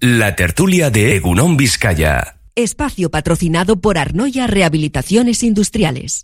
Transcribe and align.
La 0.00 0.36
tertulia 0.36 0.90
de 0.90 1.16
Egunon 1.16 1.56
Vizcaya. 1.56 2.36
Espacio 2.54 3.10
patrocinado 3.10 3.80
por 3.80 3.98
Arnoya 3.98 4.46
Rehabilitaciones 4.46 5.42
Industriales. 5.42 6.22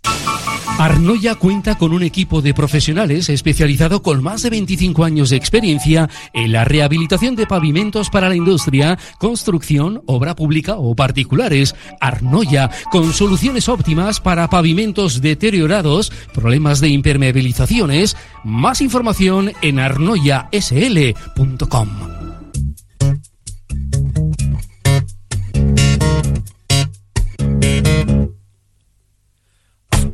Arnoya 0.79 1.35
cuenta 1.35 1.77
con 1.77 1.91
un 1.91 2.01
equipo 2.01 2.41
de 2.41 2.53
profesionales 2.53 3.27
especializado 3.27 4.01
con 4.01 4.23
más 4.23 4.43
de 4.43 4.51
25 4.51 5.03
años 5.03 5.29
de 5.29 5.35
experiencia 5.35 6.09
en 6.31 6.53
la 6.53 6.63
rehabilitación 6.63 7.35
de 7.35 7.47
pavimentos 7.47 8.09
para 8.09 8.29
la 8.29 8.37
industria, 8.37 8.97
construcción, 9.17 10.01
obra 10.05 10.37
pública 10.37 10.75
o 10.77 10.95
particulares. 10.95 11.75
Arnoya, 11.99 12.69
con 12.91 13.11
soluciones 13.11 13.67
óptimas 13.67 14.21
para 14.21 14.49
pavimentos 14.49 15.19
deteriorados, 15.19 16.13
problemas 16.33 16.79
de 16.79 16.87
impermeabilizaciones. 16.87 18.15
Más 18.45 18.79
información 18.79 19.51
en 19.61 19.79
arnoyasl.com. 19.79 22.24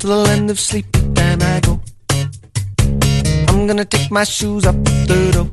to 0.01 0.07
the 0.07 0.15
land 0.15 0.49
of 0.49 0.59
sleep, 0.59 0.87
and 1.17 1.43
I 1.43 1.59
go. 1.59 1.79
I'm 3.49 3.67
gonna 3.67 3.85
take 3.85 4.09
my 4.09 4.23
shoes 4.23 4.65
up 4.65 4.75
the 4.83 5.31
door. 5.35 5.47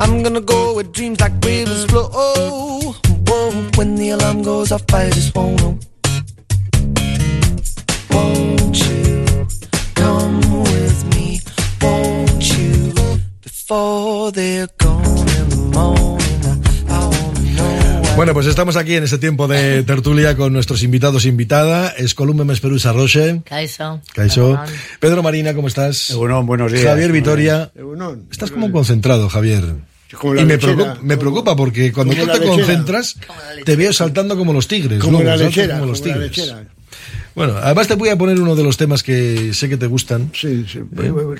I'm 0.00 0.22
gonna 0.22 0.40
go 0.40 0.74
where 0.74 0.84
dreams 0.84 1.20
like 1.20 1.32
rivers 1.44 1.84
flow. 1.84 2.08
Whoa, 3.28 3.50
when 3.76 3.96
the 3.96 4.10
alarm 4.10 4.42
goes 4.42 4.72
off, 4.72 4.84
I 4.94 5.10
just 5.10 5.36
won't 5.36 5.60
know. 5.60 5.78
Won't 8.10 8.78
you 8.88 9.26
come 9.94 10.40
with 10.62 10.98
me? 11.14 11.40
Won't 11.82 12.44
you 12.56 12.94
before 13.42 14.32
they're 14.32 14.68
gone 14.78 15.28
in 15.36 15.48
the 15.50 15.56
morning? 15.74 16.17
Bueno, 18.18 18.34
pues 18.34 18.48
estamos 18.48 18.74
aquí 18.74 18.96
en 18.96 19.04
este 19.04 19.18
tiempo 19.18 19.46
de 19.46 19.82
tertulia 19.86 20.36
con 20.36 20.52
nuestros 20.52 20.82
invitados 20.82 21.24
e 21.24 21.28
invitada. 21.28 21.90
Es 21.96 22.14
Columbe 22.14 22.44
Mesperusa 22.44 22.92
Roche. 22.92 23.42
Caixo. 23.44 24.00
Perdón. 24.12 24.58
Pedro 24.98 25.22
Marina, 25.22 25.54
¿cómo 25.54 25.68
estás? 25.68 26.10
Egunon, 26.10 26.44
buenos 26.44 26.72
días. 26.72 26.84
Javier 26.84 27.12
Vitoria. 27.12 27.70
Egunon. 27.76 28.24
Estás 28.28 28.50
como 28.50 28.72
concentrado, 28.72 29.28
Javier. 29.28 29.62
Como 30.20 30.34
la 30.34 30.42
y 30.42 30.46
me, 30.46 30.54
lechera. 30.54 30.74
preocupa, 30.74 30.98
me 31.00 31.16
preocupa 31.16 31.54
porque 31.54 31.92
cuando 31.92 32.12
tú 32.12 32.26
te 32.26 32.26
lechera. 32.26 32.48
concentras, 32.48 33.16
te 33.64 33.76
veo 33.76 33.92
saltando 33.92 34.36
como 34.36 34.52
los 34.52 34.66
tigres. 34.66 34.98
Como 34.98 35.18
luego, 35.22 35.36
la 35.36 35.36
lechera. 35.36 35.74
como 35.78 35.86
los 35.92 36.00
como 36.00 36.08
la 36.12 36.14
tigres. 36.20 36.36
lechera. 36.38 36.64
Bueno, 37.36 37.54
además 37.62 37.86
te 37.86 37.94
voy 37.94 38.08
a 38.08 38.18
poner 38.18 38.40
uno 38.40 38.56
de 38.56 38.64
los 38.64 38.76
temas 38.76 39.04
que 39.04 39.54
sé 39.54 39.68
que 39.68 39.76
te 39.76 39.86
gustan. 39.86 40.32
Sí, 40.34 40.66
sí. 40.68 40.80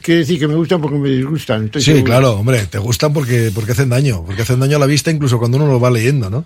Quiere 0.01 0.21
decir 0.21 0.39
que 0.39 0.47
me 0.47 0.55
gustan 0.55 0.81
porque 0.81 0.97
me 0.97 1.09
disgustan. 1.09 1.65
estoy 1.65 1.83
Sí, 1.83 1.87
seguro. 1.87 2.05
claro, 2.05 2.33
hombre, 2.35 2.67
te 2.67 2.79
gustan 2.79 3.13
porque, 3.13 3.51
porque 3.53 3.73
hacen 3.73 3.89
daño, 3.89 4.23
porque 4.25 4.43
hacen 4.43 4.61
daño 4.61 4.77
a 4.77 4.79
la 4.79 4.87
vista 4.87 5.11
incluso 5.11 5.41
cuando 5.41 5.57
uno 5.57 5.67
lo 5.67 5.81
va 5.81 5.91
leyendo, 5.91 6.31
¿no? 6.31 6.45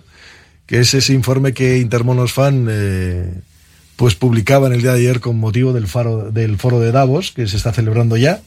Que 0.73 0.79
es 0.79 0.91
ese 0.95 1.13
informe 1.13 1.53
que 1.53 1.77
Intermonos 1.77 2.33
Fan 2.33 2.65
eh, 2.67 3.31
pues 3.95 4.15
publicaba 4.15 4.65
en 4.65 4.73
el 4.73 4.81
día 4.81 4.93
de 4.93 5.01
ayer 5.01 5.19
con 5.19 5.37
motivo 5.37 5.71
del, 5.71 5.85
faro, 5.85 6.31
del 6.31 6.57
foro 6.57 6.79
de 6.79 6.91
Davos, 6.91 7.31
que 7.31 7.45
se 7.47 7.57
está 7.57 7.71
celebrando 7.71 8.17
ya, 8.17 8.41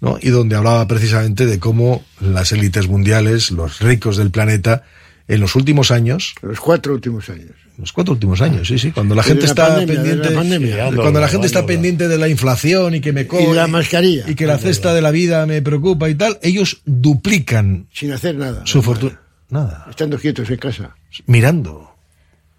¿no? 0.00 0.16
Y 0.22 0.30
donde 0.30 0.56
hablaba 0.56 0.88
precisamente 0.88 1.44
de 1.44 1.58
cómo 1.58 2.02
las 2.18 2.52
élites 2.52 2.88
mundiales, 2.88 3.50
los 3.50 3.78
ricos 3.80 4.16
del 4.16 4.30
planeta, 4.30 4.84
en 5.28 5.38
los 5.40 5.54
últimos 5.54 5.90
años, 5.90 6.34
Los 6.40 6.60
cuatro 6.60 6.94
últimos 6.94 7.28
años. 7.28 7.50
los 7.76 7.92
cuatro 7.92 8.14
últimos 8.14 8.40
años, 8.40 8.66
sí, 8.66 8.78
sí, 8.78 8.90
cuando 8.90 9.14
la 9.14 9.22
gente 9.22 9.42
la 9.42 9.48
está 9.50 9.68
pandemia, 9.68 9.94
pendiente, 9.96 10.30
la 10.30 10.36
pandemia. 10.36 10.88
eh, 10.88 10.92
cuando 10.96 11.20
la 11.20 11.28
gente 11.28 11.46
está 11.46 11.66
pendiente 11.66 12.08
de 12.08 12.16
la 12.16 12.28
inflación 12.28 12.94
y 12.94 13.02
que 13.02 13.12
me 13.12 13.26
co- 13.26 13.38
Y 13.38 13.54
la 13.54 13.66
mascarilla. 13.66 14.24
y 14.26 14.34
que 14.34 14.46
la 14.46 14.56
cesta 14.56 14.94
de 14.94 15.02
la 15.02 15.10
vida 15.10 15.44
me 15.44 15.60
preocupa 15.60 16.08
y 16.08 16.14
tal, 16.14 16.38
ellos 16.40 16.80
duplican 16.86 17.86
Sin 17.92 18.12
hacer 18.12 18.34
nada. 18.36 18.62
su 18.64 18.80
fortuna. 18.82 19.20
Nada, 19.50 19.86
Estando 19.90 20.18
quietos 20.18 20.48
en 20.50 20.56
casa. 20.56 20.96
mirando, 21.26 21.94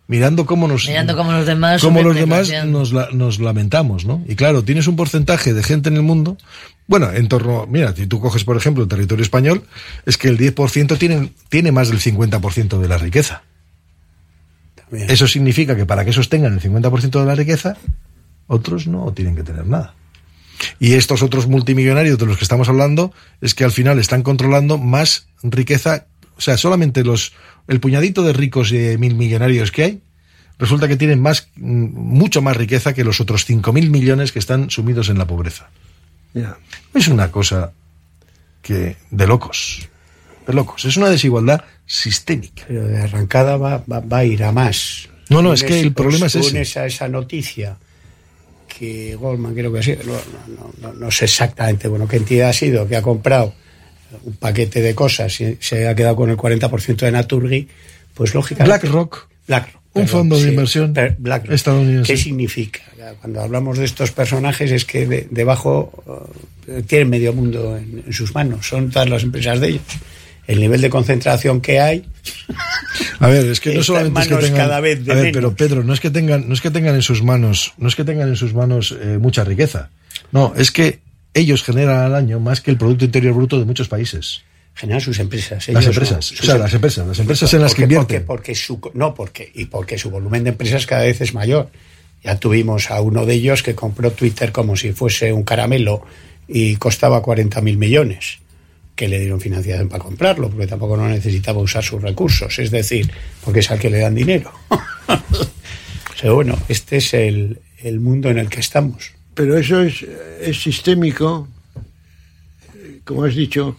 mirando 0.08 0.46
cómo 0.46 0.68
nos, 0.68 0.88
Mirando 0.88 1.16
cómo 1.16 1.32
los 1.32 1.46
demás 1.46 1.82
cómo 1.82 2.02
los 2.04 2.16
demás 2.16 2.52
nos, 2.66 2.92
la- 2.92 3.10
nos 3.14 3.40
lamentamos, 3.40 4.06
¿no? 4.06 4.24
Y 4.28 4.36
claro, 4.36 4.64
tienes 4.64 4.88
un 4.88 4.96
porcentaje 4.98 5.54
de 5.54 5.64
gente 5.64 5.90
en 5.90 5.96
el 5.96 6.02
mundo, 6.04 6.38
bueno, 6.88 7.12
en 7.14 7.28
torno, 7.30 7.66
mira, 7.68 7.96
si 7.96 8.08
tú 8.08 8.20
coges 8.20 8.44
por 8.44 8.58
ejemplo 8.58 8.84
el 8.84 8.90
territorio 8.90 9.24
español, 9.24 9.64
es 10.06 10.18
que 10.18 10.28
el 10.28 10.38
10% 10.38 10.98
tiene, 10.98 11.32
tiene 11.50 11.72
más 11.72 11.88
del 11.90 12.00
50% 12.02 12.80
de 12.80 12.88
la 12.90 12.98
riqueza. 12.98 13.44
Eso 14.92 15.26
significa 15.28 15.76
que 15.78 15.86
para 15.86 16.04
que 16.04 16.10
esos 16.10 16.28
tengan 16.28 16.52
el 16.54 16.60
50% 16.60 17.20
de 17.22 17.26
la 17.26 17.36
riqueza, 17.36 17.78
otros 18.48 18.88
no 18.88 19.14
tienen 19.14 19.38
que 19.38 19.44
tener 19.44 19.66
nada. 19.66 19.94
Y 20.80 20.94
estos 20.94 21.24
otros 21.24 21.48
multimillonarios 21.48 22.18
de 22.20 22.26
los 22.26 22.38
que 22.38 22.44
estamos 22.44 22.68
hablando 22.68 23.14
es 23.40 23.56
que 23.56 23.64
al 23.64 23.72
final 23.72 24.00
están 24.00 24.22
controlando 24.22 24.78
más 24.78 25.28
riqueza, 25.44 26.08
o 26.42 26.44
sea, 26.44 26.58
solamente 26.58 27.04
los 27.04 27.34
el 27.68 27.80
puñadito 27.80 28.24
de 28.24 28.34
ricos 28.34 28.72
y 28.72 28.98
mil 28.98 29.14
millonarios 29.14 29.72
que 29.72 29.84
hay, 29.84 30.02
resulta 30.58 30.88
que 30.88 30.98
tienen 30.98 31.22
más 31.22 31.50
mm, 31.56 31.86
mucho 31.94 32.42
más 32.42 32.58
riqueza 32.58 32.96
que 32.96 33.04
los 33.04 33.22
otros 33.22 33.48
5.000 33.48 33.92
millones 33.92 34.32
que 34.32 34.40
están 34.40 34.72
sumidos 34.72 35.10
en 35.10 35.20
la 35.20 35.28
pobreza. 35.28 35.70
Ya. 36.34 36.58
Es 36.96 37.08
una 37.10 37.30
cosa 37.30 37.74
que 38.64 38.96
de 39.12 39.28
locos, 39.28 39.88
de 40.48 40.54
locos, 40.54 40.84
es 40.86 40.98
una 40.98 41.10
desigualdad 41.10 41.64
sistémica. 41.86 42.64
Pero 42.68 42.88
de 42.88 42.98
arrancada 42.98 43.58
va, 43.58 43.84
va, 43.92 44.00
va 44.00 44.18
a 44.18 44.26
ir 44.26 44.44
a 44.44 44.52
más. 44.52 45.10
No, 45.30 45.44
no, 45.44 45.54
es 45.54 45.64
que 45.64 45.80
el 45.80 45.94
problema 45.94 46.26
es 46.26 46.36
ese. 46.36 46.80
a 46.80 46.88
esa 46.88 47.08
noticia 47.08 47.78
que 48.68 49.16
Goldman 49.16 49.54
creo 49.54 49.72
que 49.72 49.80
ha 49.80 49.84
sido, 49.84 50.04
no, 50.06 50.14
no, 50.48 50.74
no, 50.82 50.94
no 50.94 51.12
sé 51.12 51.26
exactamente 51.26 51.88
bueno 51.88 52.08
qué 52.08 52.18
entidad 52.18 52.50
ha 52.50 52.54
sido, 52.54 52.88
que 52.88 52.96
ha 52.96 53.04
comprado 53.04 53.54
un 54.24 54.34
paquete 54.34 54.82
de 54.82 54.94
cosas 54.96 55.40
y 55.42 55.58
se 55.60 55.88
ha 55.88 55.96
quedado 55.96 56.16
con 56.16 56.30
el 56.30 56.38
40% 56.38 56.96
de 56.98 57.12
Naturgy, 57.12 57.68
pues 58.14 58.34
lógicamente... 58.34 58.68
BlackRock, 58.80 59.28
BlackRock. 59.48 59.82
Un 59.94 60.08
fondo 60.08 60.40
de 60.40 60.48
inversión 60.50 60.94
BlackRock. 61.20 61.54
estadounidense. 61.54 62.14
¿Qué 62.14 62.18
significa? 62.18 62.80
Cuando 63.20 63.42
hablamos 63.42 63.78
de 63.78 63.84
estos 63.86 64.12
personajes 64.12 64.72
es 64.72 64.86
que 64.86 65.06
de- 65.06 65.28
debajo 65.30 65.92
eh, 66.68 66.82
tienen 66.88 67.10
medio 67.10 67.34
mundo 67.34 67.76
en, 67.78 68.02
en 68.08 68.14
sus 68.14 68.34
manos, 68.34 68.66
son 68.68 68.90
todas 68.90 69.10
las 69.10 69.24
empresas 69.24 69.60
de 69.60 69.68
ellos. 69.70 69.82
El 70.48 70.60
nivel 70.62 70.80
de 70.82 70.90
concentración 70.90 71.60
que 71.62 71.80
hay 71.82 72.04
A 73.20 73.28
ver, 73.28 73.46
es 73.46 73.60
que 73.60 73.76
no 73.76 73.84
solamente 73.84 74.20
en 74.20 74.24
es 74.24 74.28
que 74.28 74.34
manos 74.34 74.50
tengan, 74.50 74.68
cada 74.68 74.80
vez 74.80 75.04
de 75.06 75.12
a 75.12 75.16
ver, 75.16 75.24
menos. 75.26 75.36
pero 75.36 75.56
Pedro, 75.56 75.84
no 75.84 75.94
es 75.94 76.00
que 76.00 76.10
tengan, 76.10 76.48
no 76.48 76.54
es 76.54 76.62
que 76.62 76.72
tengan 76.72 76.96
en 76.96 77.02
sus 77.02 77.22
manos, 77.22 77.74
no 77.78 77.88
es 77.90 77.96
que 77.96 78.04
tengan 78.06 78.30
en 78.30 78.36
sus 78.38 78.54
manos 78.54 78.96
eh, 79.00 79.18
mucha 79.20 79.44
riqueza. 79.44 79.90
No, 80.32 80.54
es 80.58 80.72
que 80.72 81.00
ellos 81.34 81.64
generan 81.64 82.00
al 82.00 82.16
año 82.16 82.40
más 82.40 82.62
que 82.62 82.72
el 82.72 82.78
producto 82.78 83.06
interior 83.06 83.34
bruto 83.34 83.60
de 83.60 83.66
muchos 83.66 83.88
países. 83.88 84.42
generan 84.74 85.02
sus 85.02 85.20
empresas. 85.20 85.68
Las 85.70 85.86
empresas, 85.86 86.32
no, 86.32 86.40
o 86.40 86.44
sea, 86.44 86.58
las 86.58 86.74
empresas, 86.74 87.08
las 87.08 87.20
empresas 87.20 87.54
en 87.54 87.62
las 87.62 87.76
que 87.76 87.84
invierten. 87.84 88.26
Porque, 88.26 88.54
porque 88.54 88.56
su, 88.56 88.92
no, 88.94 89.14
porque, 89.14 89.52
y 89.54 89.66
porque 89.66 89.98
su 89.98 90.10
volumen 90.10 90.44
de 90.44 90.52
empresas 90.52 90.86
cada 90.86 91.04
vez 91.04 91.22
es 91.22 91.34
mayor. 91.34 91.70
Ya 92.24 92.38
tuvimos 92.38 92.92
a 92.92 93.02
uno 93.02 93.26
de 93.26 93.34
ellos 93.34 93.64
que 93.64 93.74
compró 93.74 94.12
Twitter 94.12 94.52
como 94.52 94.76
si 94.76 94.94
fuese 94.94 95.34
un 95.34 95.44
caramelo 95.44 96.06
y 96.48 96.76
costaba 96.76 97.22
40 97.22 97.62
mil 97.62 97.78
millones, 97.78 98.40
que 98.96 99.08
le 99.08 99.20
dieron 99.20 99.40
financiación 99.40 99.90
para 99.90 100.04
comprarlo, 100.04 100.50
porque 100.50 100.68
tampoco 100.68 100.98
no 100.98 101.08
necesitaba 101.08 101.60
usar 101.60 101.84
sus 101.84 102.02
recursos, 102.02 102.60
es 102.60 102.70
decir, 102.70 103.10
porque 103.44 103.62
es 103.62 103.72
al 103.72 103.80
que 103.80 103.90
le 103.90 104.00
dan 104.00 104.14
dinero. 104.14 104.52
o 104.70 106.18
sea, 106.18 106.32
bueno, 106.32 106.60
este 106.68 106.98
es 106.98 107.14
el, 107.14 107.60
el 107.80 108.00
mundo 108.00 108.30
en 108.30 108.38
el 108.38 108.50
que 108.50 108.60
estamos. 108.60 109.14
Pero 109.34 109.58
eso 109.58 109.82
es, 109.82 110.06
sistémico, 110.58 111.48
como 113.06 113.24
has 113.24 113.36
dicho, 113.36 113.76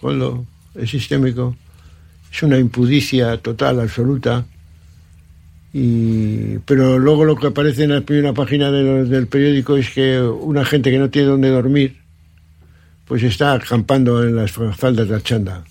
es 0.74 0.90
sistémico, 0.90 1.56
es 2.32 2.42
una 2.42 2.58
impudicia 2.58 3.36
total, 3.36 3.80
absoluta. 3.80 4.44
Y, 5.74 6.58
pero 6.60 6.98
luego 6.98 7.24
lo 7.24 7.36
que 7.36 7.48
aparece 7.48 7.84
en 7.84 7.90
la 7.90 8.00
primera 8.00 8.32
página 8.32 8.70
del 8.70 9.26
periódico 9.26 9.76
es 9.76 9.90
que 9.90 10.20
una 10.20 10.64
gente 10.64 10.90
que 10.90 10.98
no 10.98 11.10
tiene 11.10 11.28
dónde 11.28 11.50
dormir, 11.50 11.98
pues 13.06 13.22
está 13.22 13.52
acampando 13.52 14.22
en 14.22 14.36
las 14.36 14.52
faldas 14.52 15.08
de 15.08 15.16
Achanda. 15.16 15.64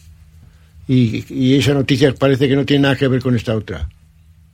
Y, 0.87 1.25
y 1.33 1.55
esa 1.55 1.73
noticia 1.73 2.13
parece 2.13 2.47
que 2.47 2.55
no 2.55 2.65
tiene 2.65 2.83
nada 2.83 2.95
que 2.95 3.07
ver 3.07 3.21
con 3.21 3.35
esta 3.35 3.55
otra, 3.55 3.89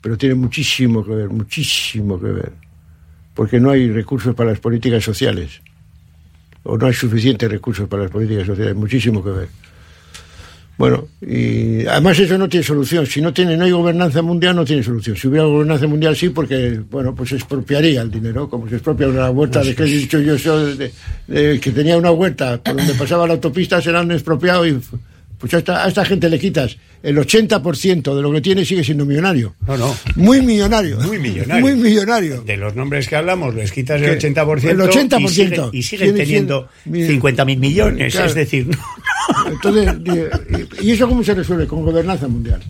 pero 0.02 0.18
tiene 0.18 0.36
muchísimo 0.36 1.04
que 1.04 1.12
ver, 1.12 1.30
muchísimo 1.30 2.20
que 2.20 2.28
ver 2.28 2.67
porque 3.38 3.60
no 3.60 3.70
hay 3.70 3.92
recursos 3.92 4.34
para 4.34 4.50
las 4.50 4.60
políticas 4.60 5.04
sociales. 5.04 5.62
O 6.64 6.76
no 6.76 6.88
hay 6.88 6.94
suficientes 6.94 7.48
recursos 7.50 7.88
para 7.88 8.02
las 8.02 8.12
políticas 8.12 8.48
sociales, 8.48 8.76
muchísimo 8.76 9.24
que 9.24 9.30
ver. 9.30 9.48
Bueno, 10.76 11.08
y 11.22 11.86
además 11.86 12.18
eso 12.18 12.36
no 12.40 12.50
tiene 12.50 12.66
solución. 12.66 13.06
Si 13.06 13.22
no 13.22 13.32
tiene, 13.32 13.56
no 13.56 13.66
hay 13.66 13.70
gobernanza 13.70 14.24
mundial, 14.24 14.56
no 14.56 14.66
tiene 14.66 14.82
solución. 14.82 15.16
Si 15.16 15.28
hubiera 15.28 15.46
gobernanza 15.46 15.86
mundial, 15.86 16.16
sí, 16.16 16.30
porque, 16.30 16.82
bueno, 16.90 17.14
pues 17.14 17.32
expropiaría 17.32 18.02
el 18.02 18.10
dinero, 18.10 18.50
como 18.50 18.68
se 18.68 18.78
expropia 18.78 19.08
una 19.08 19.30
huerta 19.30 19.64
de 19.64 19.76
que 19.76 19.84
he 19.84 19.86
dicho 19.86 20.20
yo, 20.20 20.36
de 21.28 21.60
que 21.60 21.72
tenía 21.72 21.96
una 21.96 22.10
huerta 22.10 22.60
por 22.64 22.76
donde 22.76 22.96
pasaba 22.96 23.28
la 23.28 23.34
autopista, 23.34 23.80
se 23.80 23.92
la 23.92 24.00
han 24.00 24.12
expropiado 24.12 24.66
y 24.66 24.82
pues 25.38 25.54
a 25.54 25.60
esta, 25.60 25.84
a 25.84 25.88
esta 25.88 26.04
gente 26.06 26.30
le 26.30 26.40
quitas 26.40 26.78
el 27.04 27.16
80% 27.18 28.16
de 28.16 28.22
lo 28.22 28.32
que 28.32 28.42
tiene, 28.42 28.66
sigue 28.66 28.84
siendo 28.84 29.06
millonario. 29.06 29.56
No, 29.68 29.78
no. 29.78 29.96
Muy 30.16 30.42
millonario. 30.42 30.98
Muy 31.00 31.20
millonario. 31.20 31.62
Muy 31.62 31.76
millonario. 31.76 32.42
De 32.42 32.58
los 32.58 32.76
nombres 32.76 33.08
que 33.08 33.16
hablamos, 33.16 33.54
les 33.54 33.72
quitas 33.72 34.02
el 34.02 34.18
¿Qué? 34.18 34.34
80%, 34.34 34.70
El 34.70 34.80
80%. 34.80 35.22
y 35.22 35.28
siguen, 35.30 35.62
y 35.74 35.84
siguen 35.84 36.16
teniendo 36.16 36.68
cien- 36.86 36.92
mil- 36.92 37.08
50 37.08 37.46
mil 37.46 37.60
millones. 37.60 38.14
Claro. 38.14 38.28
Es 38.28 38.34
decir, 38.36 38.68
no, 38.68 39.52
Entonces, 39.52 39.96
¿y 40.82 40.92
eso 40.92 41.08
cómo 41.08 41.24
se 41.24 41.34
resuelve? 41.36 41.68
Con 41.68 41.84
gobernanza 41.86 42.28
mundial. 42.28 42.62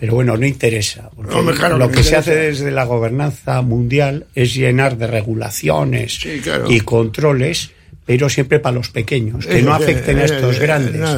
Pero 0.00 0.14
bueno, 0.14 0.36
no 0.36 0.46
interesa. 0.46 1.10
claro 1.56 1.76
lo 1.76 1.90
que 1.90 2.02
se 2.04 2.14
hace 2.16 2.34
desde 2.34 2.70
la 2.70 2.84
gobernanza 2.84 3.60
mundial 3.62 4.26
es 4.34 4.54
llenar 4.54 4.96
de 4.96 5.08
regulaciones 5.08 6.14
Sí, 6.20 6.38
claro. 6.40 6.70
y 6.70 6.80
controles, 6.80 7.70
pero 8.08 8.30
siempre 8.30 8.58
para 8.58 8.74
los 8.74 8.88
pequeños, 8.88 9.44
que 9.44 9.60
no 9.60 9.72
eh, 9.72 9.74
afecten 9.74 10.16
a 10.18 10.22
eh, 10.22 10.24
estos 10.24 10.56
eh, 10.56 10.60
grandes. 10.60 11.10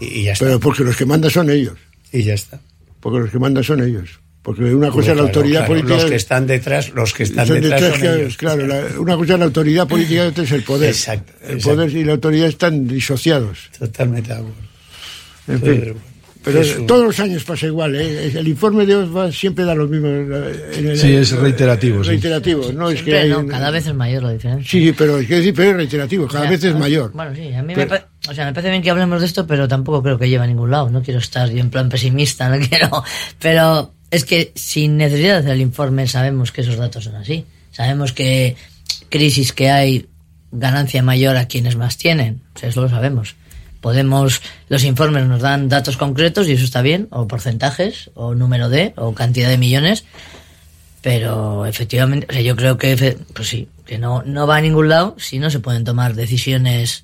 Y, 0.00 0.24
ya 0.24 0.32
está. 0.32 0.44
Pero 0.46 0.58
porque 0.58 0.82
los 0.82 0.96
que 0.96 1.06
mandan 1.06 1.30
son 1.30 1.48
ellos. 1.48 1.78
y 2.12 2.24
ya 2.24 2.34
está. 2.34 2.58
Porque 2.98 3.20
los 3.20 3.30
que 3.30 3.38
mandan 3.38 3.62
son 3.62 3.80
ellos. 3.80 4.18
Porque 4.42 4.64
una 4.74 4.90
cosa 4.90 5.12
es 5.12 5.18
la 5.18 5.22
autoridad 5.22 5.68
política. 5.68 5.94
Los 5.94 6.06
que 6.06 6.16
están 6.16 6.48
detrás, 6.48 6.90
los 6.90 7.14
que 7.14 7.22
están 7.22 7.46
detrás 7.46 7.96
claro, 7.96 8.16
ellos. 8.18 8.36
claro, 8.36 8.66
la- 8.66 8.98
una 8.98 9.16
cosa 9.16 9.34
es 9.34 9.38
la 9.38 9.44
autoridad 9.44 9.86
política 9.86 10.24
y 10.24 10.26
otra 10.26 10.42
es 10.42 10.50
el 10.50 10.64
poder. 10.64 10.88
Exacto, 10.88 11.32
el 11.46 11.58
poder 11.58 11.90
y 11.96 12.02
la 12.02 12.12
autoridad 12.14 12.48
están 12.48 12.88
disociados. 12.88 13.70
Totalmente 13.78 14.30
de 14.30 14.34
acuerdo. 14.34 14.56
En 15.46 15.62
fin. 15.62 15.94
Pero 16.44 16.60
todos 16.86 17.04
los 17.04 17.20
años 17.20 17.44
pasa 17.44 17.66
igual, 17.66 17.94
¿eh? 17.94 18.32
El 18.38 18.48
informe 18.48 18.84
de 18.86 18.96
Osva 18.96 19.30
siempre 19.30 19.64
da 19.64 19.74
lo 19.74 19.86
mismo. 19.86 20.08
en 20.08 20.32
el- 20.32 20.98
Sí, 20.98 21.14
es 21.14 21.30
reiterativo, 21.32 22.02
sí. 22.02 22.10
Reiterativo, 22.10 22.72
no 22.72 22.90
es 22.90 22.98
que 23.00 23.04
Siempre 23.04 23.18
hay 23.20 23.30
no, 23.30 23.38
un- 23.40 23.48
cada 23.48 23.70
vez 23.70 23.86
es 23.86 23.94
mayor 23.94 24.22
la 24.24 24.32
diferencia. 24.32 24.68
Sí, 24.70 24.92
pero 24.96 25.18
es 25.18 25.26
que 25.26 25.52
pero 25.52 25.70
es 25.70 25.76
reiterativo, 25.76 26.26
cada 26.26 26.40
O 26.40 26.42
sea, 26.42 26.50
vez 26.50 26.64
es 26.64 26.74
ah, 26.74 26.78
mayor. 26.78 27.12
Bueno, 27.12 27.34
sí, 27.34 27.52
a 27.52 27.62
mí 27.62 27.74
me, 27.74 27.86
Pero- 27.86 27.88
pa- 27.88 28.30
o 28.30 28.34
sea, 28.34 28.44
me 28.46 28.52
parece 28.52 28.70
bien 28.70 28.82
que 28.82 28.90
hablemos 28.90 29.20
de 29.20 29.26
esto, 29.26 29.46
pero 29.46 29.68
tampoco 29.68 30.02
creo 30.02 30.18
que 30.18 30.28
lleve 30.28 30.44
a 30.44 30.46
ningún 30.46 30.70
lado. 30.70 30.90
No 30.90 31.02
quiero 31.02 31.20
estar 31.20 31.48
yo 31.50 31.58
en 31.58 31.70
plan 31.70 31.88
pesimista, 31.88 32.48
no 32.48 32.58
quiero. 32.68 33.04
Pero 33.40 33.94
es 34.10 34.24
que 34.24 34.52
sin 34.54 34.96
necesidad 34.96 35.34
de 35.34 35.38
hacer 35.40 35.50
el 35.52 35.60
informe 35.60 36.06
sabemos 36.08 36.52
que 36.52 36.62
esos 36.62 36.76
datos 36.76 37.04
son 37.04 37.14
así. 37.16 37.44
Sabemos 37.70 38.12
que 38.12 38.56
crisis 39.08 39.52
que 39.52 39.70
hay, 39.70 40.06
ganancia 40.50 41.02
mayor 41.02 41.36
a 41.36 41.46
quienes 41.46 41.76
más 41.76 41.96
tienen. 41.96 42.42
O 42.54 42.58
sea, 42.58 42.68
eso 42.68 42.82
lo 42.82 42.88
sabemos. 42.88 43.36
Podemos, 43.82 44.40
los 44.70 44.84
informes 44.84 45.26
nos 45.26 45.42
dan 45.42 45.68
datos 45.68 45.98
concretos 45.98 46.48
y 46.48 46.52
eso 46.52 46.64
está 46.64 46.80
bien, 46.80 47.08
o 47.10 47.26
porcentajes, 47.28 48.10
o 48.14 48.34
número 48.34 48.70
de, 48.70 48.94
o 48.96 49.12
cantidad 49.12 49.50
de 49.50 49.58
millones, 49.58 50.04
pero 51.02 51.66
efectivamente, 51.66 52.26
o 52.30 52.32
sea, 52.32 52.42
yo 52.42 52.54
creo 52.56 52.78
que, 52.78 53.16
pues 53.34 53.48
sí, 53.48 53.68
que 53.84 53.98
no, 53.98 54.22
no 54.22 54.46
va 54.46 54.56
a 54.56 54.60
ningún 54.60 54.88
lado 54.88 55.16
si 55.18 55.38
no 55.38 55.50
se 55.50 55.58
pueden 55.58 55.84
tomar 55.84 56.14
decisiones 56.14 57.02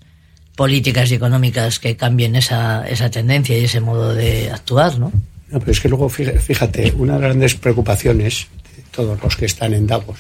políticas 0.55 1.11
y 1.11 1.15
económicas 1.17 1.79
que 1.81 1.97
cambien 1.97 2.37
esa, 2.37 2.89
esa 2.89 3.11
tendencia 3.11 3.59
y 3.59 3.65
ese 3.65 3.81
modo 3.81 4.15
de 4.15 4.51
actuar, 4.51 4.99
¿no? 4.99 5.13
No, 5.51 5.59
pero 5.61 5.73
es 5.73 5.81
que 5.81 5.89
luego, 5.89 6.09
fíjate, 6.09 6.93
una 6.97 7.15
de 7.15 7.19
las 7.21 7.29
grandes 7.29 7.55
preocupaciones 7.55 8.47
de 8.77 8.83
todos 8.91 9.21
los 9.23 9.35
que 9.37 9.47
están 9.47 9.73
en 9.75 9.87
Davos, 9.87 10.19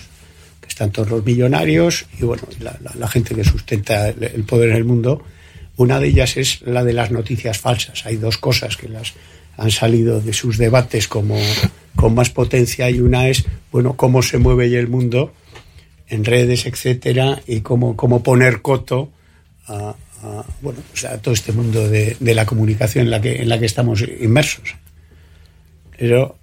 que 0.61 0.69
están 0.69 0.91
todos 0.91 1.11
los 1.11 1.25
millonarios 1.25 2.07
y 2.19 2.25
bueno, 2.25 2.43
la, 2.61 2.77
la- 2.99 3.09
gente 3.09 3.35
que 3.35 3.45
sustenta 3.45 4.09
el 4.09 4.45
poder 4.45 4.71
en 4.71 4.77
el 4.77 4.85
mundo, 4.85 5.23
una 5.79 6.01
de 6.01 6.09
ellas 6.09 6.37
es 6.37 6.61
la 6.63 6.85
de 6.85 6.93
las 6.93 7.11
noticias 7.13 7.59
falsas. 7.59 8.05
Hay 8.05 8.17
dos 8.17 8.37
cosas 8.37 8.77
que 8.77 8.89
las 8.89 9.15
han 9.57 9.71
salido 9.71 10.21
de 10.21 10.33
sus 10.33 10.59
debates 10.59 11.09
como 11.09 11.41
con 11.97 12.15
más 12.15 12.31
potencia 12.31 12.91
y 12.91 13.01
una 13.01 13.29
es, 13.29 13.45
bueno, 13.73 13.95
cómo 13.95 14.23
se 14.23 14.39
mueve 14.39 14.67
el 14.77 14.89
mundo 14.89 15.33
en 16.09 16.25
redes, 16.25 16.67
etcétera, 16.67 17.41
y 17.47 17.61
cómo, 17.61 17.97
cómo 17.97 18.23
poner 18.23 18.61
coto 18.61 19.11
a, 19.69 19.95
bueno, 20.63 20.81
pues 20.91 21.05
a 21.05 21.19
todo 21.19 21.33
este 21.33 21.53
mundo 21.53 21.89
de, 21.89 22.17
de 22.19 22.35
la 22.35 22.45
comunicación 22.45 23.05
en 23.05 23.11
la 23.13 23.21
que, 23.21 23.41
en 23.41 23.49
la 23.49 23.59
que 23.59 23.67
estamos 23.67 24.03
inmersos. 24.03 24.75
Pero 25.97 26.39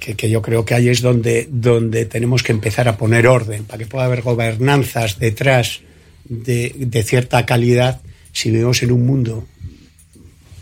que, 0.00 0.14
que 0.14 0.30
yo 0.30 0.42
creo 0.42 0.64
que 0.64 0.74
ahí 0.74 0.88
es 0.88 1.00
donde, 1.00 1.48
donde 1.48 2.06
tenemos 2.06 2.42
que 2.42 2.50
empezar 2.50 2.88
a 2.88 2.96
poner 2.96 3.28
orden, 3.28 3.64
para 3.64 3.78
que 3.78 3.86
pueda 3.86 4.06
haber 4.06 4.22
gobernanzas 4.22 5.20
detrás 5.20 5.82
de, 6.28 6.74
de 6.76 7.02
cierta 7.02 7.44
calidad 7.46 8.00
si 8.32 8.50
vivimos 8.50 8.82
en 8.82 8.92
un 8.92 9.06
mundo 9.06 9.46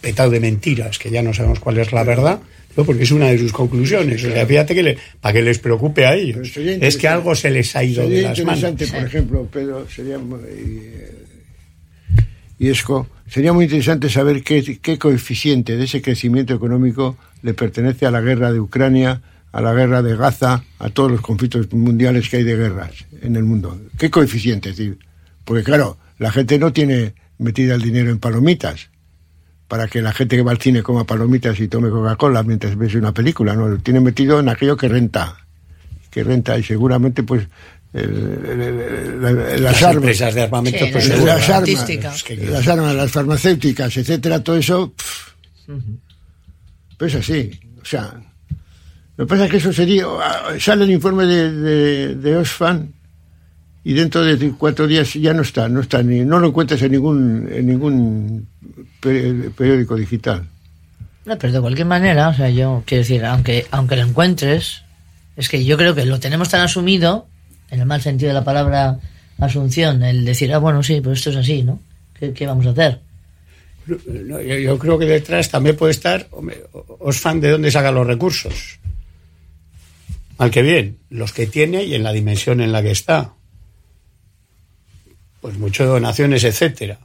petado 0.00 0.30
de 0.30 0.38
mentiras, 0.38 0.98
que 0.98 1.10
ya 1.10 1.22
no 1.22 1.32
sabemos 1.32 1.60
cuál 1.60 1.78
es 1.78 1.92
la 1.92 2.04
verdad, 2.04 2.38
¿no? 2.76 2.84
porque 2.84 3.04
es 3.04 3.10
una 3.10 3.28
de 3.28 3.38
sus 3.38 3.52
conclusiones. 3.52 4.22
O 4.22 4.30
sea, 4.30 4.46
fíjate 4.46 4.74
que 4.74 4.82
le, 4.82 4.98
para 5.20 5.32
que 5.32 5.42
les 5.42 5.58
preocupe 5.58 6.06
a 6.06 6.14
ellos. 6.14 6.56
Es 6.56 6.96
que 6.96 7.08
algo 7.08 7.34
se 7.34 7.50
les 7.50 7.74
ha 7.74 7.82
ido 7.82 8.08
de 8.08 8.22
las 8.22 8.38
manos. 8.44 8.62
interesante, 8.62 8.86
por 8.86 9.06
ejemplo, 9.06 9.48
Pedro, 9.50 9.88
sería 9.88 10.18
muy, 10.18 10.40
eh, 10.46 11.24
y 12.58 12.68
Esco, 12.68 13.08
sería 13.26 13.52
muy 13.52 13.64
interesante 13.64 14.08
saber 14.08 14.42
qué, 14.42 14.78
qué 14.80 14.98
coeficiente 14.98 15.76
de 15.76 15.84
ese 15.84 16.00
crecimiento 16.00 16.54
económico 16.54 17.16
le 17.42 17.54
pertenece 17.54 18.06
a 18.06 18.10
la 18.10 18.20
guerra 18.20 18.52
de 18.52 18.60
Ucrania, 18.60 19.22
a 19.52 19.60
la 19.60 19.72
guerra 19.72 20.02
de 20.02 20.16
Gaza, 20.16 20.64
a 20.78 20.90
todos 20.90 21.10
los 21.10 21.20
conflictos 21.20 21.72
mundiales 21.72 22.28
que 22.28 22.38
hay 22.38 22.44
de 22.44 22.56
guerras 22.56 22.92
en 23.22 23.36
el 23.36 23.44
mundo. 23.44 23.80
¿Qué 23.98 24.10
coeficiente? 24.10 24.70
Es 24.70 24.76
decir, 24.76 24.98
porque 25.44 25.62
claro, 25.64 25.98
la 26.18 26.30
gente 26.30 26.58
no 26.58 26.72
tiene 26.72 27.14
metida 27.38 27.74
el 27.74 27.82
dinero 27.82 28.10
en 28.10 28.18
palomitas. 28.18 28.88
Para 29.68 29.88
que 29.88 30.02
la 30.02 30.12
gente 30.12 30.36
que 30.36 30.42
va 30.42 30.52
al 30.52 30.58
cine 30.60 30.82
coma 30.82 31.04
palomitas 31.04 31.58
y 31.58 31.68
tome 31.68 31.88
Coca-Cola 31.90 32.42
mientras 32.42 32.76
ves 32.76 32.94
una 32.94 33.12
película, 33.12 33.54
no, 33.54 33.66
lo 33.68 33.78
tiene 33.78 33.98
metido 34.00 34.38
en 34.38 34.48
aquello 34.50 34.76
que 34.76 34.88
renta, 34.88 35.36
que 36.10 36.22
renta. 36.22 36.56
Y 36.58 36.62
seguramente 36.62 37.22
pues 37.22 37.48
el- 37.94 38.04
el- 38.44 38.60
el- 38.60 39.22
la- 39.22 39.32
las, 39.32 39.60
Las 39.60 39.82
armas, 39.82 39.96
empresas 39.96 40.34
de 40.34 40.42
armamento, 40.42 40.84
Sí, 40.84 40.90
pues 40.92 41.04
seguro, 41.04 41.26
las 41.26 41.48
armas, 41.50 41.88
las 42.50 42.68
armas, 42.68 42.94
las 42.94 43.10
farmacéuticas, 43.10 43.96
etcétera, 43.96 44.44
todo 44.44 44.56
eso, 44.56 44.92
pff, 44.92 45.28
pues 46.98 47.14
así, 47.14 47.50
o 47.80 47.84
sea, 47.84 48.14
lo 49.16 49.26
que 49.26 49.28
pasa 49.30 49.44
es 49.46 49.50
que 49.50 49.56
eso 49.56 49.72
sería, 49.72 50.04
ah, 50.06 50.54
sale 50.58 50.84
el 50.84 50.90
informe 50.90 51.24
de, 51.24 51.52
de, 51.52 52.14
de 52.16 52.36
Oxfam 52.36 52.88
y 53.84 53.92
dentro 53.92 54.24
de 54.24 54.52
cuatro 54.58 54.86
días 54.86 55.12
ya 55.14 55.32
no 55.34 55.42
está, 55.42 55.68
no 55.68 55.80
está 55.80 56.02
ni, 56.02 56.20
no 56.20 56.38
lo 56.40 56.48
encuentras 56.48 56.80
en 56.82 56.92
ningún, 56.92 57.48
en 57.52 57.66
ningún 57.66 58.48
peri- 59.00 59.50
periódico 59.52 59.94
digital. 59.96 60.46
No, 61.26 61.38
pero 61.38 61.52
de 61.52 61.60
cualquier 61.60 61.86
manera, 61.86 62.28
o 62.28 62.34
sea, 62.34 62.50
yo 62.50 62.82
quiero 62.86 63.02
decir, 63.02 63.24
aunque, 63.24 63.66
aunque 63.70 63.96
lo 63.96 64.02
encuentres, 64.02 64.82
es 65.36 65.48
que 65.48 65.64
yo 65.64 65.76
creo 65.76 65.94
que 65.94 66.04
lo 66.06 66.18
tenemos 66.20 66.48
tan 66.48 66.60
asumido, 66.60 67.26
en 67.70 67.80
el 67.80 67.86
mal 67.86 68.00
sentido 68.02 68.28
de 68.28 68.34
la 68.34 68.44
palabra 68.44 68.98
asunción, 69.38 70.02
el 70.02 70.24
decir, 70.24 70.52
ah, 70.52 70.58
bueno, 70.58 70.82
sí, 70.82 71.00
pues 71.00 71.18
esto 71.18 71.30
es 71.30 71.36
así, 71.36 71.62
¿no? 71.62 71.80
¿Qué, 72.18 72.32
qué 72.32 72.46
vamos 72.46 72.66
a 72.66 72.70
hacer? 72.70 73.00
No, 74.06 74.40
yo, 74.40 74.56
yo 74.58 74.78
creo 74.78 74.98
que 74.98 75.04
detrás 75.06 75.50
también 75.50 75.76
puede 75.76 75.92
estar 75.92 76.28
Osfan 77.00 77.40
de 77.40 77.50
dónde 77.50 77.70
saca 77.70 77.90
los 77.90 78.06
recursos. 78.06 78.78
Mal 80.38 80.50
que 80.50 80.62
bien, 80.62 80.98
los 81.10 81.32
que 81.32 81.46
tiene 81.46 81.84
y 81.84 81.94
en 81.94 82.02
la 82.02 82.12
dimensión 82.12 82.60
en 82.60 82.72
la 82.72 82.82
que 82.82 82.90
está. 82.90 83.32
Pues 85.44 85.58
mucho 85.58 85.84
donaciones, 85.84 86.42
etcétera. 86.42 86.98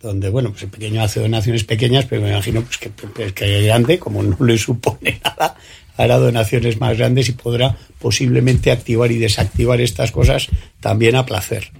Donde, 0.00 0.30
bueno, 0.30 0.52
pues 0.52 0.62
el 0.62 0.70
pequeño 0.70 1.02
hace 1.02 1.20
donaciones 1.20 1.64
pequeñas, 1.64 2.06
pero 2.06 2.22
me 2.22 2.30
imagino 2.30 2.62
pues 2.62 2.78
que, 2.78 2.88
pues 2.88 3.34
que 3.34 3.58
el 3.58 3.66
grande, 3.66 3.98
como 3.98 4.22
no 4.22 4.38
le 4.40 4.56
supone 4.56 5.20
nada, 5.24 5.54
hará 5.98 6.16
donaciones 6.16 6.80
más 6.80 6.96
grandes 6.96 7.28
y 7.28 7.32
podrá 7.32 7.76
posiblemente 7.98 8.70
activar 8.70 9.12
y 9.12 9.18
desactivar 9.18 9.82
estas 9.82 10.12
cosas 10.12 10.48
también 10.80 11.14
a 11.14 11.26
placer. 11.26 11.72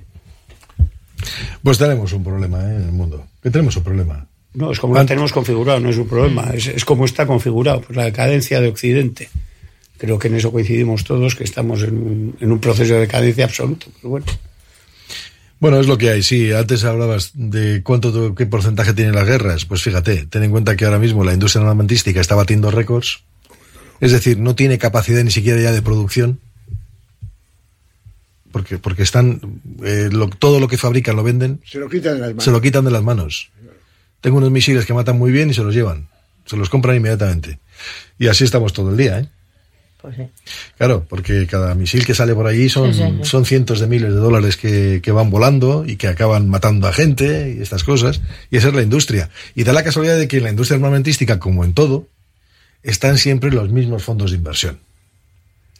Pues 1.63 1.79
tenemos 1.79 2.13
un 2.13 2.23
problema 2.23 2.61
¿eh? 2.71 2.77
en 2.77 2.83
el 2.83 2.93
mundo. 2.93 3.27
Que 3.43 3.51
tenemos 3.51 3.75
un 3.79 3.85
problema. 3.85 4.27
No, 4.53 4.73
es 4.73 4.81
como 4.81 4.95
lo 4.95 5.07
tenemos 5.07 5.33
configurado, 5.33 5.81
no 5.81 5.89
es 5.89 5.97
un 5.97 6.07
problema, 6.07 6.51
es, 6.53 6.67
es 6.67 6.85
como 6.85 7.07
está 7.07 7.27
configurado, 7.27 7.81
pues 7.81 7.97
la 7.97 8.05
decadencia 8.05 8.61
de 8.61 8.69
Occidente. 8.69 9.31
Creo 9.97 10.19
que 10.19 10.29
en 10.29 10.35
eso 10.35 10.53
coincidimos 10.53 11.03
todos, 11.03 11.35
que 11.35 11.45
estamos 11.45 11.83
en 11.83 11.97
un, 11.97 12.37
en 12.41 12.53
un 12.53 12.59
proceso 12.59 12.93
de 12.93 13.01
decadencia 13.01 13.47
absoluto. 13.47 13.87
Pero 13.97 14.11
bueno, 14.11 14.27
Bueno, 15.65 15.81
es 15.81 15.87
lo 15.87 15.97
que 15.97 16.11
hay. 16.11 16.23
Sí, 16.23 16.53
antes 16.53 16.85
hablabas 16.85 17.31
de 17.33 17.83
cuánto, 17.83 18.35
qué 18.35 18.45
porcentaje 18.45 18.93
tienen 18.93 19.15
las 19.15 19.25
guerras. 19.27 19.65
Pues 19.65 19.81
fíjate, 19.83 20.27
ten 20.27 20.43
en 20.43 20.51
cuenta 20.51 20.77
que 20.77 20.85
ahora 20.85 20.99
mismo 20.99 21.25
la 21.25 21.33
industria 21.33 21.63
armamentística 21.63 22.21
está 22.21 22.35
batiendo 22.35 22.71
récords. 22.71 23.21
Es 23.99 24.13
decir, 24.13 24.39
no 24.39 24.55
tiene 24.55 24.77
capacidad 24.77 25.25
ni 25.25 25.31
siquiera 25.31 25.59
ya 25.63 25.73
de 25.73 25.81
producción. 25.81 26.39
Porque, 28.53 28.77
porque 28.77 29.05
están, 29.05 29.41
eh, 29.83 30.11
lo- 30.13 30.29
todo 30.29 30.61
lo 30.61 30.69
que 30.69 30.77
fabrican 30.77 31.17
lo 31.17 31.23
venden, 31.23 31.63
Se 31.65 31.79
lo 31.79 31.89
quitan 31.89 32.17
de 32.17 32.21
las 32.21 32.29
manos. 32.29 32.45
se 32.45 32.51
lo 32.51 32.61
quitan 32.61 32.85
de 32.85 32.91
las 32.91 33.03
manos. 33.03 33.51
Tengo 34.21 34.37
unos 34.37 34.51
misiles 34.51 34.85
que 34.85 34.93
matan 34.93 35.17
muy 35.17 35.33
bien 35.33 35.49
y 35.49 35.55
se 35.55 35.63
los 35.63 35.75
llevan. 35.75 36.09
Se 36.45 36.59
los 36.59 36.69
compran 36.69 36.95
inmediatamente. 36.97 37.59
Y 38.19 38.27
así 38.29 38.45
estamos 38.45 38.75
todo 38.75 38.91
el 38.91 38.99
día, 38.99 39.19
¿eh? 39.21 39.29
Pues 40.05 40.17
sí. 40.17 40.23
Claro, 40.77 41.07
porque 41.09 41.47
cada 41.47 41.75
misil 41.75 42.05
que 42.05 42.13
sale 42.15 42.35
por 42.35 42.47
allí 42.47 42.69
son, 42.69 42.93
Sí, 42.93 43.01
sí, 43.01 43.09
sí. 43.23 43.25
son 43.31 43.47
cientos 43.47 43.81
de 43.81 43.87
miles 43.87 44.11
de 44.11 44.19
dólares 44.21 44.59
que, 44.59 45.01
que 45.03 45.13
van 45.13 45.31
volando 45.31 45.87
y 45.87 45.97
que 45.97 46.09
acaban 46.09 46.47
matando 46.47 46.87
a 46.87 46.93
gente 46.93 47.55
y 47.59 47.63
estas 47.63 47.85
cosas. 47.85 48.21
Y 48.51 48.59
esa 48.59 48.69
es 48.69 48.75
la 48.75 48.83
industria. 48.83 49.31
Y 49.55 49.65
da 49.65 49.73
la 49.73 49.83
casualidad 49.83 50.19
de 50.19 50.29
que 50.29 50.37
en 50.37 50.43
la 50.45 50.51
industria 50.51 50.77
armamentística, 50.77 51.39
como 51.39 51.65
en 51.65 51.73
todo, 51.73 52.07
están 52.83 53.17
siempre 53.17 53.51
los 53.51 53.71
mismos 53.71 54.03
fondos 54.03 54.31
de 54.33 54.37
inversión. 54.37 54.79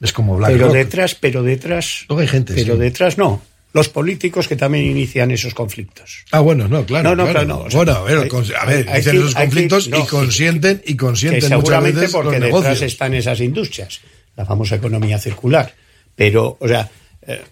Es 0.01 0.15
como 0.15 0.39
pero 0.39 0.47
BlackRock. 0.49 0.73
detrás, 0.73 1.15
pero 1.15 1.43
detrás, 1.43 2.07
Luego 2.09 2.23
hay 2.23 2.29
gente, 2.29 2.55
pero 2.55 2.77
sí. 2.77 2.81
detrás 2.81 3.19
no. 3.19 3.43
Los 3.75 3.89
políticos 3.89 4.47
que 4.47 4.55
también 4.55 4.85
inician 4.87 5.33
esos 5.33 5.53
conflictos. 5.53 6.25
Ah, 6.31 6.39
bueno, 6.39 6.69
no, 6.69 6.87
claro. 6.87 7.11
No, 7.11 7.17
no, 7.17 7.25
claro. 7.25 7.47
claro, 7.47 7.47
no, 7.49 7.67
o 7.67 7.71
sea, 7.71 7.79
bueno, 7.83 7.93
a 7.99 8.05
ver, 8.05 8.89
a 8.89 8.93
ver, 8.93 8.99
esos 9.09 9.35
conflictos 9.35 9.89
no, 9.89 9.99
y 9.99 10.07
consienten 10.07 10.81
y 10.85 10.93
Que 10.93 10.97
consienten 10.97 11.41
muchas 11.43 11.59
seguramente 11.59 12.01
veces 12.01 12.13
porque 12.13 12.25
los 12.27 12.33
detrás 12.41 12.53
negocios. 12.63 12.83
están 12.83 13.15
esas 13.15 13.41
industrias, 13.41 14.01
la 14.37 14.45
famosa 14.45 14.77
economía 14.77 15.19
circular. 15.19 15.73
Pero, 16.17 16.57
o 16.61 16.69
sea, 16.69 16.89
eh, 17.27 17.43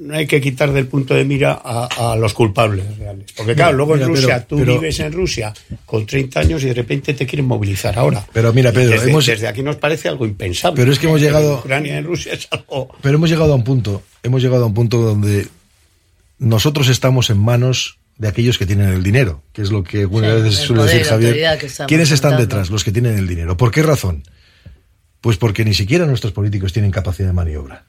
no 0.00 0.14
hay 0.16 0.26
que 0.26 0.40
quitar 0.40 0.72
del 0.72 0.86
punto 0.88 1.14
de 1.14 1.24
mira 1.24 1.60
a, 1.64 2.12
a 2.12 2.16
los 2.16 2.34
culpables 2.34 2.96
reales. 2.98 3.32
Porque 3.36 3.54
claro, 3.54 3.76
luego 3.76 3.94
Mira, 3.94 4.06
en 4.06 4.10
Rusia, 4.12 4.26
pero- 4.34 4.46
tú 4.46 4.56
pero- 4.58 4.74
vives 4.80 4.98
en 5.00 5.12
Rusia 5.12 5.54
con 5.86 6.04
30 6.06 6.40
años 6.40 6.62
y 6.64 6.66
de 6.66 6.74
repente 6.74 7.14
te 7.14 7.24
quieren 7.26 7.46
movilizar 7.46 7.96
ahora. 7.98 8.26
Pero 8.32 8.52
mira, 8.52 8.72
Pedro, 8.72 8.92
desde, 8.92 9.10
hemos- 9.10 9.26
desde 9.26 9.46
aquí 9.46 9.62
nos 9.62 9.76
parece 9.76 10.08
algo 10.08 10.26
impensable. 10.26 10.80
Pero 10.80 10.92
es 10.92 10.98
que 10.98 11.06
hemos 11.06 11.20
llegado- 11.20 11.52
En 11.52 11.58
Ucrania, 11.58 11.98
en 11.98 12.04
Rusia 12.04 12.32
es 12.32 12.48
algo... 12.50 12.94
Pero 13.00 13.14
hemos 13.16 13.30
llegado 13.30 13.52
a 13.52 13.56
un 13.56 13.64
punto, 13.64 14.02
hemos 14.24 14.42
llegado 14.42 14.64
a 14.64 14.66
un 14.66 14.74
punto 14.74 14.98
donde 14.98 15.46
nosotros 16.38 16.88
estamos 16.88 17.30
en 17.30 17.38
manos 17.38 17.98
de 18.18 18.28
aquellos 18.28 18.58
que 18.58 18.66
tienen 18.66 18.88
el 18.88 19.02
dinero, 19.04 19.42
que 19.52 19.62
es 19.62 19.70
lo 19.70 19.84
que 19.84 20.00
algunas 20.00 20.34
Sí, 20.36 20.42
veces 20.42 20.60
el 20.60 20.66
suele 20.66 20.82
poder 20.82 20.96
decir 20.98 21.10
Javier. 21.10 21.86
¿Quiénes 21.86 22.10
están 22.10 22.36
detrás? 22.38 22.70
Los 22.70 22.82
que 22.84 22.90
tienen 22.92 23.16
el 23.18 23.28
dinero. 23.28 23.56
¿Por 23.56 23.70
qué 23.70 23.82
razón? 23.82 24.24
Pues 25.22 25.38
porque 25.38 25.64
ni 25.64 25.72
siquiera 25.72 26.04
nuestros 26.04 26.34
políticos 26.34 26.74
tienen 26.74 26.90
capacidad 26.90 27.28
de 27.28 27.32
maniobra. 27.32 27.84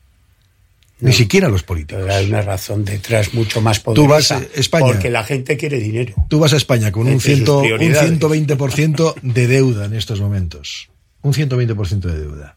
Ni 1.00 1.12
siquiera 1.12 1.50
los 1.50 1.64
políticos. 1.64 2.10
Hay 2.10 2.30
una 2.30 2.42
razón 2.42 2.86
detrás 2.86 3.34
mucho 3.34 3.60
más 3.60 3.84
Tú 3.84 4.08
vas, 4.08 4.30
poderosa. 4.30 4.40
eh, 4.40 4.50
España. 4.56 4.86
Porque 4.86 5.10
la 5.10 5.24
gente 5.26 5.58
quiere 5.58 5.80
dinero. 5.80 6.14
Tú 6.30 6.40
vas 6.40 6.54
a 6.54 6.58
España 6.58 6.94
con 6.94 7.08
un, 7.08 7.20
ciento, 7.20 7.58
un 7.58 7.64
prioridades. 7.64 8.20
120% 8.20 9.16
de 9.22 9.48
deuda 9.48 9.86
en 9.86 9.94
estos 9.96 10.22
momentos. 10.22 10.90
Un 11.22 11.34
120% 11.34 12.00
de 12.00 12.20
deuda. 12.20 12.56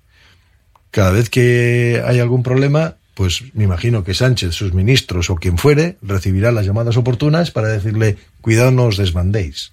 Cada 0.93 1.11
vez 1.11 1.29
que 1.29 2.03
hay 2.07 2.21
algún 2.21 2.45
problema, 2.45 2.97
pues 3.15 3.43
me 3.55 3.65
imagino 3.65 4.05
que 4.05 4.15
Sánchez, 4.15 4.55
sus 4.55 4.75
ministros 4.75 5.31
o 5.31 5.37
quien 5.37 5.59
fuere, 5.59 5.97
recibirá 6.03 6.53
las 6.53 6.67
llamadas 6.67 6.97
oportunas 6.97 7.51
para 7.51 7.69
decirle, 7.69 8.17
cuidado, 8.43 8.71
no 8.71 8.85
os 8.85 8.97
desmandéis. 8.97 9.73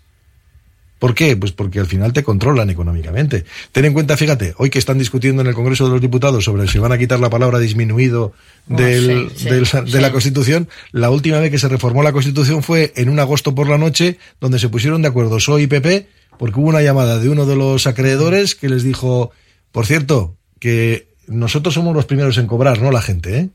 ¿Por 1.04 1.16
qué? 1.16 1.36
Pues 1.36 1.52
porque 1.52 1.82
al 1.82 1.86
final 1.86 2.14
te 2.14 2.24
controlan 2.24 2.70
económicamente. 2.70 3.44
Ten 3.74 3.84
en 3.84 3.92
cuenta, 3.92 4.16
fíjate, 4.16 4.54
hoy 4.58 4.70
que 4.70 4.80
están 4.80 4.98
discutiendo 4.98 5.42
en 5.42 5.50
el 5.50 5.54
Congreso 5.54 5.84
de 5.84 5.92
los 5.92 6.00
Diputados 6.00 6.46
sobre 6.46 6.66
si 6.70 6.78
van 6.80 6.94
a 6.94 6.98
quitar 6.98 7.20
la 7.20 7.30
palabra 7.30 7.60
disminuido 7.60 8.32
Oh, 8.70 8.76
del- 8.78 9.30
sí, 9.36 9.36
sí, 9.44 9.50
del- 9.50 9.66
sí. 9.66 9.78
de 9.92 10.00
la 10.00 10.14
Constitución, 10.14 10.70
la 10.94 11.10
última 11.10 11.40
vez 11.40 11.52
que 11.52 11.60
se 11.60 11.68
reformó 11.68 12.04
la 12.04 12.14
Constitución 12.14 12.64
fue 12.64 12.94
en 12.96 13.10
un 13.10 13.20
agosto 13.20 13.54
por 13.54 13.68
la 13.68 13.78
noche, 13.78 14.18
donde 14.40 14.60
se 14.60 14.70
pusieron 14.70 15.02
de 15.02 15.10
acuerdo 15.10 15.36
PSOE 15.36 15.64
y 15.64 15.68
PP, 15.68 16.08
porque 16.40 16.58
hubo 16.62 16.70
una 16.70 16.82
llamada 16.82 17.20
de 17.20 17.28
uno 17.28 17.46
de 17.46 17.58
los 17.58 17.86
acreedores 17.86 18.56
que 18.56 18.70
les 18.70 18.84
dijo, 18.84 19.32
por 19.74 19.86
cierto, 19.86 20.38
que 20.60 21.10
nosotros 21.28 21.74
somos 21.74 21.94
los 21.94 22.06
primeros 22.06 22.38
en 22.38 22.48
cobrar, 22.48 22.82
no 22.82 22.92
la 22.92 23.02
gente, 23.02 23.38
¿eh? 23.40 23.50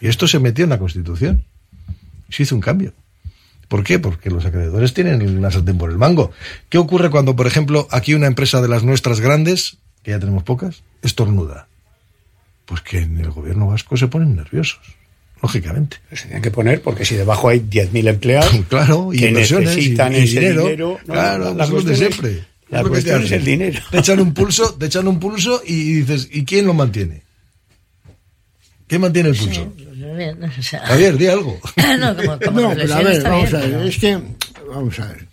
Y 0.00 0.06
esto 0.06 0.28
se 0.28 0.38
metió 0.38 0.62
en 0.62 0.70
la 0.70 0.78
Constitución. 0.78 1.44
Se 2.28 2.44
hizo 2.44 2.54
un 2.54 2.60
cambio. 2.60 2.92
¿Por 3.70 3.84
qué? 3.84 4.00
Porque 4.00 4.30
los 4.30 4.44
acreedores 4.44 4.92
tienen 4.94 5.40
la 5.40 5.48
sartén 5.52 5.78
por 5.78 5.90
el 5.92 5.96
mango. 5.96 6.32
¿Qué 6.68 6.76
ocurre 6.76 7.08
cuando, 7.08 7.36
por 7.36 7.46
ejemplo, 7.46 7.86
aquí 7.92 8.14
una 8.14 8.26
empresa 8.26 8.60
de 8.60 8.66
las 8.66 8.82
nuestras 8.82 9.20
grandes, 9.20 9.76
que 10.02 10.10
ya 10.10 10.18
tenemos 10.18 10.42
pocas, 10.42 10.82
estornuda? 11.02 11.68
Pues 12.66 12.80
que 12.80 12.98
en 12.98 13.16
el 13.18 13.30
gobierno 13.30 13.68
vasco 13.68 13.96
se 13.96 14.08
ponen 14.08 14.34
nerviosos, 14.34 14.80
lógicamente. 15.40 15.98
Se 16.12 16.24
tienen 16.24 16.42
que 16.42 16.50
poner 16.50 16.82
porque 16.82 17.04
si 17.04 17.14
debajo 17.14 17.48
hay 17.48 17.60
10.000 17.60 18.08
empleados 18.08 18.50
Claro, 18.68 19.12
y 19.12 19.18
que 19.20 19.28
inversiones 19.28 19.70
y, 19.72 19.76
necesitan 19.76 20.12
y 20.14 20.16
ese 20.16 20.40
dinero. 20.40 20.62
dinero. 20.64 20.98
no, 21.06 21.14
claro, 21.14 21.54
la, 21.54 21.66
pues 21.68 21.84
de 21.84 21.90
cuestión 21.92 21.92
es- 21.92 21.98
siempre. 22.16 22.44
La 22.70 22.82
cuestión 22.84 23.22
es 23.22 23.30
el 23.32 23.44
dinero. 23.44 23.80
Te 23.92 23.98
echan 23.98 24.18
un 24.20 24.34
pulso, 24.34 24.74
te 24.74 24.86
echan 24.86 25.06
un 25.06 25.20
pulso 25.20 25.62
y 25.64 25.94
dices, 26.02 26.28
¿y 26.32 26.44
quién 26.44 26.66
lo 26.66 26.74
mantiene? 26.74 27.22
¿Quién 28.88 29.00
mantiene 29.00 29.28
el 29.28 29.36
pulso? 29.36 29.72
Bien, 30.20 30.44
o 30.44 30.62
sea, 30.62 30.80
Javier, 30.86 31.16
di 31.16 31.26
algo. 31.26 31.58
no, 31.98 32.16
como, 32.16 32.38
como 32.38 32.60
No, 32.60 32.70
pero 32.74 32.94
a 32.94 33.02
ver, 33.02 33.22
vamos 33.22 33.50
bien, 33.50 33.56
a 33.56 33.58
ver, 33.60 33.70
pero- 33.70 33.82
es 33.82 33.98
que, 33.98 34.18
vamos 34.68 34.98
a 35.00 35.06
ver. 35.08 35.28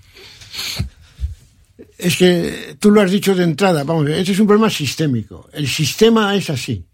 Es 1.98 2.16
que 2.16 2.76
tú 2.80 2.92
lo 2.92 3.02
has 3.02 3.12
dicho 3.12 3.36
de 3.36 3.44
entrada, 3.44 3.84
vamos 3.84 4.06
a 4.06 4.10
ver, 4.10 4.20
este 4.20 4.32
es 4.32 4.40
un 4.40 4.48
problema 4.48 4.70
sistémico. 4.70 5.50
El 5.54 5.68
sistema 5.68 6.36
es 6.36 6.50
así. 6.50 6.86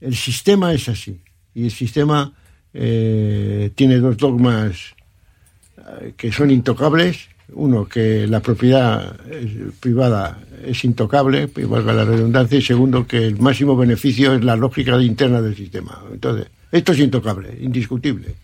El 0.00 0.14
sistema 0.14 0.72
es 0.72 0.88
así. 0.88 1.20
Y 1.54 1.64
el 1.64 1.70
sistema 1.70 2.32
eh, 2.72 3.70
tiene 3.74 3.98
dos 3.98 4.16
dogmas 4.16 4.94
eh, 5.78 6.14
que 6.16 6.32
son 6.32 6.50
intocables. 6.50 7.28
Uno, 7.52 7.84
que 7.86 8.26
la 8.26 8.40
propiedad 8.40 9.16
eh, 9.30 9.70
privada 9.78 10.40
es 10.64 10.84
intocable, 10.84 11.48
y 11.56 11.62
valga 11.62 11.92
la 11.92 12.04
redundancia, 12.04 12.58
y 12.58 12.62
segundo, 12.62 13.06
que 13.06 13.18
el 13.24 13.38
máximo 13.38 13.76
beneficio 13.76 14.34
es 14.34 14.42
la 14.42 14.56
lógica 14.56 15.00
interna 15.00 15.40
del 15.40 15.54
sistema. 15.54 16.02
Entonces, 16.12 16.48
esto 16.76 16.92
es 16.92 16.98
intocable, 17.00 17.56
indiscutible. 17.60 18.34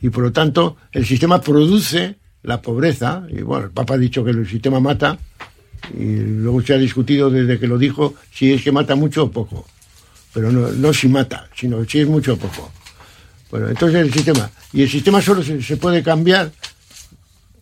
Y 0.00 0.10
por 0.10 0.24
lo 0.24 0.32
tanto 0.32 0.76
el 0.92 1.06
sistema 1.06 1.40
produce 1.40 2.16
la 2.42 2.60
pobreza 2.60 3.26
y 3.30 3.42
bueno 3.42 3.66
el 3.66 3.70
Papa 3.70 3.94
ha 3.94 3.98
dicho 3.98 4.24
que 4.24 4.30
el 4.30 4.46
sistema 4.46 4.80
mata 4.80 5.18
y 5.98 6.16
luego 6.16 6.62
se 6.62 6.74
ha 6.74 6.78
discutido 6.78 7.30
desde 7.30 7.58
que 7.58 7.66
lo 7.66 7.78
dijo 7.78 8.14
si 8.32 8.52
es 8.52 8.62
que 8.62 8.72
mata 8.72 8.94
mucho 8.94 9.24
o 9.24 9.30
poco. 9.30 9.66
Pero 10.32 10.50
no, 10.50 10.68
no 10.68 10.92
si 10.92 11.08
mata 11.08 11.48
sino 11.56 11.84
si 11.84 12.00
es 12.00 12.08
mucho 12.08 12.34
o 12.34 12.36
poco. 12.36 12.70
Bueno 13.50 13.68
entonces 13.68 14.00
el 14.00 14.12
sistema 14.12 14.50
y 14.72 14.82
el 14.82 14.88
sistema 14.88 15.22
solo 15.22 15.42
se, 15.42 15.62
se 15.62 15.76
puede 15.76 16.02
cambiar 16.02 16.52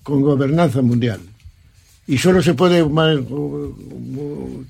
con 0.03 0.21
gobernanza 0.21 0.83
mundial 0.83 1.21
y 2.07 2.19
solo 2.19 2.43
se 2.43 2.55
puede 2.55 2.85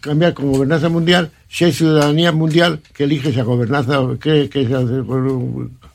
cambiar 0.01 0.35
con 0.35 0.53
gobernanza 0.53 0.89
mundial 0.89 1.31
si 1.49 1.65
hay 1.65 1.73
ciudadanía 1.73 2.33
mundial 2.33 2.81
que 2.93 3.05
elige 3.05 3.31
esa 3.31 3.43
gobernanza 3.43 4.01
que 4.21 4.51
esa 4.53 4.83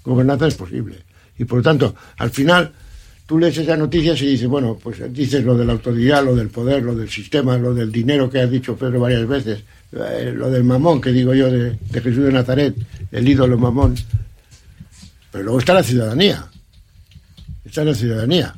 gobernanza 0.03 0.48
es 0.48 0.56
posible. 0.56 0.96
Y 1.38 1.46
por 1.46 1.60
lo 1.60 1.63
tanto, 1.63 1.96
al 2.17 2.32
final, 2.32 2.72
tú 3.25 3.38
lees 3.38 3.58
esas 3.58 3.77
noticias 3.77 4.20
y 4.22 4.27
dices, 4.27 4.48
bueno, 4.48 4.79
pues 4.82 5.13
dices 5.13 5.44
lo 5.44 5.56
de 5.56 5.65
la 5.65 5.74
autoridad, 5.74 6.24
lo 6.24 6.36
del 6.36 6.50
poder, 6.50 6.82
lo 6.82 6.96
del 6.96 7.10
sistema, 7.10 7.58
lo 7.58 7.74
del 7.74 7.91
dinero 7.91 8.29
que 8.29 8.41
has 8.41 8.50
dicho 8.50 8.75
Pedro 8.75 9.00
varias 9.01 9.27
veces, 9.27 9.63
eh, 9.91 10.34
lo 10.36 10.50
del 10.50 10.63
mamón 10.63 11.00
que 11.00 11.12
digo 11.12 11.34
yo 11.34 11.51
de, 11.51 11.77
de 11.91 12.01
Jesús 12.01 12.24
de 12.24 12.32
Nazaret, 12.32 12.75
el 13.12 13.27
ídolo 13.27 13.58
mamón. 13.58 13.96
Pero 15.32 15.44
luego 15.44 15.60
está 15.60 15.74
la 15.74 15.84
ciudadanía. 15.84 16.48
Está 17.63 17.84
la 17.84 17.94
ciudadanía. 17.94 18.56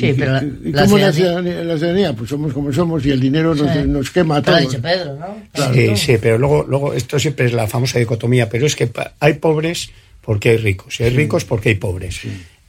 Sí, 0.00 0.06
¿Y- 0.08 0.12
pero 0.14 0.32
la- 0.32 0.42
¿Y 0.44 0.72
la 0.72 0.82
cómo 0.84 0.96
es 0.98 1.02
la 1.04 1.12
ciudadanía- 1.12 1.62
la 1.64 1.76
ciudadanía? 1.76 2.12
Pues 2.14 2.30
somos 2.30 2.52
como 2.52 2.72
somos 2.72 3.04
y 3.06 3.10
el 3.10 3.20
dinero 3.20 3.54
nos, 3.54 3.70
Sí. 3.72 3.78
nos 3.86 4.10
quema 4.10 4.36
a 4.38 4.42
todos. 4.42 4.60
dicho 4.60 4.80
Pedro, 4.82 5.16
¿no? 5.16 5.72
Sí, 5.74 5.96
sí, 5.96 6.16
pero 6.20 6.38
luego, 6.38 6.64
luego 6.66 6.94
esto 6.94 7.18
siempre 7.18 7.46
es 7.46 7.52
la 7.52 7.66
famosa 7.66 7.98
dicotomía, 7.98 8.48
pero 8.48 8.66
es 8.66 8.74
que 8.76 8.90
hay 9.20 9.34
pobres 9.34 9.90
porque 10.22 10.50
hay 10.50 10.56
ricos, 10.56 10.98
y 11.00 11.04
hay 11.04 11.10
ricos 11.10 11.44
porque 11.44 11.68
hay 11.70 11.74
pobres. 11.76 12.20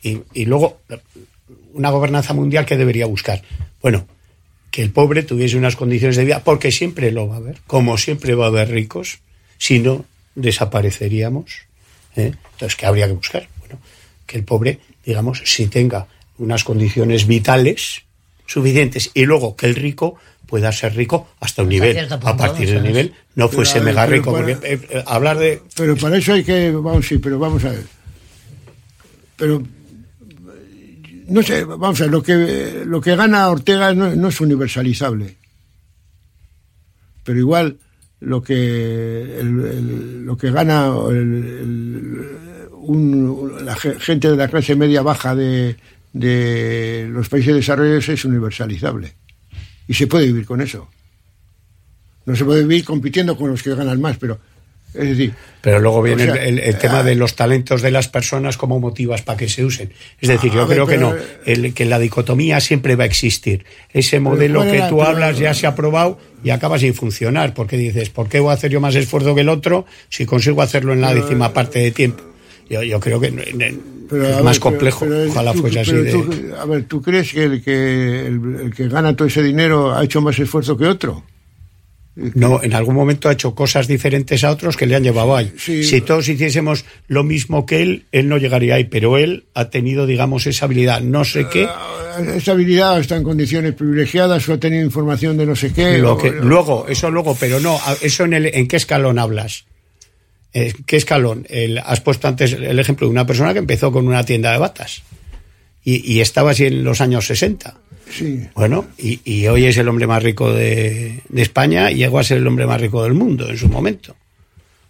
Y, 0.04 0.20
y 0.34 0.46
luego, 0.46 0.80
una 1.74 1.90
gobernanza 1.90 2.34
mundial 2.34 2.66
que 2.66 2.76
debería 2.78 3.06
buscar. 3.06 3.42
Bueno, 3.82 4.06
que 4.72 4.82
el 4.82 4.92
pobre 4.92 5.24
tuviese 5.24 5.58
unas 5.58 5.76
condiciones 5.76 6.16
de 6.18 6.26
vida, 6.26 6.44
porque 6.44 6.72
siempre 6.72 7.12
lo 7.12 7.28
va 7.28 7.36
a 7.36 7.38
haber, 7.38 7.58
como 7.68 7.98
siempre 7.98 8.36
va 8.36 8.46
a 8.46 8.48
haber 8.50 8.70
ricos, 8.72 9.20
si 9.58 9.80
no 9.80 10.06
desapareceríamos. 10.36 11.52
¿eh? 12.16 12.34
Entonces, 12.54 12.76
¿qué 12.76 12.86
habría 12.86 13.08
que 13.08 13.14
buscar? 13.14 13.48
Bueno, 13.60 13.80
que 14.26 14.38
el 14.38 14.44
pobre, 14.44 14.80
digamos, 15.06 15.42
si 15.46 15.68
tenga 15.68 16.08
unas 16.42 16.64
condiciones 16.64 17.28
vitales 17.28 18.02
suficientes 18.46 19.12
y 19.14 19.26
luego 19.26 19.56
que 19.56 19.68
el 19.68 19.76
rico 19.76 20.16
pueda 20.48 20.72
ser 20.74 20.96
rico 20.96 21.30
hasta 21.40 21.62
un 21.64 21.70
Hasta 21.70 21.86
nivel. 21.86 22.14
A 22.14 22.36
partir 22.38 22.70
del 22.70 22.84
nivel 22.84 23.14
no 23.36 23.48
Pero, 23.48 23.50
fuese 23.50 23.80
mega 23.80 24.06
rico, 24.06 24.34
para- 24.34 24.46
porque 24.48 24.74
eh, 24.74 24.80
eh, 24.90 25.04
hablar 25.08 25.38
de 25.38 25.62
Pero 25.76 25.96
para 25.96 26.18
eso 26.18 26.34
hay 26.34 26.44
que, 26.44 26.72
vamos, 26.72 27.08
sí, 27.08 27.18
pero 27.20 27.40
vamos 27.40 27.64
a 27.64 27.70
ver. 27.70 27.86
Pero, 29.38 29.64
no 31.28 31.42
sé, 31.42 31.64
vamos 31.64 32.00
a 32.02 32.04
ver, 32.04 32.12
lo 32.12 32.22
que, 32.22 32.84
lo 32.86 33.00
que 33.00 33.16
gana 33.16 33.48
Ortega 33.50 33.94
no, 33.94 34.14
no 34.16 34.28
es 34.28 34.42
universalizable. 34.42 35.38
Pero 37.24 37.40
igual, 37.40 37.78
lo 38.20 38.42
que, 38.44 38.54
el- 39.40 39.66
el- 39.66 40.26
lo 40.26 40.38
que 40.38 40.52
gana 40.52 40.88
el- 41.10 41.16
el- 41.16 42.28
un- 42.74 43.64
la 43.66 43.76
ge- 43.76 44.00
gente 44.00 44.30
de 44.30 44.36
la 44.38 44.48
clase 44.50 44.76
media 44.76 45.02
baja 45.02 45.34
de, 45.36 45.78
de 46.14 47.08
los 47.10 47.30
países 47.30 47.56
desarrollados 47.56 48.10
es 48.10 48.26
universalizable. 48.26 49.14
Y 49.88 49.94
se 49.94 50.08
puede 50.08 50.28
vivir 50.28 50.46
con 50.46 50.62
eso. 50.62 50.90
No 52.26 52.36
se 52.36 52.46
puede 52.46 52.62
vivir 52.62 52.86
compitiendo 52.86 53.36
con 53.36 53.50
los 53.50 53.64
que 53.64 53.74
ganan 53.74 54.00
más, 54.00 54.18
pero, 54.18 54.40
es 54.94 55.10
decir, 55.10 55.34
Pero 55.62 55.80
luego 55.80 56.02
viene 56.02 56.30
O 56.30 56.34
sea, 56.34 56.46
el, 56.46 56.60
el 56.60 56.78
tema 56.78 57.00
ah, 57.00 57.04
de 57.04 57.16
los 57.16 57.36
talentos 57.36 57.82
de 57.82 57.92
las 57.92 58.08
personas, 58.10 58.58
cómo 58.58 58.80
motivas 58.80 59.22
para 59.22 59.38
que 59.38 59.50
se 59.50 59.64
usen. 59.64 59.92
Es 60.20 60.30
decir, 60.30 60.52
Ah, 60.52 60.56
yo 60.56 60.68
ver, 60.68 60.78
creo 60.78 60.88
que 60.88 60.98
no, 60.98 61.16
el, 61.46 61.74
que 61.74 61.86
la 61.86 61.98
dicotomía 61.98 62.60
siempre 62.60 62.96
va 62.96 63.06
a 63.06 63.08
existir. 63.08 63.66
Ese 63.92 64.20
modelo 64.20 64.60
¿cuál 64.60 64.72
que 64.72 64.82
tú 64.90 65.02
hablas 65.02 65.40
ya 65.40 65.54
se 65.54 65.66
ha 65.66 65.76
probado 65.76 66.20
y 66.44 66.50
acaba 66.52 66.78
sin 66.78 66.94
funcionar, 66.94 67.54
porque 67.54 67.78
dices, 67.78 68.10
¿por 68.10 68.30
qué 68.30 68.40
voy 68.40 68.52
a 68.52 68.54
hacer 68.54 68.72
yo 68.72 68.80
más 68.82 68.96
esfuerzo 68.96 69.34
que 69.34 69.42
el 69.42 69.50
otro 69.50 69.86
si 70.10 70.26
consigo 70.26 70.62
hacerlo 70.62 70.94
en 70.94 71.02
la 71.02 71.14
décima 71.14 71.54
parte 71.54 71.80
de 71.80 71.92
tiempo? 71.92 72.31
Yo, 72.72 72.84
yo 72.84 73.00
creo 73.00 73.20
que 73.20 73.32
Pero, 74.10 74.28
es 74.28 74.44
más 74.44 74.56
ver, 74.56 74.60
complejo. 74.60 75.00
pero- 75.06 75.16
pero 75.20 75.32
Ojalá 75.32 75.54
tú- 75.54 75.60
fuese 75.62 75.80
así 75.82 75.92
pero 75.92 76.04
de... 76.04 76.12
tú- 76.12 76.56
a 76.60 76.66
ver, 76.66 76.84
¿tú 76.86 77.02
crees 77.02 77.32
que 77.34 77.44
el, 77.44 77.62
que 77.64 78.28
el, 78.28 78.42
el 78.64 78.74
que 78.74 78.88
gana 78.88 79.16
todo 79.16 79.28
ese 79.28 79.44
dinero 79.44 79.94
ha 79.96 80.04
hecho 80.04 80.22
más 80.22 80.38
esfuerzo 80.40 80.78
que 80.78 80.86
otro? 80.86 81.24
No, 82.16 82.62
en 82.62 82.74
algún 82.74 82.94
momento 82.96 83.30
ha 83.30 83.32
hecho 83.32 83.56
cosas 83.56 83.88
diferentes 83.88 84.44
a 84.44 84.52
otros 84.52 84.76
que 84.76 84.86
le 84.86 84.96
han 84.96 85.04
llevado 85.04 85.34
ahí. 85.36 85.52
Sí. 85.58 85.82
Si 85.86 86.02
todos 86.02 86.28
hiciésemos 86.28 86.84
lo 87.08 87.24
mismo 87.24 87.66
que 87.66 87.82
él, 87.82 88.06
él 88.12 88.28
no 88.28 88.38
llegaría 88.38 88.76
ahí, 88.76 88.84
pero 88.84 89.18
él 89.18 89.46
ha 89.54 89.70
tenido, 89.70 90.06
digamos, 90.06 90.46
esa 90.46 90.66
habilidad. 90.66 91.00
No 91.02 91.24
sé 91.24 91.48
qué. 91.48 91.66
Ah, 91.70 92.18
Esa 92.36 92.52
habilidad 92.52 93.00
está 93.00 93.16
en 93.16 93.24
condiciones 93.24 93.74
privilegiadas 93.76 94.48
o 94.50 94.54
ha 94.54 94.58
tenido 94.60 94.84
información 94.84 95.38
de 95.38 95.46
no 95.46 95.56
sé 95.56 95.72
qué. 95.72 96.00
Lo 96.00 96.14
o- 96.16 96.18
que, 96.18 96.32
luego, 96.32 96.86
eso 96.90 97.10
luego, 97.10 97.36
pero 97.40 97.62
no, 97.62 97.80
eso 98.02 98.26
en, 98.26 98.34
el, 98.34 98.46
¿en 98.54 98.68
qué 98.68 98.76
escalón 98.76 99.18
hablas? 99.18 99.64
Eh, 100.54 100.74
¿Qué 100.86 100.98
escalón? 100.98 101.46
El- 101.50 101.78
has 101.80 102.02
puesto 102.02 102.28
antes 102.28 102.54
el 102.54 102.78
ejemplo 102.80 103.08
de 103.08 103.12
una 103.12 103.26
persona 103.26 103.54
que 103.54 103.60
empezó 103.60 103.92
con 103.92 104.08
una 104.08 104.24
tienda 104.26 104.52
de 104.52 104.58
batas 104.58 105.02
y, 105.84 106.14
y 106.14 106.22
estaba 106.22 106.52
así 106.52 106.66
en 106.66 106.84
los 106.84 107.00
años 107.02 107.26
60. 107.28 107.76
Sí. 108.12 108.48
Bueno, 108.56 108.88
y, 108.98 109.22
y 109.24 109.48
hoy 109.48 109.66
es 109.66 109.78
el 109.78 109.88
hombre 109.88 110.06
más 110.08 110.22
rico 110.22 110.52
de, 110.54 111.22
de 111.30 111.42
España 111.42 111.90
y 111.92 111.96
llegó 111.96 112.20
a 112.20 112.24
ser 112.26 112.40
el 112.40 112.48
hombre 112.48 112.66
más 112.68 112.82
rico 112.82 113.02
del 113.04 113.14
mundo 113.14 113.50
en 113.50 113.58
su 113.58 113.70
momento. 113.70 114.16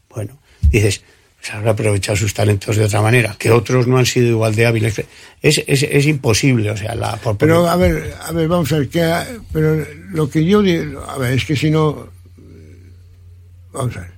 Bueno, 0.10 0.40
dices, 0.72 1.04
se 1.40 1.52
habrá 1.54 1.72
aprovechado 1.72 2.16
sus 2.16 2.34
talentos 2.34 2.76
de 2.76 2.86
otra 2.86 3.02
manera, 3.02 3.36
que 3.38 3.52
otros 3.52 3.86
no 3.88 3.98
han 4.00 4.08
sido 4.08 4.28
igual 4.28 4.56
de 4.56 4.66
hábiles. 4.66 5.04
Es, 5.42 5.64
es, 5.68 5.84
es 5.84 6.06
imposible, 6.08 6.72
o 6.72 6.78
sea, 6.78 6.96
la, 6.96 7.16
por 7.18 7.38
Pero 7.38 7.68
a 7.70 7.76
ver, 7.76 8.16
a 8.22 8.32
ver, 8.32 8.48
vamos 8.48 8.72
a 8.74 8.80
ver, 8.80 8.90
que, 8.90 9.08
pero 9.54 9.86
lo 10.10 10.28
que 10.30 10.44
yo 10.44 10.62
digo, 10.64 11.04
a 11.08 11.18
ver, 11.20 11.34
es 11.34 11.46
que 11.46 11.56
si 11.56 11.70
no, 11.70 12.10
vamos 13.72 13.96
a 13.98 14.02
ver, 14.02 14.12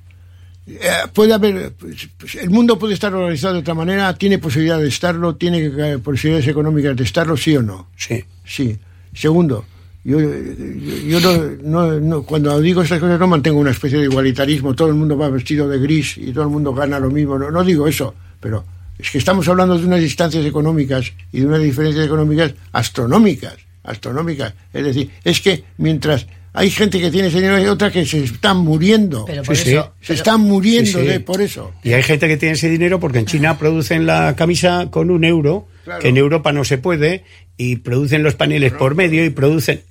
puede 1.14 1.34
haber, 1.34 1.74
pues, 1.74 2.08
pues, 2.18 2.36
el 2.36 2.50
mundo 2.50 2.80
puede 2.80 2.94
estar 2.94 3.14
organizado 3.14 3.54
de 3.56 3.60
otra 3.60 3.74
manera, 3.74 4.14
tiene 4.16 4.40
posibilidad 4.40 4.80
de 4.80 4.88
estarlo, 4.88 5.36
tiene 5.36 5.66
eh, 5.66 5.98
posibilidades 6.00 6.48
económicas 6.48 6.96
de 6.96 7.04
estarlo, 7.04 7.36
sí 7.38 7.56
o 7.58 7.62
no. 7.62 7.88
sí. 7.98 8.24
Sí. 8.46 8.78
Segundo, 9.14 9.66
yo, 10.04 10.20
yo, 10.20 11.20
yo 11.20 11.20
no, 11.20 11.44
no- 11.64 12.00
no- 12.00 12.24
cuando 12.24 12.60
digo 12.60 12.82
estas 12.82 13.00
cosas 13.00 13.20
no 13.20 13.28
mantengo 13.28 13.60
una 13.60 13.72
especie 13.72 14.00
de 14.00 14.06
igualitarismo, 14.06 14.74
todo 14.74 14.90
el 14.90 14.96
mundo 14.96 15.18
va 15.18 15.30
vestido 15.30 15.68
de 15.70 15.80
gris 15.80 16.18
y 16.18 16.32
todo 16.34 16.44
el 16.46 16.50
mundo 16.50 16.74
gana 16.74 17.00
lo 17.00 17.10
mismo, 17.10 17.38
no, 17.40 17.50
no 17.52 17.64
digo 17.64 17.88
eso, 17.88 18.14
pero 18.40 18.66
es 19.00 19.10
que 19.12 19.18
estamos 19.20 19.48
hablando 19.48 19.78
de 19.78 19.86
unas 19.86 20.02
distancias 20.02 20.46
económicas 20.46 21.14
y 21.32 21.40
de 21.42 21.46
unas 21.46 21.62
diferencias 21.62 22.06
económicas 22.06 22.54
astronómicas, 22.74 23.56
astronómicas. 23.84 24.54
Es 24.74 24.84
decir, 24.84 25.10
es 25.24 25.40
que 25.42 25.64
mientras 25.78 26.28
hay 26.54 26.70
gente 26.70 27.00
que 27.00 27.10
tiene 27.12 27.28
ese 27.30 27.38
dinero 27.38 27.56
hay 27.56 27.66
otra 27.66 27.92
que 27.92 28.06
se 28.06 28.24
están 28.24 28.58
muriendo. 28.58 29.26
Pero 29.26 29.44
por 29.44 29.56
Sí, 29.58 29.64
sí. 29.66 29.70
eso. 29.72 29.94
se 30.02 30.08
pero- 30.08 30.18
están 30.18 30.42
muriendo 30.42 30.92
Sí, 30.92 30.98
sí. 31.00 31.06
de 31.08 31.20
por 31.20 31.42
eso. 31.42 31.72
Y 31.84 31.94
hay 31.94 32.04
gente 32.04 32.28
que 32.28 32.38
tiene 32.38 32.54
ese 32.54 32.70
dinero 32.70 33.00
porque 33.00 33.20
en 33.20 33.26
China 33.26 33.58
producen 33.58 34.06
la 34.06 34.36
camisa 34.36 34.88
con 34.92 35.10
un 35.10 35.24
euro, 35.24 35.68
Claro. 35.84 36.00
que 36.02 36.10
en 36.10 36.18
Europa 36.18 36.52
no 36.54 36.64
se 36.64 36.78
puede, 36.78 37.24
y 37.58 37.78
producen 37.78 38.24
los 38.24 38.36
paneles 38.36 38.72
por 38.74 38.96
medio 38.96 39.26
y 39.26 39.30
producen. 39.30 39.82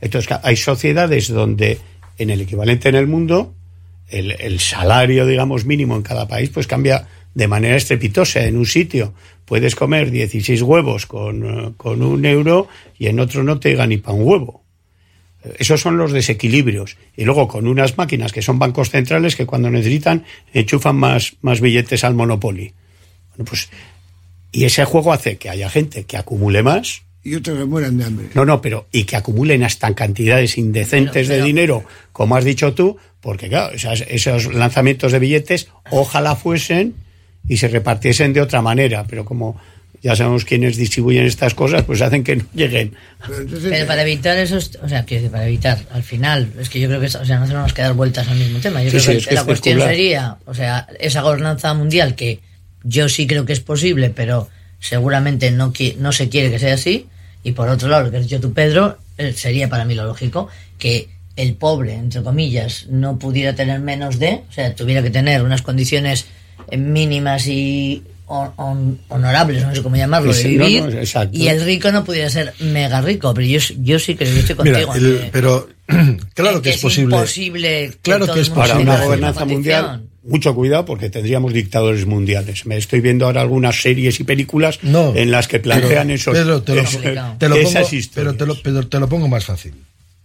Entonces, 0.00 0.28
ca- 0.28 0.40
hay 0.44 0.56
sociedades 0.56 1.28
donde, 1.28 1.78
en 2.18 2.30
el 2.30 2.40
equivalente 2.40 2.88
en 2.88 2.94
el 2.94 3.06
mundo, 3.06 3.54
el, 4.08 4.32
el 4.40 4.60
salario, 4.60 5.26
digamos, 5.26 5.64
mínimo 5.64 5.96
en 5.96 6.02
cada 6.02 6.26
país, 6.28 6.50
pues 6.50 6.66
cambia 6.66 7.06
de 7.34 7.48
manera 7.48 7.76
estrepitosa. 7.76 8.44
En 8.44 8.56
un 8.56 8.66
sitio 8.66 9.14
puedes 9.44 9.74
comer 9.74 10.10
16 10.10 10.62
huevos 10.62 11.06
con, 11.06 11.44
eh, 11.44 11.72
con 11.76 12.02
un 12.02 12.24
euro 12.26 12.68
y 12.98 13.06
en 13.08 13.20
otro 13.20 13.42
no 13.42 13.58
te 13.58 13.70
llega 13.70 13.86
ni 13.86 13.96
para 13.98 14.14
un 14.14 14.26
huevo. 14.26 14.61
Esos 15.58 15.80
son 15.80 15.96
los 15.98 16.12
desequilibrios. 16.12 16.96
Y 17.16 17.24
luego 17.24 17.48
con 17.48 17.66
unas 17.66 17.98
máquinas 17.98 18.32
que 18.32 18.42
son 18.42 18.58
bancos 18.58 18.90
centrales 18.90 19.34
que 19.36 19.46
cuando 19.46 19.70
necesitan 19.70 20.24
enchufan 20.52 20.96
más, 20.96 21.34
más 21.42 21.60
billetes 21.60 22.04
al 22.04 22.14
Monopoly. 22.14 22.72
Bueno, 23.30 23.44
pues, 23.44 23.68
y 24.52 24.64
ese 24.64 24.84
juego 24.84 25.12
hace 25.12 25.36
que 25.38 25.48
haya 25.50 25.68
gente 25.70 26.04
que 26.04 26.16
acumule 26.16 26.62
más. 26.62 27.02
Y 27.24 27.34
otros 27.36 27.56
que 27.58 27.64
mueran 27.64 27.98
de 27.98 28.04
hambre. 28.04 28.26
No, 28.34 28.44
no, 28.44 28.60
pero 28.60 28.86
y 28.92 29.04
que 29.04 29.16
acumulen 29.16 29.62
hasta 29.64 29.94
cantidades 29.94 30.58
indecentes 30.58 31.12
Pero, 31.14 31.28
pero- 31.28 31.40
de 31.40 31.46
dinero, 31.46 31.84
como 32.12 32.36
has 32.36 32.44
dicho 32.44 32.74
tú, 32.74 32.96
porque 33.20 33.48
claro, 33.48 33.74
esas- 33.74 34.04
esos 34.08 34.52
lanzamientos 34.52 35.12
de 35.12 35.18
billetes 35.20 35.68
ojalá 35.90 36.34
fuesen 36.36 36.94
y 37.48 37.56
se 37.58 37.68
repartiesen 37.68 38.32
de 38.32 38.40
otra 38.40 38.60
manera, 38.62 39.04
pero 39.08 39.24
como 39.24 39.56
ya 40.02 40.16
sabemos 40.16 40.44
quiénes 40.44 40.76
distribuyen 40.76 41.24
estas 41.26 41.54
cosas, 41.54 41.82
pues 41.84 42.00
hacen 42.02 42.24
que 42.24 42.36
no 42.36 42.44
lleguen. 42.54 42.94
Pero 43.26 43.86
para 43.86 44.02
evitar 44.02 44.36
esos, 44.38 44.78
o 44.82 44.88
sea, 44.88 45.04
quiero 45.04 45.22
decir, 45.22 45.30
para 45.32 45.46
evitar, 45.46 45.78
al 45.92 46.02
final, 46.02 46.48
es 46.58 46.68
que 46.68 46.80
yo 46.80 46.88
creo 46.88 47.00
que, 47.00 47.06
o 47.06 47.24
sea, 47.24 47.38
no 47.38 47.46
tenemos 47.46 47.72
que 47.72 47.82
dar 47.82 47.92
vueltas 47.94 48.26
al 48.28 48.36
mismo 48.36 48.58
tema. 48.58 48.82
Yo 48.82 48.90
Sí, 48.90 48.96
creo 48.96 49.02
sí, 49.02 49.12
que, 49.12 49.18
es 49.18 49.26
que 49.28 49.34
la 49.34 49.40
es 49.40 49.46
cuestión 49.46 49.74
circular. 49.78 49.94
sería, 49.94 50.36
o 50.46 50.54
sea, 50.54 50.88
esa 50.98 51.22
gobernanza 51.22 51.72
mundial 51.74 52.14
que 52.16 52.40
yo 52.82 53.08
sí 53.08 53.26
creo 53.28 53.44
que 53.44 53.52
es 53.52 53.60
posible, 53.60 54.10
pero 54.10 54.48
seguramente 54.80 55.50
no, 55.52 55.72
qui- 55.72 55.96
no 55.96 56.10
se 56.12 56.28
quiere 56.28 56.50
que 56.50 56.58
sea 56.58 56.74
así. 56.74 57.06
Y 57.44 57.52
por 57.52 57.68
otro 57.68 57.88
lado, 57.88 58.04
lo 58.04 58.10
que 58.10 58.16
has 58.18 58.24
dicho 58.24 58.40
tú, 58.40 58.52
Pedro, 58.52 58.98
eh, 59.18 59.32
sería 59.34 59.68
para 59.68 59.84
mí 59.84 59.94
lo 59.94 60.04
lógico 60.04 60.48
que 60.78 61.08
el 61.36 61.54
pobre, 61.54 61.94
entre 61.94 62.22
comillas, 62.22 62.86
no 62.88 63.18
pudiera 63.18 63.54
tener 63.54 63.80
menos 63.80 64.18
de, 64.18 64.42
o 64.48 64.52
sea, 64.52 64.74
tuviera 64.74 65.02
que 65.02 65.10
tener 65.10 65.42
unas 65.42 65.62
condiciones 65.62 66.26
eh, 66.70 66.76
mínimas 66.76 67.46
y 67.46 68.02
hon- 68.26 68.52
hon- 68.56 68.98
honorables, 69.08 69.64
no 69.66 69.74
sé 69.74 69.82
cómo 69.82 69.96
llamarlo, 69.96 70.32
de 70.32 70.42
Sí, 70.42 70.48
vivir, 70.56 70.82
no, 70.82 70.90
exacto. 70.90 71.36
y 71.36 71.48
el 71.48 71.64
rico 71.64 71.90
no 71.92 72.04
pudiera 72.04 72.28
ser 72.30 72.54
mega 72.60 73.00
rico, 73.00 73.32
pero 73.34 73.46
yo, 73.46 73.58
yo 73.80 73.98
sí 73.98 74.14
creo 74.14 74.32
que 74.32 74.40
estoy 74.40 74.56
Mira, 74.64 74.82
contigo. 74.86 74.94
el- 74.94 75.20
que- 75.24 75.30
pero 75.32 75.68
claro 76.34 76.62
que 76.62 76.70
es 76.70 76.78
posible. 76.78 77.14
imposible 77.16 77.92
Claro 78.02 78.32
que 78.32 78.40
es 78.40 78.50
Para 78.50 78.78
una 78.78 79.02
gobernanza 79.04 79.44
mundial, 79.44 80.08
mucho 80.24 80.54
cuidado 80.54 80.84
porque 80.84 81.10
tendríamos 81.10 81.52
dictadores 81.52 82.06
mundiales. 82.06 82.64
Me 82.66 82.76
estoy 82.76 83.00
viendo 83.00 83.26
ahora 83.26 83.40
algunas 83.40 83.82
series 83.82 84.20
y 84.20 84.24
películas 84.24 84.78
No, 84.82 85.14
en 85.16 85.30
las 85.32 85.48
que 85.48 85.58
plantean 85.58 86.06
pero, 86.06 86.14
esos, 86.14 86.34
Pedro, 86.34 86.62
te 86.62 86.74
lo, 86.76 86.80
esos- 86.82 87.00
te 87.38 87.48
lo 87.48 87.56
esas 87.56 87.82
pongo, 87.82 87.96
historias. 87.96 88.10
pero 88.14 88.34
te 88.36 88.46
lo, 88.46 88.62
Pedro, 88.62 88.86
te 88.88 89.00
lo 89.00 89.08
pongo 89.08 89.28
más 89.28 89.44
fácil. 89.44 89.74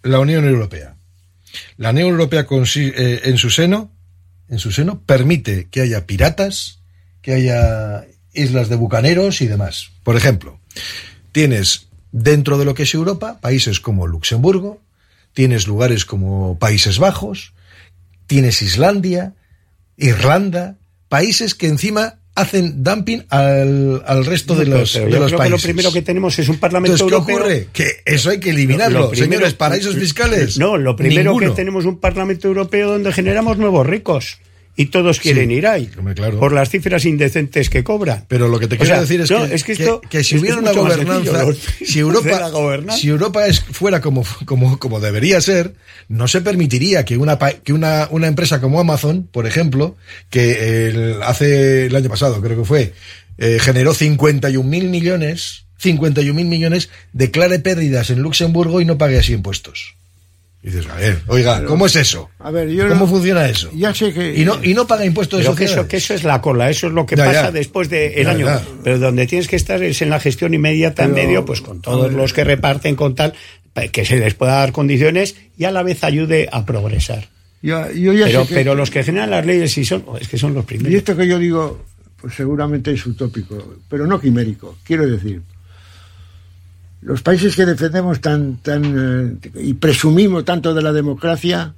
La 0.04 0.20
Unión 0.20 0.48
Europea. 0.48 0.94
La 1.78 1.90
Unión 1.90 2.10
Europea 2.10 2.46
eh, 2.96 3.22
en 3.26 3.38
su 3.38 3.50
seno, 3.50 3.92
en 4.50 4.60
su 4.60 4.72
seno, 4.72 5.02
permite 5.06 5.68
que 5.72 5.82
haya 5.82 6.06
piratas, 6.06 6.77
que 7.28 7.34
haya 7.34 8.06
islas 8.34 8.70
de 8.70 8.78
bucaneros 8.78 9.42
y 9.42 9.48
demás. 9.48 9.90
Por 10.04 10.16
ejemplo, 10.16 10.62
tienes 11.34 11.90
dentro 12.14 12.58
de 12.58 12.64
lo 12.64 12.74
que 12.74 12.84
es 12.84 12.94
Europa 12.94 13.40
países 13.42 13.82
como 13.82 14.08
Luxemburgo, 14.08 14.80
tienes 15.34 15.68
lugares 15.68 16.06
como 16.06 16.58
Países 16.58 17.00
Bajos, 17.00 17.52
tienes 18.28 18.62
Islandia, 18.62 19.34
Irlanda, 19.98 20.78
países 21.10 21.54
que 21.54 21.68
encima 21.68 22.16
hacen 22.34 22.82
dumping 22.82 23.26
al, 23.30 24.04
al 24.06 24.26
resto 24.26 24.56
de 24.56 24.66
los, 24.68 24.94
de 24.94 25.02
los 25.02 25.10
creo 25.10 25.28
que 25.28 25.36
países. 25.38 25.52
lo 25.52 25.58
primero 25.68 25.92
que 25.92 26.02
tenemos 26.04 26.40
es 26.40 26.48
un 26.48 26.60
Parlamento 26.60 26.94
Entonces, 27.04 27.26
¿qué 27.26 27.32
Europeo. 27.34 27.46
ocurre? 27.58 27.68
Que 27.74 27.92
eso 28.06 28.30
hay 28.30 28.40
que 28.40 28.52
eliminarlo. 28.52 29.00
Lo 29.02 29.10
primero- 29.10 29.32
Señores, 29.34 29.54
paraísos 29.54 29.96
fiscales. 29.96 30.58
No, 30.58 30.78
lo 30.78 30.96
primero 30.96 31.32
ninguno. 31.32 31.50
que 31.50 31.56
tenemos 31.58 31.84
un 31.84 32.00
Parlamento 32.00 32.48
Europeo 32.48 32.90
donde 32.94 33.12
generamos 33.12 33.58
nuevos 33.58 33.86
ricos. 33.86 34.38
Y 34.80 34.86
todos 34.86 35.20
quieren 35.20 35.50
ir 35.50 35.66
ahí. 35.66 35.88
claro. 36.16 36.40
Por 36.40 36.54
las 36.54 36.70
cifras 36.70 37.04
indecentes 37.06 37.70
que 37.70 37.84
cobran. 37.84 38.26
Pero 38.28 38.48
lo 38.48 38.60
que 38.60 38.68
te 38.68 38.76
O 38.76 38.78
quiero 38.78 38.94
sea, 38.94 39.02
decir 39.02 39.22
es, 39.22 39.32
no, 39.32 39.48
que, 39.48 39.56
es 39.56 39.64
que 39.64 39.76
que- 39.76 39.84
esto 39.84 40.02
que 40.08 40.24
si 40.24 40.38
hubiera 40.38 40.58
una 40.58 40.72
gobernanza, 40.72 41.46
si 41.84 41.98
Europa, 42.00 42.52
si 42.96 43.08
Europa 43.10 43.48
es, 43.48 43.60
fuera 43.60 44.00
como, 44.02 44.24
como, 44.46 44.78
como 44.78 45.00
debería 45.00 45.42
ser, 45.42 45.74
no 46.10 46.28
se 46.28 46.42
permitiría 46.42 47.06
que 47.06 47.18
una, 47.18 47.38
que 47.40 47.74
una, 47.74 48.08
una 48.12 48.28
empresa 48.28 48.62
como 48.62 48.80
Amazon, 48.80 49.28
por 49.32 49.48
ejemplo, 49.48 49.98
que 50.30 50.88
el- 50.90 51.24
hace 51.24 51.88
el 51.88 51.96
año 51.96 52.10
pasado, 52.10 52.40
creo 52.42 52.60
que 52.60 52.66
fue, 52.66 52.94
eh, 53.40 53.58
generó 53.60 53.96
51 53.96 54.70
mil 54.70 54.90
millones, 54.90 55.66
51 55.80 56.34
mil 56.36 56.46
millones, 56.46 56.90
declare 57.14 57.58
pérdidas 57.60 58.12
en 58.12 58.20
Luxemburgo 58.22 58.80
y 58.80 58.86
no 58.86 58.98
pague 59.00 59.18
así 59.18 59.34
impuestos. 59.34 59.96
Y 60.64 60.68
dices, 60.72 60.88
a 60.90 60.96
ver, 60.96 61.20
oiga, 61.28 61.64
¿cómo 61.66 61.86
es 61.86 61.96
eso? 61.96 62.30
A 62.40 62.50
ver, 62.52 62.68
yo 62.70 62.88
¿Cómo 62.90 63.02
no- 63.02 63.08
funciona 63.08 63.48
eso? 63.48 63.70
Ya 63.74 63.94
sé 63.94 64.12
que. 64.12 64.36
Y 64.40 64.44
no, 64.44 64.62
y 64.64 64.74
no 64.74 64.86
paga 64.88 65.06
impuestos 65.06 65.46
de 65.46 65.56
que 65.56 65.64
eso, 65.66 65.88
que 65.88 65.98
eso 65.98 66.14
es 66.14 66.24
la 66.24 66.42
cola, 66.42 66.70
eso 66.70 66.88
es 66.88 66.94
lo 66.94 67.06
que 67.06 67.16
Ya, 67.16 67.26
pasa 67.26 67.44
ya. 67.44 67.52
después 67.52 67.90
del 67.90 68.24
Ya, 68.24 68.32
año. 68.32 68.46
ya. 68.48 68.62
Pero 68.84 69.00
donde 69.00 69.28
tienes 69.28 69.48
que 69.48 69.56
estar 69.56 69.82
es 69.84 70.02
en 70.02 70.10
la 70.10 70.20
gestión 70.20 70.54
inmediata 70.54 71.04
en 71.06 71.14
medio, 71.14 71.46
pues 71.46 71.62
con 71.62 71.80
todos 71.82 72.12
los 72.12 72.34
que 72.34 72.44
reparten, 72.44 72.96
con 72.96 73.16
tal, 73.16 73.34
que 73.92 74.04
se 74.04 74.18
les 74.18 74.34
pueda 74.34 74.54
dar 74.56 74.72
condiciones 74.72 75.36
y 75.58 75.66
a 75.66 75.72
la 75.72 75.84
vez 75.84 76.04
ayude 76.04 76.50
a 76.52 76.66
progresar. 76.66 77.30
ya- 77.62 77.92
yo 77.92 78.14
ya 78.14 78.26
Pero, 78.26 78.42
sé 78.44 78.50
que- 78.50 78.56
pero 78.56 78.76
los 78.76 78.90
que 78.92 79.04
generan 79.04 79.30
las 79.32 79.46
leyes 79.46 79.72
sí 79.72 79.86
son, 79.86 80.04
es 80.20 80.28
que 80.28 80.38
son 80.38 80.54
los 80.54 80.64
Y 80.64 80.68
primeros. 80.68 80.94
esto 80.98 81.16
que 81.16 81.28
yo 81.28 81.38
digo, 81.40 81.84
pues 82.20 82.34
seguramente 82.36 82.92
es 82.92 83.06
utópico, 83.06 83.76
pero 83.90 84.06
no 84.08 84.20
quimérico. 84.20 84.78
Quiero 84.84 85.06
decir, 85.08 85.42
los 87.02 87.22
países 87.22 87.56
que 87.56 87.66
defendemos 87.66 88.22
tan, 88.22 88.58
tan 88.58 89.40
eh, 89.44 89.62
y 89.62 89.74
presumimos 89.74 90.46
tanto 90.46 90.74
de 90.74 90.82
la 90.82 90.92
democracia, 90.92 91.74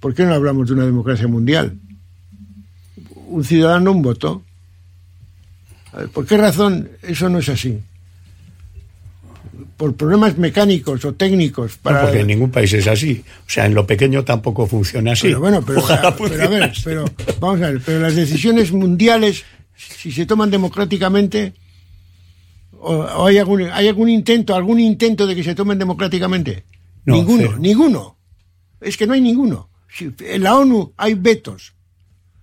¿por 0.00 0.14
qué 0.14 0.24
no 0.24 0.34
hablamos 0.34 0.68
de 0.68 0.74
una 0.74 0.86
democracia 0.86 1.28
mundial? 1.28 1.74
Un 3.26 3.44
ciudadano, 3.44 3.92
un 3.92 4.02
voto. 4.02 4.42
A 5.92 5.98
ver, 5.98 6.08
¿Por 6.08 6.26
qué 6.26 6.36
razón 6.36 6.88
eso 7.02 7.28
no 7.28 7.38
es 7.38 7.48
así? 7.48 7.78
Por 9.76 9.94
problemas 9.94 10.38
mecánicos 10.38 11.04
o 11.04 11.14
técnicos. 11.14 11.72
No, 11.76 11.82
Para, 11.82 12.02
porque 12.02 12.20
en 12.20 12.28
ningún 12.28 12.50
país 12.50 12.72
es 12.72 12.86
así. 12.86 13.22
O 13.46 13.50
sea, 13.50 13.66
en 13.66 13.74
lo 13.74 13.86
pequeño 13.86 14.24
tampoco 14.24 14.66
funciona 14.66 15.12
así. 15.12 15.28
Pero 15.28 15.40
bueno, 15.40 15.62
pero, 15.64 15.80
Ojalá 15.80 16.16
pero 16.16 16.42
a 16.42 16.48
ver, 16.48 16.72
pero 16.82 17.04
vamos 17.40 17.60
a 17.60 17.70
ver, 17.70 17.82
pero 17.84 18.00
las 18.00 18.14
decisiones 18.14 18.72
mundiales, 18.72 19.44
si 19.76 20.10
se 20.10 20.26
toman 20.26 20.50
democráticamente, 20.50 21.52
o, 22.84 23.26
hay 23.26 23.38
algún 23.38 23.62
hay 23.62 23.88
algún 23.88 24.08
intento, 24.08 24.54
algún 24.54 24.80
intento 24.80 25.26
de 25.26 25.34
que 25.34 25.42
se 25.44 25.54
tomen 25.54 25.78
democráticamente, 25.78 26.64
No, 27.04 27.14
ninguno, 27.16 27.42
cero. 27.46 27.56
ninguno. 27.60 28.16
Es 28.80 28.96
que 28.96 29.06
no 29.06 29.14
hay 29.14 29.20
ninguno. 29.20 29.68
Si- 29.88 30.10
en 30.26 30.42
la 30.42 30.56
ONU 30.56 30.92
hay 30.96 31.14
vetos. 31.14 31.74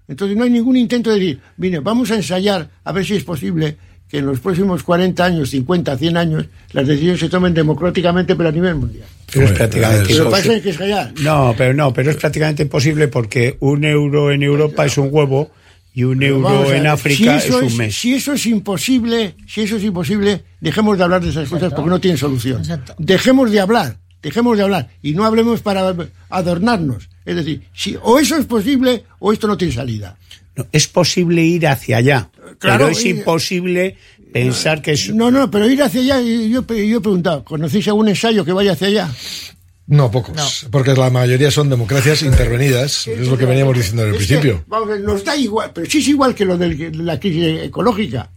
Entonces 0.07 0.35
no 0.35 0.43
hay 0.43 0.49
ningún 0.49 0.75
intento 0.75 1.09
de 1.09 1.19
decir, 1.19 1.39
mire, 1.57 1.79
vamos 1.79 2.11
a 2.11 2.15
ensayar 2.15 2.69
a 2.83 2.91
ver 2.91 3.05
si 3.05 3.15
es 3.15 3.23
posible 3.23 3.77
que 4.09 4.17
en 4.17 4.25
los 4.25 4.41
próximos 4.41 4.83
40 4.83 5.23
años, 5.23 5.49
50, 5.51 5.97
100 5.97 6.17
años, 6.17 6.45
las 6.73 6.85
decisiones 6.85 7.19
se 7.21 7.29
tomen 7.29 7.53
democráticamente, 7.53 8.35
pero 8.35 8.49
a 8.49 8.51
nivel 8.51 8.75
mundial. 8.75 9.05
Pero 9.31 9.45
es 9.45 9.51
prácticamente 9.53 10.13
Pero 10.13 10.61
que 10.61 10.69
ensayar. 10.69 11.13
No, 11.21 11.55
pero 11.57 11.73
no, 11.73 11.93
pero 11.93 12.11
es 12.11 12.17
prácticamente 12.17 12.63
imposible 12.63 13.07
porque 13.07 13.55
un 13.61 13.85
euro 13.85 14.31
en 14.33 14.43
Europa 14.43 14.85
es 14.85 14.97
un 14.97 15.07
huevo 15.11 15.51
Y 15.93 16.03
un 16.03 16.19
Pero 16.19 16.35
euro 16.37 16.73
en 16.73 16.87
África 16.87 17.39
si 17.41 17.47
es 17.47 17.53
un 17.53 17.77
mes. 17.77 17.95
Si 17.95 18.13
eso 18.13 18.33
es 18.33 18.45
imposible, 18.45 19.35
si 19.47 19.61
eso 19.61 19.75
es 19.75 19.83
imposible, 19.83 20.43
dejemos 20.61 20.97
de 20.97 21.03
hablar 21.03 21.21
de 21.21 21.29
esas 21.31 21.49
cosas 21.49 21.73
porque 21.73 21.89
no 21.89 21.99
tienen 21.99 22.17
solución. 22.17 22.61
Exacto. 22.61 22.95
Dejemos 22.97 23.51
de 23.51 23.59
hablar, 23.59 23.97
dejemos 24.21 24.55
de 24.57 24.63
hablar 24.63 24.89
y 25.01 25.11
no 25.13 25.25
hablemos 25.25 25.61
para 25.61 25.93
adornarnos. 26.29 27.09
Es 27.25 27.35
decir, 27.35 27.63
si 27.73 27.97
o 28.01 28.19
eso 28.19 28.37
es 28.37 28.45
posible 28.45 29.03
o 29.19 29.33
esto 29.33 29.47
no 29.47 29.57
tiene 29.57 29.73
salida. 29.73 30.17
No, 30.55 30.65
es 30.71 30.87
posible 30.87 31.43
ir 31.43 31.67
hacia 31.67 31.97
allá, 31.97 32.29
Claro, 32.59 32.85
pero 32.85 32.89
es 32.97 33.05
y- 33.05 33.09
imposible 33.09 33.95
pensar 34.33 34.81
que 34.81 34.91
es... 34.93 35.13
No, 35.13 35.29
no, 35.31 35.51
pero 35.51 35.69
ir 35.69 35.81
hacia 35.83 36.01
allá, 36.01 36.21
y 36.21 36.49
yo, 36.49 36.65
yo 36.67 36.97
he 36.97 37.01
preguntado, 37.01 37.43
¿conocéis 37.43 37.87
algún 37.89 38.07
ensayo 38.07 38.43
que 38.45 38.53
vaya 38.53 38.73
hacia 38.73 38.87
allá? 38.87 39.11
No, 39.91 40.09
pocos. 40.09 40.67
Porque 40.71 40.93
la 40.93 41.09
mayoría 41.09 41.51
son 41.51 41.69
democracias 41.69 42.21
intervenidas. 42.21 43.07
Es 43.07 43.27
lo 43.27 43.37
que 43.37 43.45
veníamos 43.45 43.75
diciendo 43.75 44.03
en 44.03 44.09
el 44.09 44.15
Es 44.15 44.21
que, 44.21 44.27
principio. 44.35 44.63
vamos 44.67 44.87
a 44.89 44.91
ver, 44.93 45.01
nos 45.01 45.23
da 45.25 45.35
igual, 45.35 45.71
pero 45.73 45.85
sí 45.89 45.97
es 45.99 46.07
igual 46.07 46.33
que 46.33 46.45
lo 46.45 46.57
de 46.57 46.91
la 46.95 47.19
crisis 47.19 47.59
ecológica. 47.63 48.29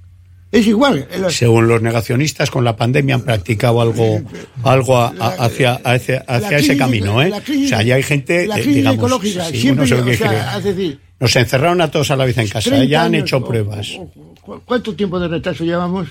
Es 0.50 0.66
igual. 0.66 1.06
El- 1.12 1.30
Según 1.30 1.68
los 1.68 1.80
negacionistas, 1.80 2.50
con 2.50 2.64
la 2.64 2.74
pandemia 2.76 3.14
han 3.16 3.22
practicado 3.22 3.80
algo, 3.80 4.20
algo 4.64 4.96
a- 4.98 5.08
a- 5.08 5.12
La- 5.12 5.28
hacia, 5.44 5.74
hacia, 5.84 6.24
la 6.28 6.34
hacia 6.36 6.48
crisis- 6.48 6.70
ese 6.70 6.76
camino, 6.78 7.22
¿eh? 7.22 7.32
crisis- 7.44 7.66
o 7.66 7.68
sea, 7.68 7.82
ya 7.82 7.94
hay 7.96 8.02
gente, 8.02 8.46
la 8.48 8.56
eh, 8.56 8.62
crisis 8.62 8.76
digamos, 8.76 8.98
ecológica, 8.98 9.44
sí, 9.46 9.56
siempre, 9.60 9.84
o 9.84 9.86
sea, 10.16 10.58
es 10.58 10.64
decir, 10.64 11.00
Nos 11.20 11.36
encerraron 11.36 11.80
a 11.80 11.90
todos 11.90 12.10
a 12.10 12.16
la 12.16 12.24
vez 12.24 12.36
en 12.38 12.48
casa, 12.48 12.68
30 12.70 12.84
ya 12.90 13.04
han 13.04 13.14
años, 13.14 13.22
hecho 13.28 13.44
pruebas. 13.44 13.92
o- 13.96 14.10
o- 14.52 14.60
¿Cuánto 14.64 14.94
tiempo 14.94 15.18
de 15.20 15.28
retraso 15.28 15.62
llevamos 15.64 16.08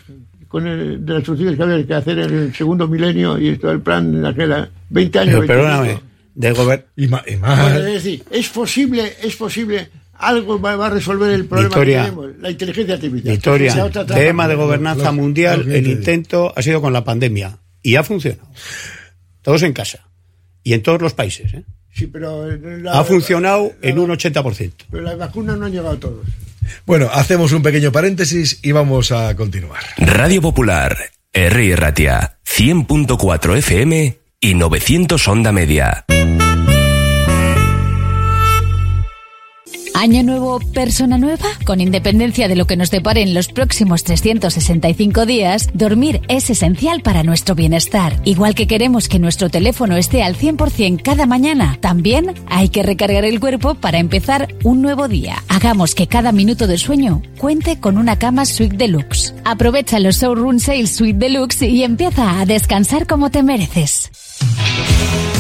con 0.53 0.67
el, 0.67 1.03
de 1.03 1.13
las 1.15 1.23
soluciones 1.23 1.57
que 1.57 1.63
había 1.63 1.83
que 1.87 1.93
hacer 1.95 2.19
en 2.19 2.31
el 2.37 2.53
segundo 2.55 2.87
milenio 2.87 3.39
y 3.39 3.49
esto 3.49 3.71
el 3.71 3.81
plan 3.81 4.21
de 4.21 4.27
aquella 4.27 4.69
20 4.89 5.19
años? 5.19 5.43
Pero 5.47 5.63
25? 5.63 5.81
perdóname, 5.83 5.99
de 6.35 6.53
gober- 6.53 6.85
Y, 6.95 7.07
ma- 7.07 7.23
y 7.27 7.35
más. 7.37 7.59
Bueno, 7.59 7.77
es 7.79 7.93
decir, 8.03 8.23
es 8.29 8.49
posible, 8.49 9.13
es 9.23 9.35
posible, 9.35 9.89
algo 10.13 10.61
va, 10.61 10.75
va 10.75 10.85
a 10.85 10.89
resolver 10.91 11.31
el 11.31 11.45
problema 11.45 11.69
Victoria. 11.69 12.03
que 12.03 12.09
tenemos, 12.11 12.37
la 12.39 12.51
inteligencia 12.51 12.93
artificial. 12.93 13.33
Victoria, 13.33 13.91
tema 14.13 14.47
de 14.47 14.53
gobernanza 14.55 15.11
mundial, 15.11 15.61
el 15.71 15.83
te- 15.85 15.89
intento 15.89 16.53
ha 16.55 16.61
sido 16.61 16.79
con 16.81 16.93
la 16.93 17.03
pandemia 17.03 17.57
y 17.81 17.95
ha 17.95 18.03
funcionado. 18.03 18.47
Todos 19.41 19.63
en 19.63 19.73
casa 19.73 20.07
y 20.63 20.73
en 20.73 20.83
todos 20.83 21.01
los 21.01 21.13
países. 21.15 21.51
¿eh? 21.53 21.63
Sí, 21.91 22.05
pero 22.07 22.47
la- 22.55 22.99
Ha 22.99 23.03
funcionado 23.03 23.71
la- 23.81 23.89
en 23.89 23.97
un 23.99 24.11
80%. 24.11 24.85
Pero 24.91 25.03
las 25.03 25.17
vacunas 25.17 25.57
no 25.57 25.65
han 25.65 25.71
llegado 25.71 25.89
a 25.91 25.99
todos. 25.99 26.25
Bueno, 26.85 27.09
hacemos 27.11 27.51
un 27.51 27.63
pequeño 27.63 27.91
paréntesis 27.91 28.59
y 28.63 28.71
vamos 28.71 29.11
a 29.11 29.35
continuar. 29.35 29.83
Radio 29.97 30.41
Popular, 30.41 30.97
R. 31.31 31.75
Ratia, 31.75 32.37
100.4 32.45 33.57
FM 33.57 34.17
y 34.39 34.53
900 34.53 35.27
Onda 35.27 35.51
Media. 35.51 36.05
Año 39.95 40.23
nuevo, 40.23 40.59
persona 40.59 41.17
nueva. 41.17 41.45
Con 41.65 41.79
independencia 41.79 42.47
de 42.47 42.55
lo 42.55 42.65
que 42.65 42.75
nos 42.75 42.89
depare 42.89 43.21
en 43.21 43.33
los 43.33 43.47
próximos 43.47 44.03
365 44.03 45.25
días, 45.25 45.69
dormir 45.73 46.21
es 46.27 46.49
esencial 46.49 47.01
para 47.01 47.23
nuestro 47.23 47.55
bienestar. 47.55 48.19
Igual 48.25 48.55
que 48.55 48.67
queremos 48.67 49.07
que 49.07 49.19
nuestro 49.19 49.49
teléfono 49.49 49.95
esté 49.95 50.23
al 50.23 50.35
100% 50.35 51.01
cada 51.03 51.25
mañana, 51.25 51.77
también 51.79 52.33
hay 52.47 52.69
que 52.69 52.83
recargar 52.83 53.23
el 53.23 53.39
cuerpo 53.39 53.75
para 53.75 53.99
empezar 53.99 54.53
un 54.63 54.81
nuevo 54.81 55.07
día. 55.07 55.43
Hagamos 55.47 55.95
que 55.95 56.07
cada 56.07 56.31
minuto 56.31 56.67
de 56.67 56.77
sueño 56.77 57.21
cuente 57.37 57.79
con 57.79 57.97
una 57.97 58.17
cama 58.17 58.45
Suite 58.45 58.77
Deluxe. 58.77 59.33
Aprovecha 59.45 59.99
los 59.99 60.17
Showroom 60.17 60.59
Sales 60.59 60.95
Suite 60.95 61.19
Deluxe 61.19 61.61
y 61.61 61.83
empieza 61.83 62.39
a 62.39 62.45
descansar 62.45 63.07
como 63.07 63.29
te 63.29 63.43
mereces. 63.43 64.09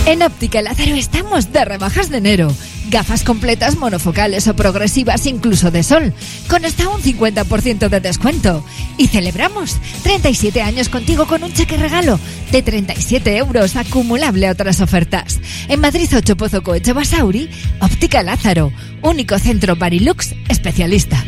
En 0.05 0.21
Óptica 0.21 0.61
Lázaro 0.61 0.95
estamos 0.95 1.51
de 1.51 1.65
rebajas 1.65 2.09
de 2.09 2.17
enero. 2.17 2.53
Gafas 2.93 3.23
completas 3.23 3.75
monofocales 3.75 4.47
o 4.47 4.55
progresivas 4.55 5.25
incluso 5.25 5.71
de 5.71 5.81
sol, 5.81 6.13
con 6.47 6.63
hasta 6.63 6.89
un 6.89 7.01
50% 7.01 7.89
de 7.89 7.99
descuento. 7.99 8.63
Y 8.99 9.07
celebramos 9.07 9.77
37 10.03 10.61
años 10.61 10.89
contigo 10.89 11.25
con 11.25 11.43
un 11.43 11.51
cheque 11.51 11.75
regalo 11.75 12.19
de 12.51 12.61
37 12.61 13.35
euros 13.37 13.77
acumulable 13.77 14.45
a 14.45 14.51
otras 14.51 14.79
ofertas. 14.79 15.39
En 15.69 15.79
Madrid 15.79 16.07
8 16.15 16.37
Pozo 16.37 16.61
Coeche 16.61 16.93
Basauri, 16.93 17.49
Óptica 17.79 18.21
Lázaro, 18.21 18.71
único 19.01 19.39
centro 19.39 19.75
Barilux 19.75 20.35
especialista. 20.47 21.25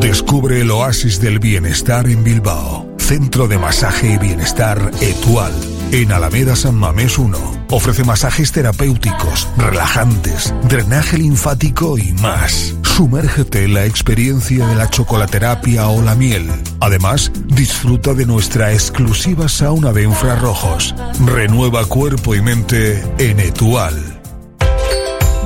Descubre 0.00 0.62
el 0.62 0.70
oasis 0.70 1.20
del 1.20 1.38
bienestar 1.38 2.08
en 2.08 2.24
Bilbao. 2.24 2.96
Centro 2.96 3.46
de 3.46 3.58
masaje 3.58 4.14
y 4.14 4.16
bienestar 4.16 4.90
Etual. 5.02 5.52
En 5.92 6.12
Alameda 6.12 6.54
San 6.54 6.76
Mamés 6.76 7.18
1. 7.18 7.66
Ofrece 7.70 8.04
masajes 8.04 8.52
terapéuticos, 8.52 9.48
relajantes, 9.56 10.54
drenaje 10.68 11.18
linfático 11.18 11.98
y 11.98 12.12
más. 12.12 12.76
Sumérgete 12.82 13.64
en 13.64 13.74
la 13.74 13.86
experiencia 13.86 14.68
de 14.68 14.76
la 14.76 14.88
chocolaterapia 14.88 15.88
o 15.88 16.00
la 16.00 16.14
miel. 16.14 16.48
Además, 16.78 17.32
disfruta 17.46 18.14
de 18.14 18.24
nuestra 18.24 18.72
exclusiva 18.72 19.48
sauna 19.48 19.92
de 19.92 20.04
infrarrojos. 20.04 20.94
Renueva 21.26 21.84
cuerpo 21.84 22.36
y 22.36 22.40
mente 22.40 23.02
en 23.18 23.40
Etual. 23.40 24.19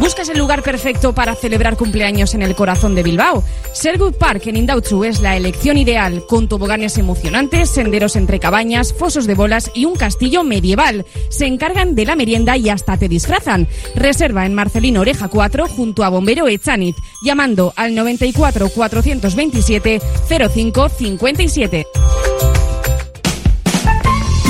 ¿Buscas 0.04 0.28
el 0.28 0.36
lugar 0.36 0.62
perfecto 0.62 1.14
para 1.14 1.34
celebrar 1.34 1.78
cumpleaños 1.78 2.34
en 2.34 2.42
el 2.42 2.54
corazón 2.54 2.94
de 2.94 3.02
Bilbao? 3.02 3.42
Sergut 3.72 4.18
Park 4.18 4.46
en 4.48 4.56
Indautxu 4.56 5.02
es 5.02 5.22
la 5.22 5.34
elección 5.34 5.78
ideal, 5.78 6.26
con 6.28 6.46
toboganes 6.46 6.98
emocionantes, 6.98 7.70
senderos 7.70 8.14
entre 8.14 8.38
cabañas, 8.38 8.92
fosos 8.92 9.26
de 9.26 9.34
bolas 9.34 9.70
y 9.72 9.86
un 9.86 9.96
castillo 9.96 10.44
medieval. 10.44 11.06
Se 11.30 11.46
encargan 11.46 11.94
de 11.94 12.04
la 12.04 12.16
merienda 12.16 12.58
y 12.58 12.68
hasta 12.68 12.98
te 12.98 13.08
disfrazan. 13.08 13.66
Reserva 13.94 14.44
en 14.44 14.52
Marcelino 14.52 15.00
Oreja 15.00 15.28
4 15.28 15.68
junto 15.68 16.04
a 16.04 16.10
Bombero 16.10 16.48
Echanit, 16.48 16.96
llamando 17.22 17.72
al 17.74 17.94
94 17.94 18.68
427 18.68 20.02
05 20.28 20.88
57. 20.90 21.86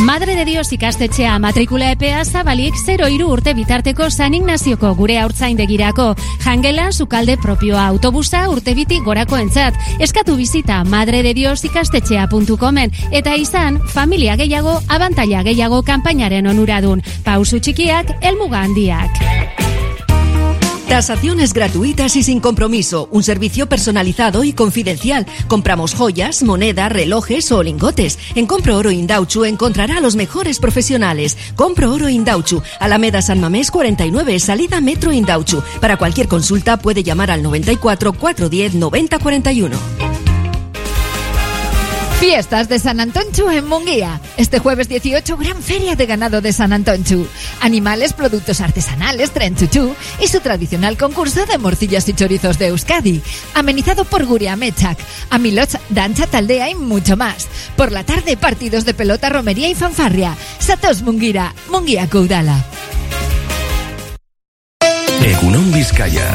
Madre 0.05 0.37
de 0.37 0.45
Dios 0.45 0.71
ikastetxea 0.71 1.39
matrikula 1.41 1.87
epea 1.95 2.27
zabalik 2.29 2.75
0 2.77 3.07
iru 3.09 3.31
urte 3.33 3.55
bitarteko 3.57 4.11
San 4.11 4.35
Ignazioko 4.37 4.91
gure 4.99 5.17
haurtzaindegirako. 5.17 6.11
Jangela, 6.45 6.91
sukalde 6.93 7.39
propioa 7.41 7.87
autobusa 7.87 8.43
urte 8.53 8.75
biti 8.77 8.99
gorako 9.01 9.41
entzat. 9.41 9.73
Eskatu 10.05 10.37
bizita 10.37 10.85
madredediosikastetxea.comen 10.85 12.93
eta 13.13 13.35
izan 13.35 13.81
familia 13.95 14.37
gehiago, 14.37 14.83
abantaila 14.89 15.43
gehiago 15.43 15.83
kanpainaren 15.83 16.47
onuradun. 16.53 17.01
Pausu 17.25 17.65
txikiak, 17.65 18.13
elmuga 18.21 18.61
handiak. 18.61 19.74
Tasaciones 20.89 21.55
gratuitas 21.55 22.15
y 22.15 22.23
sin 22.23 22.41
compromiso. 22.41 23.09
Un 23.11 23.23
servicio 23.23 23.69
personalizado 23.69 24.45
y 24.45 24.53
confidencial. 24.53 25.27
Compramos 25.49 25.95
joyas, 25.95 26.43
moneda, 26.43 26.89
relojes 26.89 27.51
o 27.53 27.63
lingotes. 27.63 28.19
En 28.35 28.47
Compro 28.47 28.77
Oro 28.77 28.91
Indauchu 28.91 29.45
encontrará 29.45 29.99
a 29.99 30.01
los 30.01 30.15
mejores 30.15 30.59
profesionales. 30.59 31.37
Compro 31.57 31.93
Oro 31.93 32.09
Indauchu. 32.09 32.63
Alameda 32.81 33.23
San 33.23 33.41
Mamés 33.41 33.71
49, 33.71 34.39
salida 34.39 34.81
Metro 34.81 35.11
Indauchu. 35.13 35.63
Para 35.81 35.97
cualquier 35.97 36.29
consulta 36.29 36.77
puede 36.77 37.03
llamar 37.03 37.31
al 37.31 37.43
94 37.43 38.13
410 38.13 38.75
90 38.75 39.19
41. 39.19 40.04
Fiestas 42.21 42.69
de 42.69 42.79
San 42.79 43.01
Antonchu 43.01 43.51
en 43.51 43.67
Munguía. 43.67 44.21
Este 44.37 44.59
jueves 44.59 44.89
18, 44.89 45.37
gran 45.37 45.63
feria 45.63 45.95
de 45.97 46.07
ganado 46.07 46.41
de 46.41 46.53
San 46.53 46.73
Antonchu. 46.73 47.27
Animales, 47.61 48.13
productos 48.13 48.61
artesanales, 48.61 49.31
tren 49.33 49.57
chuchú 49.57 49.95
y 50.21 50.29
su 50.29 50.41
tradicional 50.41 50.97
concurso 50.97 51.45
de 51.47 51.59
morcillas 51.59 52.09
y 52.09 52.15
chorizos 52.15 52.59
de 52.59 52.69
Euskadi. 52.69 53.21
Amenizado 53.55 54.05
por 54.05 54.25
Guria 54.25 54.57
Mechak, 54.57 54.99
Amiloch, 55.31 55.75
Dancha 55.91 56.27
Taldea 56.27 56.71
y 56.71 56.75
mucho 56.75 57.17
más. 57.17 57.49
Por 57.77 57.93
la 57.93 58.05
tarde, 58.05 58.37
partidos 58.37 58.85
de 58.85 58.95
pelota, 58.95 59.29
romería 59.29 59.69
y 59.69 59.75
fanfarria. 59.75 60.37
Satos 60.59 61.03
Munguira, 61.03 61.55
Munguía 61.71 62.09
Caudala. 62.09 62.65
Egunon 65.23 65.73
Vizcaya. 65.73 66.31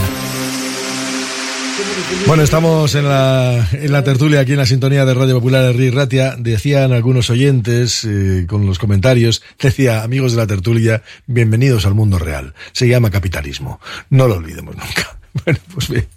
Bueno, 2.27 2.43
estamos 2.43 2.93
en 2.95 3.05
la, 3.05 3.67
en 3.71 3.91
la 3.91 4.03
tertulia 4.03 4.41
aquí 4.41 4.51
en 4.51 4.57
la 4.57 4.65
sintonía 4.65 5.05
de 5.05 5.13
Radio 5.13 5.35
Popular 5.35 5.75
de 5.75 5.91
Ratia. 5.91 6.35
Decían 6.37 6.93
algunos 6.93 7.29
oyentes 7.29 8.03
eh, 8.05 8.45
con 8.47 8.65
los 8.65 8.77
comentarios, 8.77 9.41
decía, 9.59 10.03
amigos 10.03 10.33
de 10.33 10.37
la 10.37 10.47
tertulia, 10.47 11.01
bienvenidos 11.25 11.85
al 11.85 11.95
mundo 11.95 12.19
real. 12.19 12.53
Se 12.71 12.87
llama 12.87 13.09
capitalismo. 13.09 13.79
No 14.09 14.27
lo 14.27 14.35
olvidemos 14.35 14.75
nunca. 14.75 15.15
Bueno, 15.45 15.59
pues 15.75 15.89
bien. 15.89 16.07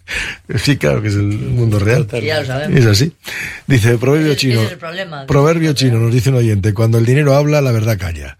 Sí, 0.56 0.78
claro 0.78 1.02
que 1.02 1.08
es 1.08 1.14
el 1.14 1.26
mundo 1.26 1.78
real. 1.78 2.08
Ya 2.22 2.40
lo 2.40 2.46
sabemos. 2.46 2.80
Es 2.80 2.86
así. 2.86 3.12
Dice, 3.66 3.98
proverbio 3.98 4.34
chino. 4.34 4.54
ese 4.54 4.64
es 4.64 4.72
el 4.72 4.78
problema. 4.78 5.26
Proverbio 5.26 5.74
chino, 5.74 5.98
nos 5.98 6.12
dice 6.12 6.30
un 6.30 6.36
oyente, 6.36 6.72
cuando 6.72 6.96
el 6.96 7.04
dinero 7.04 7.34
habla, 7.34 7.60
la 7.60 7.72
verdad 7.72 7.98
calla. 7.98 8.38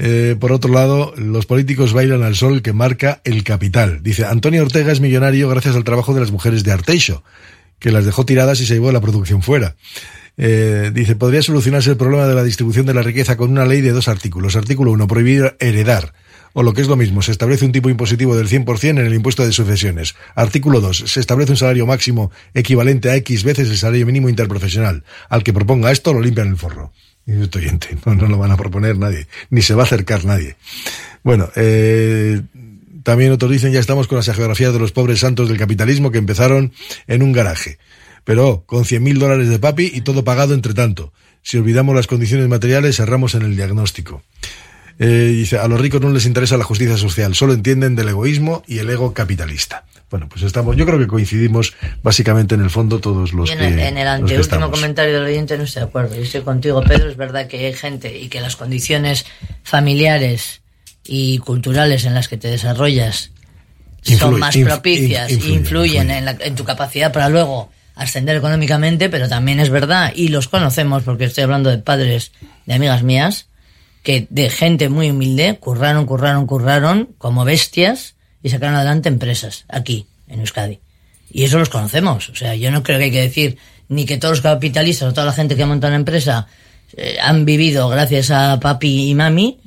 Eh, 0.00 0.36
por 0.38 0.52
otro 0.52 0.72
lado, 0.72 1.12
los 1.16 1.44
políticos 1.46 1.92
bailan 1.92 2.22
al 2.22 2.36
sol 2.36 2.62
que 2.62 2.72
marca 2.72 3.20
el 3.24 3.42
capital. 3.42 4.00
Dice, 4.02 4.24
Antonio 4.24 4.62
Ortega 4.62 4.92
es 4.92 5.00
millonario 5.00 5.48
gracias 5.48 5.74
al 5.74 5.82
trabajo 5.82 6.14
de 6.14 6.20
las 6.20 6.30
mujeres 6.30 6.62
de 6.62 6.70
Arteixo, 6.70 7.24
que 7.80 7.90
las 7.90 8.04
dejó 8.04 8.24
tiradas 8.24 8.60
y 8.60 8.66
se 8.66 8.74
llevó 8.74 8.92
la 8.92 9.00
producción 9.00 9.42
fuera. 9.42 9.74
Eh, 10.36 10.92
dice, 10.94 11.16
podría 11.16 11.42
solucionarse 11.42 11.90
el 11.90 11.96
problema 11.96 12.28
de 12.28 12.34
la 12.36 12.44
distribución 12.44 12.86
de 12.86 12.94
la 12.94 13.02
riqueza 13.02 13.36
con 13.36 13.50
una 13.50 13.64
ley 13.64 13.80
de 13.80 13.90
dos 13.90 14.06
artículos. 14.06 14.54
Artículo 14.54 14.92
1, 14.92 15.08
prohibir 15.08 15.56
heredar. 15.58 16.14
O 16.52 16.62
lo 16.62 16.74
que 16.74 16.80
es 16.80 16.86
lo 16.86 16.96
mismo, 16.96 17.20
se 17.20 17.32
establece 17.32 17.64
un 17.64 17.72
tipo 17.72 17.90
impositivo 17.90 18.36
del 18.36 18.48
100% 18.48 18.90
en 18.90 18.98
el 18.98 19.14
impuesto 19.14 19.44
de 19.44 19.52
sucesiones. 19.52 20.14
Artículo 20.36 20.80
2. 20.80 21.04
Se 21.06 21.18
establece 21.18 21.50
un 21.50 21.58
salario 21.58 21.86
máximo 21.86 22.30
equivalente 22.54 23.10
a 23.10 23.16
X 23.16 23.42
veces 23.42 23.68
el 23.68 23.76
salario 23.76 24.06
mínimo 24.06 24.28
interprofesional. 24.28 25.02
Al 25.28 25.42
que 25.42 25.52
proponga 25.52 25.90
esto 25.90 26.12
lo 26.14 26.20
limpian 26.20 26.48
el 26.48 26.56
forro. 26.56 26.92
Estoy 27.28 27.66
oyente, 27.66 27.96
no, 28.06 28.14
no 28.14 28.26
lo 28.26 28.38
van 28.38 28.50
a 28.52 28.56
proponer 28.56 28.96
nadie, 28.96 29.26
ni 29.50 29.60
se 29.60 29.74
va 29.74 29.82
a 29.82 29.86
acercar 29.86 30.24
nadie. 30.24 30.56
Bueno, 31.22 31.50
eh, 31.56 32.40
también 33.02 33.32
otros 33.32 33.50
dicen 33.50 33.70
ya 33.72 33.80
estamos 33.80 34.08
con 34.08 34.16
las 34.16 34.26
geografías 34.26 34.72
de 34.72 34.78
los 34.78 34.92
pobres 34.92 35.20
santos 35.20 35.48
del 35.48 35.58
capitalismo 35.58 36.10
que 36.10 36.18
empezaron 36.18 36.72
en 37.06 37.22
un 37.22 37.32
garaje. 37.32 37.78
Pero 38.24 38.64
con 38.66 38.84
100.000 38.84 39.18
dólares 39.18 39.48
de 39.48 39.58
papi 39.58 39.90
y 39.94 40.00
todo 40.00 40.24
pagado 40.24 40.54
entre 40.54 40.74
tanto. 40.74 41.12
Si 41.42 41.56
olvidamos 41.58 41.94
las 41.94 42.06
condiciones 42.06 42.48
materiales, 42.48 42.98
erramos 42.98 43.34
en 43.34 43.42
el 43.42 43.56
diagnóstico. 43.56 44.22
Eh, 44.98 45.28
dice, 45.34 45.58
a 45.58 45.68
los 45.68 45.80
ricos 45.80 46.00
no 46.00 46.10
les 46.10 46.26
interesa 46.26 46.56
la 46.56 46.64
justicia 46.64 46.96
social, 46.96 47.34
solo 47.34 47.52
entienden 47.52 47.94
del 47.94 48.08
egoísmo 48.08 48.62
y 48.66 48.78
el 48.78 48.90
ego 48.90 49.14
capitalista. 49.14 49.84
Bueno, 50.10 50.26
pues 50.28 50.42
estamos, 50.42 50.74
yo 50.76 50.86
creo 50.86 50.98
que 50.98 51.06
coincidimos 51.06 51.74
básicamente 52.02 52.54
en 52.54 52.62
el 52.62 52.70
fondo 52.70 52.98
todos 52.98 53.32
los 53.34 53.50
en 53.50 53.58
que, 53.58 53.66
el, 53.68 53.78
en 53.78 53.98
el 53.98 54.08
anteúltimo 54.08 54.70
comentario 54.70 55.14
del 55.14 55.24
oyente 55.24 55.56
no 55.58 55.64
estoy 55.64 55.82
de 55.82 55.88
acuerdo. 55.88 56.16
Yo 56.16 56.22
estoy 56.22 56.40
contigo, 56.40 56.82
Pedro. 56.82 57.10
Es 57.10 57.16
verdad 57.18 57.46
que 57.46 57.66
hay 57.66 57.74
gente 57.74 58.18
y 58.18 58.28
que 58.28 58.40
las 58.40 58.56
condiciones 58.56 59.26
familiares 59.62 60.62
y 61.04 61.38
culturales 61.38 62.04
en 62.04 62.14
las 62.14 62.26
que 62.28 62.36
te 62.38 62.48
desarrollas 62.48 63.30
son 64.02 64.38
más 64.40 64.56
inf- 64.56 64.64
propicias, 64.64 65.30
inf- 65.30 65.34
influyen, 65.34 65.54
influyen 65.58 66.10
en, 66.10 66.24
la- 66.24 66.36
en 66.40 66.54
tu 66.54 66.64
capacidad 66.64 67.12
para 67.12 67.28
luego 67.28 67.70
ascender 67.94 68.36
económicamente, 68.36 69.08
pero 69.10 69.28
también 69.28 69.60
es 69.60 69.70
verdad, 69.70 70.12
y 70.14 70.28
los 70.28 70.48
conocemos 70.48 71.02
porque 71.02 71.24
estoy 71.24 71.44
hablando 71.44 71.68
de 71.68 71.78
padres 71.78 72.32
de 72.64 72.74
amigas 72.74 73.02
mías, 73.02 73.47
que 74.08 74.26
de 74.30 74.48
gente 74.48 74.88
muy 74.88 75.10
humilde 75.10 75.58
curraron, 75.60 76.06
curraron, 76.06 76.46
curraron 76.46 77.10
como 77.18 77.44
bestias 77.44 78.14
y 78.42 78.48
sacaron 78.48 78.74
adelante 78.74 79.10
empresas 79.10 79.66
aquí, 79.68 80.06
en 80.28 80.40
Euskadi. 80.40 80.78
Y 81.30 81.44
eso 81.44 81.58
los 81.58 81.68
conocemos. 81.68 82.30
O 82.30 82.34
sea, 82.34 82.54
yo 82.54 82.70
no 82.70 82.82
creo 82.82 82.96
que 82.96 83.04
hay 83.04 83.10
que 83.10 83.20
decir 83.20 83.58
ni 83.90 84.06
que 84.06 84.16
todos 84.16 84.38
los 84.38 84.40
capitalistas 84.40 85.10
o 85.10 85.12
toda 85.12 85.26
la 85.26 85.34
gente 85.34 85.56
que 85.56 85.66
monta 85.66 85.88
una 85.88 85.96
empresa 85.96 86.46
eh, 86.96 87.18
han 87.20 87.44
vivido 87.44 87.86
gracias 87.90 88.30
a 88.30 88.58
papi 88.58 89.10
y 89.10 89.14
mami, 89.14 89.58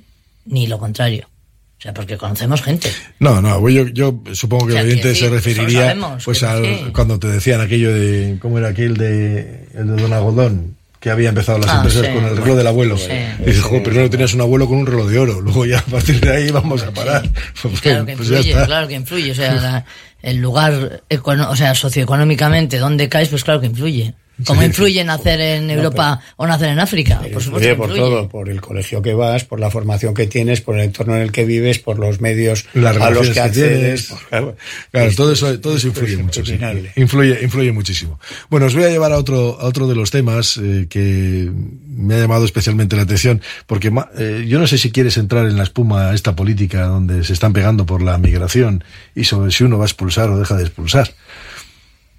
ni 0.46 0.66
lo 0.66 0.80
contrario. 0.80 1.30
O 1.78 1.82
sea, 1.84 1.94
porque 1.94 2.18
conocemos 2.18 2.64
gente. 2.64 2.90
No, 3.20 3.44
no, 3.44 3.70
yo, 3.70 3.90
yo 3.90 4.24
supongo 4.34 4.66
que 4.66 4.72
O 4.72 4.74
sea, 4.74 4.82
el 4.82 4.88
oyente 4.88 5.10
que 5.10 5.16
sí, 5.16 5.22
se 5.22 5.30
referiría 5.30 5.82
sabemos, 5.82 6.26
pues 6.26 6.42
al, 6.42 6.66
sí. 6.66 6.86
cuando 6.92 7.20
te 7.20 7.28
decían 7.28 7.62
aquello 7.62 7.94
de, 7.94 8.40
¿cómo 8.42 8.58
era 8.58 8.70
aquel 8.70 8.98
de, 8.98 9.68
el 9.76 9.96
de 9.96 10.02
Don 10.02 10.14
Agodón? 10.14 10.78
Que 11.02 11.10
había 11.10 11.30
empezado 11.30 11.58
las 11.58 11.70
Ah, 11.70 11.76
empresas 11.78 12.06
sí. 12.06 12.14
con 12.14 12.24
el 12.26 12.38
reloj 12.38 12.56
del 12.58 12.68
abuelo. 12.68 12.96
Sí. 12.98 13.10
Y 13.40 13.46
dices, 13.46 13.64
"Jo, 13.64 13.82
primero 13.84 14.10
tenías 14.10 14.34
un 14.36 14.42
abuelo 14.42 14.68
con 14.68 14.78
un 14.78 14.86
reloj 14.86 15.10
de 15.10 15.18
oro, 15.20 15.42
luego 15.42 15.66
ya 15.66 15.80
a 15.80 15.82
partir 15.82 16.22
de 16.22 16.32
ahí 16.32 16.52
vamos 16.52 16.84
a 16.84 16.92
parar. 16.92 17.28
Pues, 17.62 17.82
Claro 17.82 18.06
que 18.06 18.16
pues 18.16 18.30
influye, 18.30 18.54
claro 18.66 18.88
que 18.88 18.94
influye. 18.94 19.32
O 19.32 19.36
sea, 19.36 19.54
la- 19.56 19.86
el 20.22 20.38
lugar, 20.38 21.02
o 21.10 21.56
sea, 21.58 21.74
socioeconómicamente, 21.74 22.78
donde 22.78 23.10
caes, 23.10 23.30
pues 23.30 23.44
claro 23.44 23.60
que 23.60 23.66
influye. 23.68 24.14
Como 24.46 24.62
Sí. 24.62 24.68
influye 24.68 25.04
nacer 25.04 25.40
en 25.42 25.70
Europa 25.70 26.20
o 26.38 26.48
nacer 26.48 26.70
en 26.70 26.80
África. 26.80 27.22
Por 27.32 27.42
supuesto 27.42 27.76
por 27.78 27.90
influye. 27.90 28.00
todo, 28.02 28.30
por 28.30 28.50
el 28.50 28.62
colegio 28.62 29.02
que 29.02 29.14
vas, 29.14 29.44
por 29.46 29.60
la 29.60 29.70
formación 29.72 30.14
que 30.14 30.28
tienes, 30.28 30.62
por 30.62 30.76
el 30.78 30.86
entorno 30.86 31.16
en 31.16 31.22
el 31.24 31.32
que 31.32 31.46
vives, 31.46 31.80
por 31.80 32.00
los 32.00 32.22
medios 32.22 32.66
Las 32.74 32.98
a 32.98 33.10
los 33.12 33.28
relaciones 33.28 33.28
que 33.30 33.34
que 33.34 33.40
accedes. 33.42 34.08
tienes. 34.08 34.24
claro, 34.30 34.56
Claro, 34.92 35.08
Es- 35.08 35.16
todo 35.16 35.32
eso, 35.34 35.52
es- 35.52 35.62
todo 35.62 35.76
eso 35.76 35.88
es 35.88 35.94
influye 35.96 36.18
mucho. 36.18 36.34
sí. 36.46 36.52
impresionable. 36.54 36.92
Influye, 36.96 37.40
influye 37.44 37.72
muchísimo. 37.72 38.20
Bueno, 38.50 38.66
os 38.68 38.76
voy 38.76 38.84
a 38.86 38.90
llevar 38.90 39.12
a 39.12 39.18
otro, 39.18 39.60
a 39.60 39.66
otro 39.66 39.88
de 39.88 39.96
los 39.96 40.12
temas 40.12 40.58
eh, 40.58 40.88
que 40.90 41.50
me 41.88 42.16
ha 42.16 42.20
llamado 42.20 42.46
especialmente 42.46 42.96
la 42.96 43.04
atención, 43.04 43.42
porque 43.68 43.92
ma- 43.92 44.10
eh, 44.18 44.46
yo 44.48 44.60
no 44.60 44.68
sé 44.68 44.78
si 44.78 44.92
quieres 44.92 45.18
entrar 45.18 45.46
en 45.46 45.58
la 45.58 45.64
espuma 45.64 46.14
esta 46.14 46.36
política 46.36 46.84
donde 46.86 47.24
se 47.24 47.34
están 47.34 47.54
pegando 47.54 47.86
por 47.86 48.02
la 48.02 48.18
migración 48.18 48.84
y 49.16 49.24
sobre 49.26 49.52
si 49.52 49.64
uno 49.64 49.78
va 49.78 49.86
a 49.86 49.88
expulsar 49.88 50.30
o 50.30 50.38
deja 50.40 50.56
de 50.56 50.64
expulsar. 50.64 51.12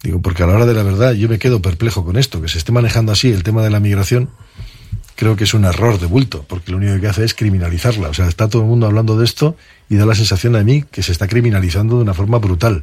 Digo, 0.02 0.20
porque 0.20 0.42
a 0.42 0.46
la 0.46 0.54
hora 0.54 0.66
de 0.66 0.74
la 0.74 0.82
verdad 0.82 1.12
yo 1.12 1.28
me 1.28 1.38
quedo 1.38 1.62
perplejo 1.62 2.04
con 2.04 2.16
esto, 2.16 2.42
que 2.42 2.48
se 2.48 2.58
esté 2.58 2.72
manejando 2.72 3.12
así 3.12 3.30
el 3.30 3.42
tema 3.42 3.62
de 3.62 3.70
la 3.70 3.78
migración. 3.80 4.30
Creo 5.14 5.36
que 5.36 5.44
es 5.44 5.54
un 5.54 5.64
error 5.64 6.00
de 6.00 6.06
bulto, 6.06 6.44
porque 6.48 6.72
lo 6.72 6.78
único 6.78 6.98
que 7.00 7.06
hace 7.06 7.24
es 7.24 7.34
criminalizarla. 7.34 8.08
O 8.08 8.14
sea, 8.14 8.26
está 8.26 8.48
todo 8.48 8.62
el 8.62 8.68
mundo 8.68 8.86
hablando 8.86 9.16
de 9.16 9.24
esto 9.24 9.56
y 9.88 9.96
da 9.96 10.06
la 10.06 10.14
sensación 10.16 10.56
a 10.56 10.62
mí 10.64 10.82
que 10.90 11.02
se 11.02 11.12
está 11.12 11.28
criminalizando 11.28 11.96
de 11.96 12.02
una 12.02 12.14
forma 12.14 12.38
brutal. 12.38 12.82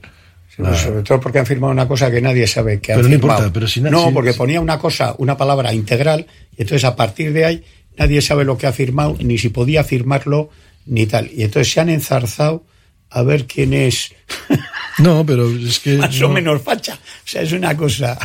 Sí, 0.56 0.62
pues, 0.64 0.80
sobre 0.80 1.02
todo 1.02 1.20
porque 1.20 1.40
han 1.40 1.46
firmado 1.46 1.74
una 1.74 1.88
cosa 1.88 2.10
que 2.10 2.22
nadie 2.22 2.48
sabe 2.48 2.80
que 2.80 2.94
han 2.94 3.00
Pero 3.00 3.10
no 3.10 3.16
firmado. 3.16 3.40
importa, 3.40 3.54
pero 3.54 3.68
si 3.68 3.82
no, 3.82 4.08
si- 4.08 4.14
porque 4.14 4.34
ponía 4.34 4.62
una 4.62 4.80
cosa, 4.80 5.16
una 5.18 5.36
palabra 5.36 5.74
integral, 5.74 6.26
y 6.58 6.62
entonces 6.62 6.86
a 6.86 6.96
partir 6.96 7.34
de 7.34 7.44
ahí 7.46 7.64
nadie 7.98 8.22
sabe 8.22 8.46
lo 8.46 8.58
que 8.58 8.68
ha 8.68 8.72
firmado, 8.72 9.18
ni 9.20 9.38
si 9.38 9.50
podía 9.50 9.84
firmarlo, 9.84 10.50
ni 10.86 11.06
tal. 11.06 11.30
Y 11.34 11.44
entonces 11.44 11.74
se 11.74 11.82
han 11.82 11.90
enzarzado 11.90 12.64
a 13.10 13.24
ver 13.24 13.46
quién 13.48 13.74
es 13.74 14.14
No, 15.00 15.26
pero 15.26 15.50
es 15.50 15.80
que. 15.80 15.98
más 15.98 16.20
no, 16.20 16.28
o 16.28 16.30
menos 16.30 16.62
facha. 16.62 16.96
O 16.96 17.28
sea, 17.28 17.42
es 17.42 17.52
una 17.52 17.76
cosa. 17.76 18.18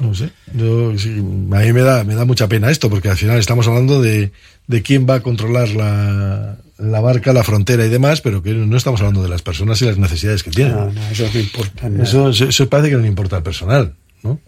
No 0.00 0.14
sé. 0.14 0.30
Yo, 0.52 0.98
sí, 0.98 1.10
a 1.18 1.58
mí 1.58 1.72
me 1.72 1.82
da, 1.82 2.04
me 2.04 2.14
da 2.14 2.24
mucha 2.24 2.48
pena 2.48 2.70
esto, 2.70 2.90
porque 2.90 3.08
al 3.08 3.16
final 3.16 3.38
estamos 3.38 3.66
hablando 3.68 4.02
de, 4.02 4.32
de 4.66 4.82
quién 4.82 5.08
va 5.08 5.14
a 5.16 5.20
controlar 5.20 5.68
la, 5.70 6.56
la 6.78 7.00
barca, 7.00 7.32
la 7.32 7.44
frontera 7.44 7.86
y 7.86 7.88
demás, 7.88 8.20
pero 8.20 8.42
que 8.42 8.52
no 8.52 8.76
estamos 8.76 9.00
hablando 9.00 9.22
de 9.22 9.28
las 9.28 9.42
personas 9.42 9.80
y 9.82 9.86
las 9.86 9.98
necesidades 9.98 10.42
que 10.42 10.50
tienen. 10.50 10.74
No, 10.74 10.92
no, 10.92 11.08
eso 11.10 11.28
no 11.32 11.40
importa. 11.40 11.88
nada. 11.88 12.04
Eso, 12.04 12.28
eso, 12.28 12.48
eso 12.48 12.68
parece 12.68 12.90
que 12.90 12.96
no 12.96 13.02
le 13.02 13.08
importa 13.08 13.36
al 13.36 13.42
personal, 13.42 13.94
¿no? 14.22 14.40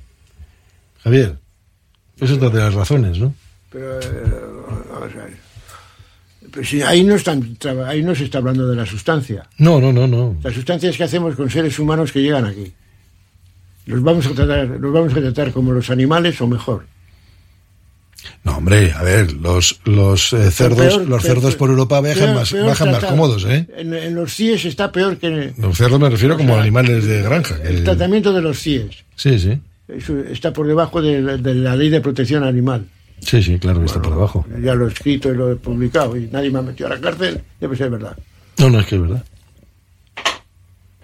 Javier, 1.05 1.39
eso 2.17 2.25
es 2.25 2.33
otra 2.33 2.49
de 2.51 2.59
las 2.59 2.75
razones, 2.75 3.19
¿no? 3.19 3.33
Pero, 3.71 4.01
eh, 4.01 4.07
vamos 4.91 5.13
a 5.15 5.25
ver. 5.25 5.46
Si 6.65 6.83
ahí, 6.83 7.03
no 7.05 7.15
están, 7.15 7.57
ahí 7.87 8.03
no 8.03 8.15
se 8.15 8.25
está 8.25 8.39
hablando 8.39 8.67
de 8.69 8.77
la 8.77 8.87
sustancia. 8.87 9.47
No, 9.59 9.81
no, 9.81 9.93
no, 9.93 10.07
no. 10.07 10.37
La 10.43 10.53
sustancia 10.53 10.91
es 10.91 10.97
que 10.97 11.05
hacemos 11.05 11.35
con 11.35 11.51
seres 11.51 11.79
humanos 11.79 12.13
que 12.13 12.21
llegan 12.23 12.45
aquí. 12.47 12.73
Los 13.87 14.03
vamos 14.03 14.27
a 14.27 14.31
tratar, 14.31 14.67
los 14.67 14.93
vamos 14.93 15.13
a 15.13 15.17
tratar 15.21 15.53
como 15.53 15.73
los 15.73 15.91
animales 15.91 16.41
o 16.41 16.47
mejor. 16.47 16.87
No, 18.43 18.57
hombre, 18.57 18.93
a 18.93 19.03
ver, 19.03 19.33
los, 19.35 19.81
los 19.85 20.33
eh, 20.33 20.51
cerdos, 20.51 20.79
Peor- 20.97 21.07
los 21.09 21.23
peor- 21.23 21.35
cerdos 21.35 21.55
por 21.57 21.71
Europa 21.71 22.01
viajan 22.01 22.35
más, 22.35 22.53
bajan 22.53 22.91
más 22.91 23.05
cómodos, 23.05 23.45
¿eh? 23.45 23.67
En, 23.77 23.95
en 23.95 24.15
los 24.15 24.35
CIES 24.35 24.65
está 24.65 24.91
peor 24.91 25.17
que 25.19 25.53
Los 25.59 25.77
cerdos 25.77 26.01
me 26.01 26.11
refiero 26.11 26.37
como 26.37 26.55
sea, 26.55 26.63
animales 26.63 27.05
de 27.05 27.23
granja. 27.23 27.57
el 27.63 27.85
tratamiento 27.85 28.33
de 28.33 28.43
los 28.43 28.59
CIES. 28.59 29.05
Sí, 29.15 29.39
sí. 29.39 29.59
Eso 29.89 30.19
está 30.19 30.53
por 30.53 30.67
debajo 30.67 31.01
de 31.01 31.21
la 31.55 31.77
ley 31.77 31.89
de 31.91 32.01
protección 32.01 32.43
animal. 32.43 32.87
Sí, 33.21 33.43
sí, 33.43 33.59
claro 33.59 33.81
que 33.81 33.87
está 33.87 34.01
por 34.01 34.15
debajo. 34.15 34.47
Ya 34.63 34.75
lo 34.75 34.87
he 34.87 34.93
escrito 34.93 35.33
y 35.33 35.37
lo 35.37 35.51
he 35.51 35.57
publicado 35.57 36.17
y 36.17 36.29
nadie 36.29 36.51
me 36.51 36.59
ha 36.59 36.63
metido 36.63 36.87
a 36.89 36.95
la 36.95 37.01
cárcel. 37.01 37.43
Debe 37.61 37.77
ser 37.77 37.91
verdad. 37.91 38.17
No, 38.59 38.71
no, 38.71 38.81
es 38.81 38.87
que 38.87 38.97
es 38.97 39.01
verdad. 39.01 39.25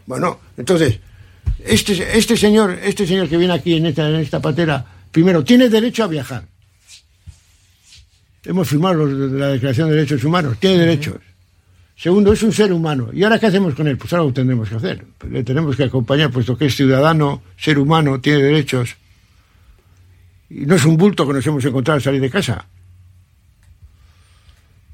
Bueno, 0.06 0.40
entonces, 0.56 0.98
este, 1.64 2.18
este 2.18 2.36
señor, 2.36 2.78
este 2.82 3.06
señor 3.06 3.28
que 3.28 3.36
viene 3.36 3.54
aquí 3.54 3.74
en 3.74 3.86
esta, 3.86 4.08
en 4.08 4.16
esta 4.16 4.40
patera, 4.40 4.84
primero, 5.10 5.44
tiene 5.44 5.68
derecho 5.68 6.04
a 6.04 6.08
viajar. 6.08 6.44
Hemos 8.44 8.68
firmado 8.68 9.06
los 9.06 9.32
la 9.32 9.48
Declaración 9.48 9.88
de 9.88 9.96
Derechos 9.96 10.24
Humanos, 10.24 10.58
tiene 10.58 10.78
derechos. 10.78 11.16
Segundo, 11.96 12.32
es 12.32 12.42
un 12.42 12.52
ser 12.52 12.72
humano. 12.72 13.10
¿Y 13.12 13.22
ahora 13.22 13.38
qué 13.38 13.46
hacemos 13.46 13.74
con 13.74 13.86
él? 13.86 13.96
Pues 13.96 14.12
algo 14.12 14.32
tendremos 14.32 14.68
que 14.68 14.74
hacer. 14.74 15.04
Le 15.30 15.44
tenemos 15.44 15.76
que 15.76 15.84
acompañar, 15.84 16.30
puesto 16.30 16.56
que 16.56 16.66
es 16.66 16.74
ciudadano, 16.74 17.42
ser 17.56 17.78
humano, 17.78 18.20
tiene 18.20 18.42
derechos. 18.42 18.96
Y 20.54 20.66
no 20.66 20.74
es 20.74 20.84
un 20.84 20.96
bulto 20.96 21.26
que 21.26 21.32
nos 21.34 21.46
hemos 21.46 21.64
encontrado 21.64 21.96
al 21.96 22.02
salir 22.02 22.20
de 22.20 22.30
casa. 22.30 22.66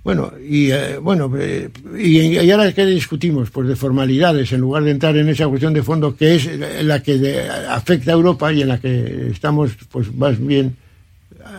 Bueno, 0.04 0.32
y 0.48 0.70
eh, 0.70 0.96
bueno, 0.98 1.30
eh, 1.38 1.68
y, 1.98 2.18
y 2.38 2.50
ahora 2.50 2.72
qué 2.72 2.86
discutimos, 2.86 3.50
pues 3.50 3.68
de 3.68 3.76
formalidades, 3.76 4.52
en 4.52 4.60
lugar 4.60 4.84
de 4.84 4.92
entrar 4.92 5.16
en 5.16 5.28
esa 5.28 5.46
cuestión 5.48 5.74
de 5.74 5.82
fondo 5.82 6.16
que 6.16 6.36
es 6.36 6.48
la 6.84 7.02
que 7.02 7.18
de- 7.18 7.48
afecta 7.48 8.12
a 8.12 8.14
Europa 8.14 8.50
y 8.52 8.62
en 8.62 8.68
la 8.68 8.78
que 8.80 9.28
estamos, 9.30 9.72
pues 9.90 10.14
más 10.14 10.38
bien, 10.38 10.76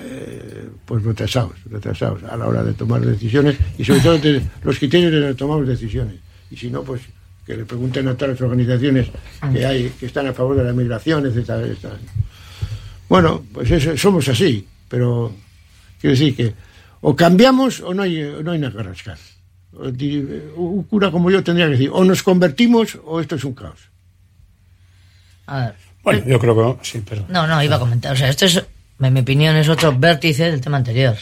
eh, 0.04 0.68
pues 0.86 1.04
retrasados, 1.04 1.54
retrasados 1.70 2.24
a 2.24 2.36
la 2.38 2.48
hora 2.48 2.64
de 2.64 2.74
tomar 2.74 3.02
decisiones 3.02 3.56
y 3.78 3.84
sobre 3.84 4.00
todo 4.02 4.18
de 4.18 4.42
los 4.64 4.80
criterios 4.80 5.12
de 5.12 5.20
los 5.20 5.30
que 5.32 5.36
tomamos 5.36 5.68
decisiones. 5.68 6.16
Y 6.50 6.56
si 6.56 6.72
no, 6.72 6.82
pues 6.84 7.02
que 7.46 7.56
le 7.56 7.66
pregunten 7.66 8.08
a 8.08 8.16
todas 8.16 8.32
las 8.34 8.42
organizaciones 8.42 9.08
que 9.54 9.66
hay 9.66 9.90
que 10.00 10.06
están 10.08 10.26
a 10.28 10.34
favor 10.34 10.56
de 10.56 10.64
la 10.64 10.74
migración, 10.74 11.26
etcétera, 11.26 11.60
etcétera. 11.62 11.98
Bueno, 13.10 13.44
pues 13.52 13.72
eso, 13.72 13.98
somos 13.98 14.28
así, 14.30 14.66
pero 14.88 15.34
quiero 16.00 16.16
decir 16.16 16.36
que 16.36 16.54
o 17.02 17.16
cambiamos 17.16 17.80
o 17.82 17.94
no 17.94 18.04
hay, 18.04 18.22
o 18.22 18.44
no 18.44 18.52
hay 18.52 18.60
nada 18.60 18.74
que 18.74 18.84
rascar. 18.84 19.18
Un 19.72 20.84
cura 20.84 21.12
como 21.12 21.30
yo 21.32 21.44
tendría 21.44 21.66
que 21.66 21.74
decir, 21.74 21.90
o 21.92 22.04
nos 22.04 22.24
convertimos 22.24 22.98
o 23.04 23.20
esto 23.20 23.36
es 23.36 23.44
un 23.44 23.54
caos. 23.54 23.80
A 25.48 25.60
ver. 25.60 25.76
Bueno, 26.04 26.26
yo 26.26 26.40
creo 26.40 26.80
que 26.80 26.86
sí, 26.86 27.00
perdón. 27.00 27.28
No, 27.30 27.48
no, 27.48 27.62
iba 27.64 27.76
a 27.76 27.80
comentar. 27.80 28.14
O 28.14 28.16
sea, 28.16 28.30
esto 28.30 28.46
es, 28.46 28.64
en 29.00 29.14
mi 29.14 29.20
opinión, 29.20 29.56
es 29.56 29.70
otro 29.70 29.98
vértice 29.98 30.50
del 30.50 30.62
tema 30.62 30.78
anterior. 30.78 31.16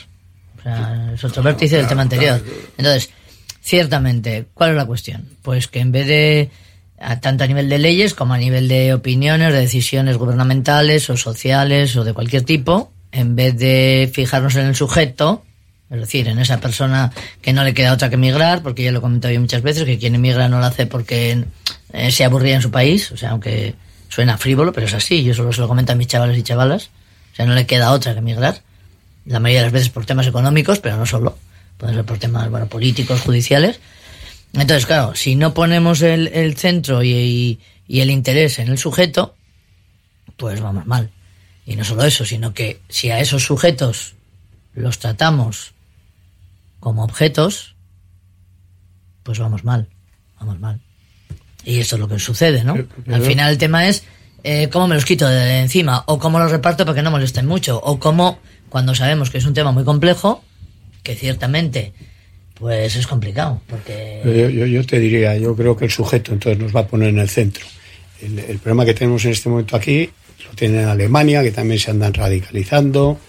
O 0.59 0.61
sea, 0.61 1.11
es 1.13 1.23
otro 1.23 1.41
vértice 1.43 1.77
del 1.77 1.87
tema 1.87 2.01
anterior. 2.01 2.41
Entonces, 2.77 3.09
ciertamente, 3.61 4.47
¿cuál 4.53 4.71
es 4.71 4.75
la 4.75 4.85
cuestión? 4.85 5.25
Pues 5.41 5.67
que 5.67 5.79
en 5.79 5.91
vez 5.91 6.07
de, 6.07 6.49
tanto 7.21 7.43
a 7.43 7.47
nivel 7.47 7.69
de 7.69 7.77
leyes 7.77 8.13
como 8.13 8.33
a 8.33 8.37
nivel 8.37 8.67
de 8.67 8.93
opiniones, 8.93 9.53
de 9.53 9.59
decisiones 9.59 10.17
gubernamentales 10.17 11.09
o 11.09 11.17
sociales 11.17 11.95
o 11.95 12.03
de 12.03 12.13
cualquier 12.13 12.43
tipo, 12.43 12.91
en 13.11 13.35
vez 13.35 13.57
de 13.57 14.09
fijarnos 14.13 14.55
en 14.55 14.65
el 14.65 14.75
sujeto, 14.75 15.43
Es 15.89 16.01
decir, 16.01 16.27
en 16.27 16.39
esa 16.39 16.59
persona 16.59 17.13
que 17.41 17.53
no 17.53 17.63
le 17.63 17.73
queda 17.73 17.93
otra 17.93 18.09
que 18.09 18.15
emigrar, 18.15 18.61
porque 18.61 18.83
ya 18.83 18.91
lo 18.91 18.97
he 18.97 19.01
comentado 19.01 19.33
yo 19.33 19.39
muchas 19.39 19.61
veces, 19.61 19.85
que 19.85 19.97
quien 19.97 20.15
emigra 20.15 20.49
no 20.49 20.59
lo 20.59 20.65
hace 20.65 20.85
porque 20.85 21.45
eh, 21.93 22.11
se 22.11 22.25
aburría 22.25 22.55
en 22.55 22.61
su 22.61 22.71
país, 22.71 23.11
o 23.11 23.17
sea, 23.17 23.29
aunque 23.31 23.75
suena 24.09 24.37
frívolo, 24.37 24.73
pero 24.73 24.87
es 24.87 24.93
así, 24.93 25.23
yo 25.23 25.33
solo 25.33 25.53
se 25.53 25.61
lo 25.61 25.67
comento 25.67 25.93
a 25.93 25.95
mis 25.95 26.07
chavales 26.07 26.37
y 26.37 26.43
chavalas, 26.43 26.89
o 27.31 27.35
sea, 27.35 27.45
no 27.45 27.53
le 27.53 27.65
queda 27.65 27.91
otra 27.91 28.13
que 28.13 28.19
emigrar, 28.19 28.61
la 29.25 29.39
mayoría 29.39 29.59
de 29.59 29.65
las 29.67 29.73
veces 29.73 29.89
por 29.89 30.05
temas 30.05 30.27
económicos, 30.27 30.79
pero 30.79 30.97
no 30.97 31.05
solo, 31.05 31.37
puede 31.77 31.93
ser 31.93 32.05
por 32.05 32.17
temas, 32.17 32.49
bueno, 32.49 32.67
políticos, 32.67 33.21
judiciales. 33.21 33.79
Entonces, 34.53 34.85
claro, 34.85 35.13
si 35.15 35.35
no 35.35 35.53
ponemos 35.53 36.01
el, 36.01 36.27
el 36.29 36.55
centro 36.57 37.03
y, 37.03 37.09
y- 37.11 37.59
y 37.87 38.01
el 38.01 38.09
interés 38.11 38.59
en 38.59 38.67
el 38.69 38.77
sujeto, 38.77 39.35
pues 40.35 40.59
vamos 40.61 40.85
mal. 40.85 41.11
Y 41.65 41.75
no 41.75 41.83
solo 41.83 42.03
eso, 42.03 42.25
sino 42.25 42.53
que 42.53 42.81
si 42.89 43.09
a 43.11 43.19
esos 43.19 43.43
sujetos 43.43 44.15
los 44.73 44.99
tratamos 44.99 45.73
como 46.79 47.03
objetos, 47.03 47.75
pues 49.23 49.39
vamos 49.39 49.63
mal, 49.63 49.87
vamos 50.39 50.59
mal. 50.59 50.79
Y 51.63 51.79
eso 51.79 51.95
es 51.95 51.99
lo 51.99 52.07
que 52.07 52.19
sucede, 52.19 52.63
¿no? 52.63 52.73
Al 53.13 53.21
final 53.23 53.51
el 53.51 53.57
tema 53.57 53.87
es 53.87 54.03
eh, 54.43 54.69
cómo 54.69 54.87
me 54.87 54.95
los 54.95 55.05
quito 55.05 55.27
de 55.27 55.59
encima, 55.59 56.03
o 56.07 56.19
cómo 56.19 56.39
los 56.39 56.51
reparto 56.51 56.85
para 56.85 56.95
que 56.95 57.01
no 57.01 57.11
molesten 57.11 57.45
mucho, 57.45 57.79
o 57.83 57.99
cómo, 57.99 58.39
cuando 58.69 58.95
sabemos 58.95 59.29
que 59.29 59.37
es 59.39 59.45
un 59.45 59.53
tema 59.53 59.71
muy 59.71 59.83
complejo, 59.83 60.43
que 61.03 61.15
ciertamente, 61.15 61.93
pues 62.59 62.95
es 62.95 63.05
complicado, 63.07 63.61
porque... 63.67 64.21
Yo, 64.25 64.49
yo- 64.49 64.65
yo 64.65 64.85
te 64.85 64.99
diría, 64.99 65.37
yo 65.37 65.55
creo 65.55 65.75
que 65.77 65.85
el 65.85 65.91
sujeto 65.91 66.33
entonces 66.33 66.61
nos 66.61 66.75
va 66.75 66.81
a 66.81 66.87
poner 66.87 67.09
en 67.09 67.19
el 67.19 67.29
centro. 67.29 67.65
El, 68.21 68.39
el 68.39 68.57
problema 68.59 68.85
que 68.85 68.93
tenemos 68.93 69.23
en 69.25 69.31
este 69.31 69.47
momento 69.49 69.75
aquí 69.75 70.09
lo 70.47 70.55
tiene 70.55 70.81
en 70.81 70.87
Alemania, 70.87 71.43
que 71.43 71.51
también 71.51 71.79
se 71.79 71.91
andan 71.91 72.13
radicalizando, 72.13 73.19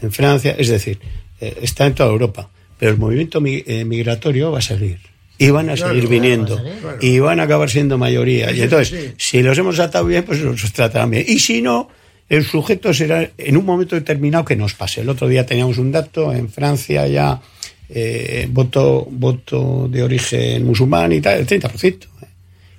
en 0.00 0.12
Francia, 0.12 0.54
es 0.58 0.68
decir, 0.68 0.98
eh, 1.40 1.58
está 1.62 1.86
en 1.86 1.94
toda 1.94 2.10
Europa. 2.10 2.48
Pero 2.78 2.92
el 2.92 2.98
movimiento 2.98 3.40
mi- 3.40 3.62
eh, 3.66 3.84
migratorio 3.84 4.52
va 4.52 4.58
a 4.58 4.62
seguir. 4.62 4.98
Y 5.36 5.50
van 5.50 5.70
a 5.70 5.74
Claro, 5.74 5.92
seguir 5.92 6.08
claro, 6.08 6.22
viniendo. 6.22 6.62
claro. 6.80 6.98
Y 7.00 7.18
van 7.20 7.40
a 7.40 7.44
acabar 7.44 7.70
siendo 7.70 7.98
mayoría. 7.98 8.50
Y 8.52 8.62
entonces, 8.62 8.88
sí. 9.00 9.14
si 9.16 9.42
los 9.42 9.56
hemos 9.58 9.76
tratado 9.76 10.04
bien, 10.06 10.24
pues 10.24 10.40
los 10.40 10.72
tratarán 10.72 11.10
bien. 11.10 11.24
Y 11.28 11.38
si 11.40 11.62
no, 11.62 11.88
el 12.28 12.44
sujeto 12.44 12.92
será 12.94 13.30
en 13.38 13.56
un 13.56 13.64
momento 13.64 13.94
determinado 13.96 14.44
que 14.44 14.56
nos 14.56 14.74
pase. 14.74 15.00
El 15.02 15.08
otro 15.08 15.28
día 15.28 15.46
teníamos 15.46 15.78
un 15.78 15.92
dato, 15.92 16.32
en 16.32 16.48
Francia 16.48 17.06
ya 17.06 17.40
eh, 17.88 18.46
voto, 18.50 19.06
voto 19.10 19.88
de 19.90 20.02
origen 20.02 20.64
musulmán 20.66 21.12
y 21.12 21.20
tal, 21.20 21.38
el 21.40 21.46
30%. 21.46 21.84
¿eh? 21.84 22.26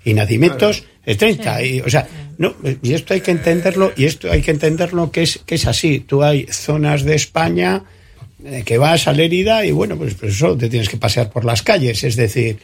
Y 0.05 0.13
nacimientos, 0.13 0.83
el 1.05 1.17
30%. 1.17 1.65
Y, 1.67 1.81
o 1.81 1.89
sea, 1.89 2.07
no, 2.37 2.55
y 2.81 2.93
esto 2.93 3.13
hay 3.13 3.21
que 3.21 3.31
entenderlo, 3.31 3.91
y 3.97 4.05
esto 4.05 4.31
hay 4.31 4.41
que 4.41 4.51
entenderlo 4.51 5.11
que 5.11 5.23
es, 5.23 5.39
que 5.45 5.55
es 5.55 5.65
así. 5.67 5.99
Tú 5.99 6.23
hay 6.23 6.45
zonas 6.49 7.03
de 7.03 7.15
España 7.15 7.83
eh, 8.45 8.63
que 8.65 8.77
vas 8.77 9.07
a 9.07 9.13
la 9.13 9.23
herida 9.23 9.65
y 9.65 9.71
bueno, 9.71 9.97
pues, 9.97 10.13
pues 10.13 10.33
eso 10.35 10.55
te 10.57 10.69
tienes 10.69 10.87
que 10.89 10.97
pasear 10.97 11.29
por 11.31 11.43
las 11.43 11.61
calles. 11.63 12.03
Es 12.03 12.15
decir, 12.15 12.57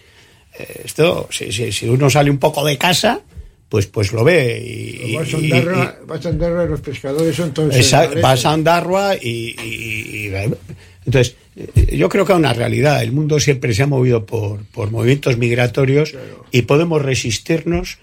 eh, 0.57 0.81
esto, 0.85 1.27
si, 1.31 1.51
si, 1.51 1.71
si 1.71 1.89
uno 1.89 2.09
sale 2.09 2.31
un 2.31 2.37
poco 2.37 2.63
de 2.63 2.77
casa, 2.77 3.19
pues, 3.67 3.87
pues 3.87 4.13
lo 4.13 4.23
ve. 4.23 4.61
Y, 4.63 5.11
y- 5.11 5.15
Vas 5.17 5.33
a 5.33 5.37
y- 5.37 5.51
Ondarroa, 5.51 5.99
vas 6.07 6.25
a 6.25 6.29
Ondarroa, 6.29 6.65
los 6.65 6.79
pescadores 6.79 7.35
son 7.35 7.53
todos 7.53 7.75
vas 8.21 8.45
a 8.45 8.53
Andarroa 8.53 9.15
y, 9.15 9.55
y- 9.61 10.27
y- 10.27 10.33
entonces 11.05 11.35
yo 11.91 12.09
creo 12.09 12.25
que 12.25 12.33
hay 12.33 12.39
una 12.39 12.53
realidad. 12.53 13.01
El 13.01 13.11
mundo 13.13 13.39
siempre 13.39 13.73
se 13.73 13.83
ha 13.83 13.87
movido 13.87 14.25
por, 14.25 14.63
por 14.65 14.91
movimientos 14.91 15.37
migratorios 15.37 16.13
y 16.51 16.63
podemos 16.63 17.01
resistirnos 17.01 17.97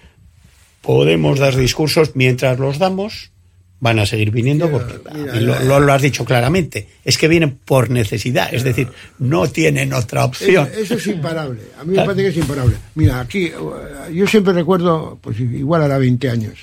podemos 0.80 1.38
dar 1.38 1.54
discursos 1.54 2.16
mientras 2.16 2.58
los 2.58 2.78
damos 2.78 3.30
van 3.78 3.98
a 3.98 4.06
seguir 4.06 4.30
viniendo 4.30 4.70
porque 4.70 4.94
mira, 5.14 5.40
lo, 5.40 5.58
lo- 5.64 5.80
lo 5.80 5.92
has 5.92 6.02
dicho 6.02 6.24
claramente 6.24 6.88
es 7.04 7.18
que 7.18 7.28
vienen 7.28 7.58
por 7.64 7.90
necesidad 7.90 8.52
es 8.54 8.62
decir 8.64 8.88
no 9.18 9.48
tienen 9.48 9.92
otra 9.92 10.24
opción. 10.24 10.68
Eso, 10.72 10.80
eso 10.82 10.94
es 10.94 11.06
imparable. 11.08 11.60
A 11.78 11.84
mí 11.84 11.96
me 11.96 12.04
parece 12.04 12.22
que 12.22 12.28
es 12.28 12.36
imparable. 12.36 12.76
Mira, 12.94 13.20
aquí, 13.20 13.50
uh, 13.52 14.12
yo 14.12 14.26
siempre 14.26 14.52
recuerdo, 14.52 15.18
pues 15.20 15.38
igual 15.40 15.82
hará 15.82 15.98
20 15.98 16.30
años, 16.30 16.54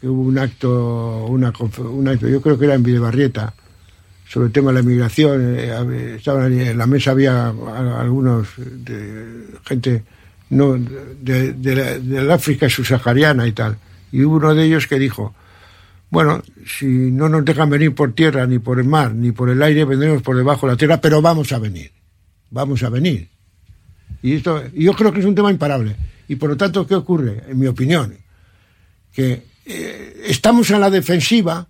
que 0.00 0.08
hubo 0.08 0.22
un 0.22 0.38
acto, 0.38 1.26
una, 1.26 1.52
un 1.78 2.08
acto, 2.08 2.26
yo 2.28 2.40
creo 2.40 2.58
que 2.58 2.64
era 2.66 2.74
en 2.74 2.82
Videbarrieta, 2.82 3.52
sobre 4.34 4.48
el 4.48 4.52
tema 4.52 4.72
de 4.72 4.78
la 4.78 4.82
migración. 4.82 5.56
eh, 5.56 6.16
estaban 6.16 6.52
en 6.52 6.76
la 6.76 6.86
mesa 6.88 7.12
había 7.12 7.50
algunos 8.00 8.48
de 8.58 9.46
gente 9.64 10.02
no 10.50 10.76
de, 10.76 11.52
de 11.52 12.00
del 12.00 12.28
África 12.32 12.68
subsahariana 12.68 13.46
y 13.46 13.52
tal. 13.52 13.76
Y 14.10 14.24
hubo 14.24 14.36
uno 14.36 14.52
de 14.56 14.64
ellos 14.64 14.88
que 14.88 14.98
dijo, 14.98 15.34
bueno, 16.10 16.42
si 16.66 16.86
no 16.86 17.28
nos 17.28 17.44
dejan 17.44 17.70
venir 17.70 17.94
por 17.94 18.12
tierra, 18.12 18.44
ni 18.48 18.58
por 18.58 18.80
el 18.80 18.86
mar, 18.86 19.14
ni 19.14 19.30
por 19.30 19.50
el 19.50 19.62
aire, 19.62 19.84
vendremos 19.84 20.20
por 20.22 20.36
debajo 20.36 20.66
de 20.66 20.72
la 20.72 20.76
tierra, 20.76 21.00
pero 21.00 21.22
vamos 21.22 21.52
a 21.52 21.60
venir. 21.60 21.92
Vamos 22.50 22.82
a 22.82 22.88
venir. 22.88 23.28
Y 24.20 24.34
esto, 24.34 24.64
y 24.72 24.84
yo 24.84 24.94
creo 24.94 25.12
que 25.12 25.20
es 25.20 25.26
un 25.26 25.36
tema 25.36 25.52
imparable. 25.52 25.94
Y 26.26 26.34
por 26.34 26.50
lo 26.50 26.56
tanto, 26.56 26.84
¿qué 26.88 26.96
ocurre? 26.96 27.44
En 27.48 27.58
mi 27.58 27.68
opinión, 27.68 28.16
que 29.12 29.44
eh, 29.64 30.22
estamos 30.26 30.68
en 30.72 30.80
la 30.80 30.90
defensiva 30.90 31.68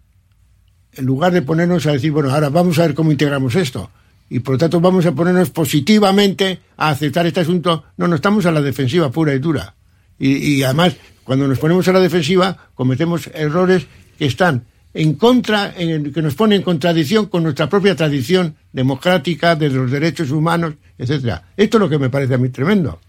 en 0.97 1.05
lugar 1.05 1.33
de 1.33 1.43
ponernos 1.43 1.87
a 1.87 1.93
decir, 1.93 2.13
bueno, 2.13 2.31
ahora 2.31 2.49
vamos 2.51 2.79
a 2.79 2.83
ver 2.83 2.95
cómo 2.95 3.11
integramos 3.13 3.55
esto. 3.55 3.91
Y 4.31 4.41
por 4.41 4.55
lo 4.55 4.59
tanto 4.59 4.81
vamos 4.81 5.05
a 5.07 5.13
ponernos 5.13 5.51
positivamente 5.51 6.61
a 6.77 6.89
aceptar 6.91 7.27
este 7.27 7.41
asunto. 7.41 7.85
No, 7.97 8.09
no 8.09 8.17
estamos 8.17 8.47
a 8.47 8.53
la 8.53 8.63
defensiva 8.63 9.11
pura 9.11 9.35
y 9.35 9.39
dura. 9.39 9.75
Y, 10.19 10.63
además, 10.63 10.95
cuando 11.25 11.47
nos 11.49 11.59
ponemos 11.59 11.87
a 11.89 11.93
la 11.93 12.01
defensiva, 12.01 12.57
cometemos 12.75 13.29
errores 13.35 13.87
que 14.19 14.27
están 14.27 14.65
en 14.95 15.15
contra, 15.15 15.75
en- 15.77 16.13
que 16.13 16.23
nos 16.23 16.35
ponen 16.35 16.59
en 16.59 16.63
contradicción 16.63 17.27
con 17.27 17.43
nuestra 17.43 17.69
propia 17.69 17.97
tradición 17.97 18.55
democrática 18.73 19.57
de 19.57 19.71
los 19.71 19.91
derechos 19.91 20.31
humanos, 20.31 20.75
etcétera. 20.99 21.49
Esto 21.57 21.77
es 21.79 21.81
lo 21.81 21.89
que 21.89 21.99
me 21.99 22.11
parece 22.11 22.35
a 22.35 22.39
mí 22.39 22.49
tremendo. 22.49 23.01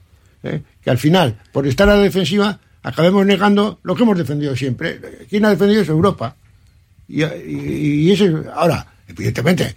¿eh? 0.44 0.62
Que 0.84 0.90
al 0.90 0.98
final, 0.98 1.38
por 1.52 1.66
estar 1.68 1.88
a 1.90 1.96
la 1.96 2.02
defensiva, 2.02 2.60
acabemos 2.84 3.26
negando 3.26 3.80
lo 3.84 3.96
que 3.96 4.04
hemos 4.04 4.18
defendido 4.18 4.56
siempre. 4.56 5.00
¿Quién 5.30 5.46
ha 5.46 5.50
defendido 5.52 5.82
eso? 5.82 5.92
Europa. 5.92 6.36
Y, 7.08 7.24
y- 7.24 8.08
y 8.08 8.12
ese, 8.12 8.32
ahora, 8.54 8.86
evidentemente, 9.08 9.76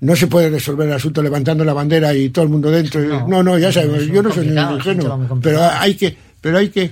no 0.00 0.16
se 0.16 0.26
puede 0.28 0.48
resolver 0.50 0.86
el 0.88 0.94
asunto 0.94 1.22
levantando 1.22 1.64
la 1.64 1.72
bandera 1.72 2.14
y 2.14 2.30
todo 2.30 2.44
el 2.44 2.50
mundo 2.50 2.70
dentro. 2.70 3.00
No, 3.28 3.42
no, 3.42 3.58
ya 3.58 3.70
sabemos, 3.72 4.06
yo 4.06 4.22
no 4.22 4.32
soy 4.32 4.46
ningún 4.46 4.76
ingenuo, 4.76 5.28
pero 5.42 5.62
hay 5.62 5.94
que, 5.94 6.16
pero 6.40 6.58
hay 6.58 6.68
que, 6.70 6.90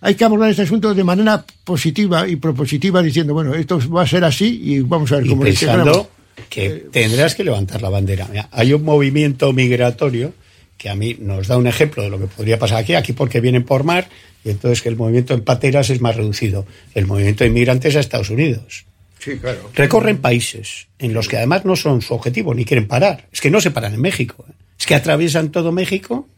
hay 0.00 0.14
que 0.14 0.24
abordar 0.24 0.50
este 0.50 0.62
asunto 0.62 0.92
de 0.94 1.04
manera 1.04 1.44
positiva 1.64 2.26
y 2.28 2.36
propositiva, 2.36 3.02
diciendo, 3.02 3.34
bueno, 3.34 3.54
esto 3.54 3.78
va 3.90 4.02
a 4.02 4.06
ser 4.06 4.24
así 4.24 4.60
y 4.64 4.80
vamos 4.80 5.12
a 5.12 5.16
ver 5.16 5.26
y 5.26 5.28
cómo 5.30 5.42
pensando 5.76 6.10
que 6.50 6.86
tendrás 6.92 7.34
que 7.34 7.44
levantar 7.44 7.82
la 7.82 7.90
bandera. 7.90 8.26
Mira, 8.30 8.48
hay 8.52 8.72
un 8.72 8.82
movimiento 8.84 9.52
migratorio 9.52 10.32
que 10.76 10.88
a 10.88 10.94
mí 10.94 11.16
nos 11.20 11.48
da 11.48 11.56
un 11.58 11.66
ejemplo 11.66 12.02
de 12.04 12.10
lo 12.10 12.18
que 12.18 12.26
podría 12.26 12.58
pasar 12.58 12.78
aquí, 12.78 12.94
aquí 12.94 13.12
porque 13.12 13.40
vienen 13.40 13.64
por 13.64 13.82
mar 13.84 14.08
y 14.44 14.50
entonces 14.50 14.80
que 14.80 14.88
el 14.88 14.96
movimiento 14.96 15.34
en 15.34 15.40
pateras 15.42 15.90
es 15.90 16.00
más 16.00 16.14
reducido. 16.16 16.64
El 16.94 17.06
movimiento 17.06 17.42
de 17.44 17.50
inmigrantes 17.50 17.96
a 17.96 18.00
Estados 18.00 18.30
Unidos. 18.30 18.84
Sí, 19.18 19.36
claro. 19.38 19.70
Recorren 19.74 20.18
países 20.18 20.86
en 20.98 21.12
los 21.14 21.28
que 21.28 21.36
además 21.36 21.64
no 21.64 21.76
son 21.76 22.02
su 22.02 22.14
objetivo 22.14 22.54
ni 22.54 22.64
quieren 22.64 22.86
parar. 22.86 23.26
Es 23.32 23.40
que 23.40 23.50
no 23.50 23.60
se 23.60 23.70
paran 23.70 23.94
en 23.94 24.00
México. 24.00 24.44
¿eh? 24.48 24.52
Es 24.78 24.86
que 24.86 24.94
atraviesan 24.94 25.50
todo 25.50 25.72
México 25.72 26.28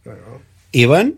y 0.72 0.84
van 0.86 1.16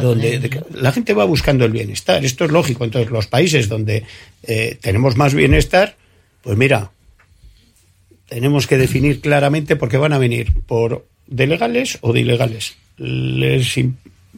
donde 0.00 0.38
de- 0.38 0.62
la 0.72 0.92
gente 0.92 1.14
va 1.14 1.24
buscando 1.24 1.64
el 1.64 1.72
bienestar. 1.72 2.24
Esto 2.24 2.44
es 2.44 2.50
lógico. 2.52 2.84
Entonces, 2.84 3.10
los 3.10 3.26
países 3.26 3.68
donde 3.68 4.04
eh, 4.44 4.78
tenemos 4.80 5.16
más 5.16 5.34
bienestar, 5.34 5.96
pues 6.42 6.56
mira, 6.56 6.90
tenemos 8.28 8.66
que 8.66 8.78
definir 8.78 9.20
claramente 9.20 9.76
por 9.76 9.88
qué 9.88 9.96
van 9.96 10.12
a 10.12 10.18
venir 10.18 10.52
por 10.66 11.06
de 11.26 11.46
legales 11.46 11.98
o 12.02 12.12
de 12.12 12.20
ilegales. 12.20 12.76
Les, 12.96 13.74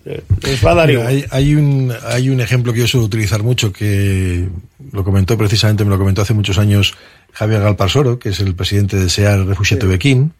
les 0.04 0.64
va 0.64 0.72
a 0.72 0.74
dar 0.74 0.88
Mira, 0.88 1.00
igual. 1.00 1.08
hay, 1.08 1.24
hay 1.30 1.54
un, 1.54 1.92
hay 2.06 2.30
un 2.30 2.40
ejemplo 2.40 2.72
que 2.72 2.80
yo 2.80 2.88
suelo 2.88 3.06
utilizar 3.06 3.42
mucho, 3.42 3.72
que 3.72 4.48
lo 4.92 5.04
comentó 5.04 5.38
precisamente, 5.38 5.84
me 5.84 5.90
lo 5.90 5.98
comentó 5.98 6.22
hace 6.22 6.34
muchos 6.34 6.58
años 6.58 6.94
Javier 7.32 7.62
Galparsoro, 7.62 8.18
que 8.18 8.30
es 8.30 8.40
el 8.40 8.54
presidente 8.54 8.96
de 8.96 9.08
SEAR 9.08 9.46
Refugiato 9.46 9.88
Bequín, 9.88 10.32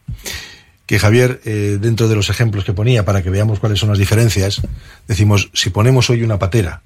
que 0.86 0.98
Javier, 0.98 1.40
eh, 1.44 1.78
dentro 1.80 2.08
de 2.08 2.16
los 2.16 2.28
ejemplos 2.28 2.64
que 2.64 2.72
ponía, 2.72 3.04
para 3.04 3.22
que 3.22 3.30
veamos 3.30 3.60
cuáles 3.60 3.78
son 3.78 3.88
las 3.88 3.98
diferencias, 3.98 4.62
decimos, 5.06 5.50
si 5.54 5.70
ponemos 5.70 6.10
hoy 6.10 6.22
una 6.22 6.38
patera 6.38 6.82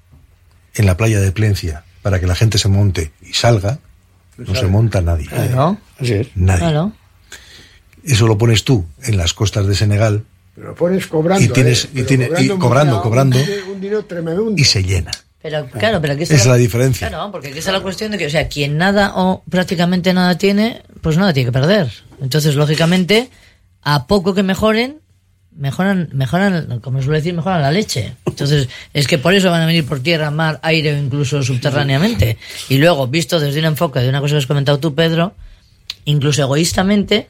en 0.75 0.85
la 0.85 0.95
playa 0.95 1.19
de 1.19 1.31
Plencia 1.31 1.83
para 2.01 2.19
que 2.19 2.27
la 2.27 2.35
gente 2.35 2.57
se 2.57 2.69
monte 2.69 3.11
y 3.21 3.33
salga, 3.33 3.79
no 4.37 4.53
se 4.53 4.67
monta 4.67 5.01
nadie. 5.01 5.25
Claro. 5.25 5.77
Así 5.99 6.13
es. 6.13 6.27
Nadie. 6.35 6.59
Claro. 6.59 6.91
Eso 8.03 8.27
lo 8.27 8.37
pones 8.37 8.63
tú 8.63 8.85
en 9.03 9.17
las 9.17 9.33
costas 9.33 9.65
de 9.65 9.75
Senegal 9.75 10.23
Pero 10.57 10.69
lo 10.69 10.75
pones 10.75 11.05
cobrando. 11.05 11.45
Y 11.45 11.49
tienes- 11.49 11.85
¿eh? 11.85 11.89
y 11.91 11.95
Pero 11.97 12.07
tiene- 12.07 12.29
y 12.39 12.49
un 12.49 12.57
cobrando, 12.57 12.99
cobrando. 13.03 13.37
Un 13.37 13.45
dinero, 13.45 13.63
un 13.73 13.79
dinero 13.81 14.05
tremendo. 14.05 14.53
y 14.57 14.63
se 14.63 14.81
llena. 14.83 15.11
Pero 15.39 15.67
claro, 15.69 16.01
pero 16.01 16.13
aquí 16.13 16.23
Esa 16.23 16.33
está 16.33 16.43
es 16.45 16.49
la 16.49 16.57
diferencia. 16.57 17.09
Claro, 17.09 17.31
porque 17.31 17.49
aquí 17.49 17.59
está 17.59 17.71
la 17.71 17.81
cuestión 17.81 18.09
de 18.11 18.17
que, 18.17 18.25
o 18.25 18.29
sea, 18.31 18.47
quien 18.47 18.75
nada 18.75 19.13
o 19.15 19.43
prácticamente 19.49 20.11
nada 20.13 20.35
tiene, 20.39 20.81
pues 21.01 21.15
nada 21.15 21.31
tiene 21.31 21.49
que 21.49 21.51
perder. 21.53 21.91
Entonces, 22.19 22.55
lógicamente, 22.55 23.29
a 23.83 24.07
poco 24.07 24.33
que 24.33 24.41
mejoren, 24.41 24.97
mejoran, 25.55 26.09
mejoran, 26.11 26.79
como 26.81 27.03
suele 27.03 27.19
decir, 27.19 27.35
mejoran 27.35 27.61
la 27.61 27.71
leche. 27.71 28.15
Entonces, 28.25 28.67
es 28.95 29.07
que 29.07 29.19
por 29.19 29.35
eso 29.35 29.51
van 29.51 29.61
a 29.61 29.65
venir 29.67 29.85
por 29.85 29.99
tierra, 30.01 30.31
mar, 30.31 30.59
aire 30.63 30.95
o 30.95 30.97
incluso 30.97 31.43
subterráneamente. 31.43 32.37
Y 32.67 32.79
luego, 32.79 33.07
visto 33.07 33.39
desde 33.39 33.59
un 33.59 33.65
enfoque 33.67 33.99
de 33.99 34.09
una 34.09 34.21
cosa 34.21 34.33
que 34.33 34.39
has 34.39 34.47
comentado 34.47 34.79
tú, 34.79 34.95
Pedro, 34.95 35.33
incluso 36.05 36.41
egoístamente, 36.41 37.29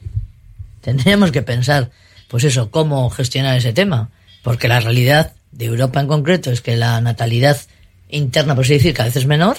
tendríamos 0.81 1.31
que 1.31 1.41
pensar, 1.41 1.91
pues 2.27 2.43
eso, 2.43 2.69
cómo 2.71 3.09
gestionar 3.09 3.57
ese 3.57 3.73
tema. 3.73 4.09
Porque 4.43 4.67
la 4.67 4.79
realidad 4.79 5.33
de 5.51 5.65
Europa 5.65 5.99
en 5.99 6.07
concreto 6.07 6.51
es 6.51 6.61
que 6.61 6.75
la 6.77 6.99
natalidad 7.01 7.57
interna, 8.09 8.55
por 8.55 8.63
así 8.65 8.73
decir, 8.73 8.93
cada 8.93 9.07
vez 9.09 9.15
es 9.17 9.25
menor. 9.25 9.57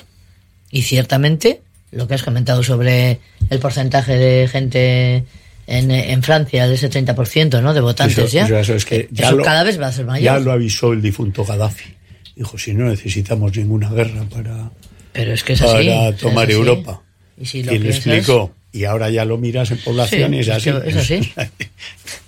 Y 0.71 0.83
ciertamente, 0.83 1.63
lo 1.93 2.07
que 2.09 2.15
has 2.15 2.23
comentado 2.23 2.63
sobre 2.63 3.21
el 3.51 3.59
porcentaje 3.59 4.17
de 4.17 4.49
gente 4.49 5.25
en, 5.67 5.91
en 5.91 6.23
Francia, 6.23 6.67
de 6.69 6.75
ese 6.75 6.91
30%, 6.91 7.61
¿no? 7.63 7.75
De 7.75 7.81
votantes 7.81 8.17
Eso- 8.19 8.29
ya. 8.29 8.45
eso- 8.45 8.57
eso 8.59 8.75
es 8.75 8.85
que 8.85 9.09
ya 9.11 9.27
Eso 9.29 9.37
lo- 9.37 9.45
cada 9.45 9.65
vez 9.65 9.81
va 9.81 9.89
a 9.89 9.93
ser 9.93 10.07
mayor. 10.07 10.25
Ya 10.25 10.39
lo 10.39 10.53
avisó 10.53 10.93
el 10.93 11.03
difunto 11.03 11.45
Gaddafi. 11.45 11.95
Dijo, 12.37 12.57
si 12.57 12.73
no 12.73 12.87
necesitamos 12.87 13.57
ninguna 13.57 13.91
guerra 13.91 14.25
para, 14.25 14.71
Pero 15.13 15.33
es 15.33 15.43
que 15.43 15.55
es 15.55 15.63
así. 15.63 15.73
para 15.89 16.09
es 16.09 16.17
tomar 16.19 16.45
así. 16.47 16.53
Europa. 16.55 17.03
Y 17.41 17.47
si 17.47 17.63
lo 17.63 17.73
y 17.75 17.77
explicó. 17.89 18.53
Y 18.73 18.85
ahora 18.85 19.11
ya 19.11 19.25
lo 19.25 19.39
miras 19.39 19.71
en 19.71 19.79
población 19.79 20.31
Sí, 20.31 20.37
y 20.37 20.41
es 20.41 20.49
es 20.49 20.55
así. 20.55 20.71
que 20.73 20.89
es 20.91 20.97
así. 20.97 21.33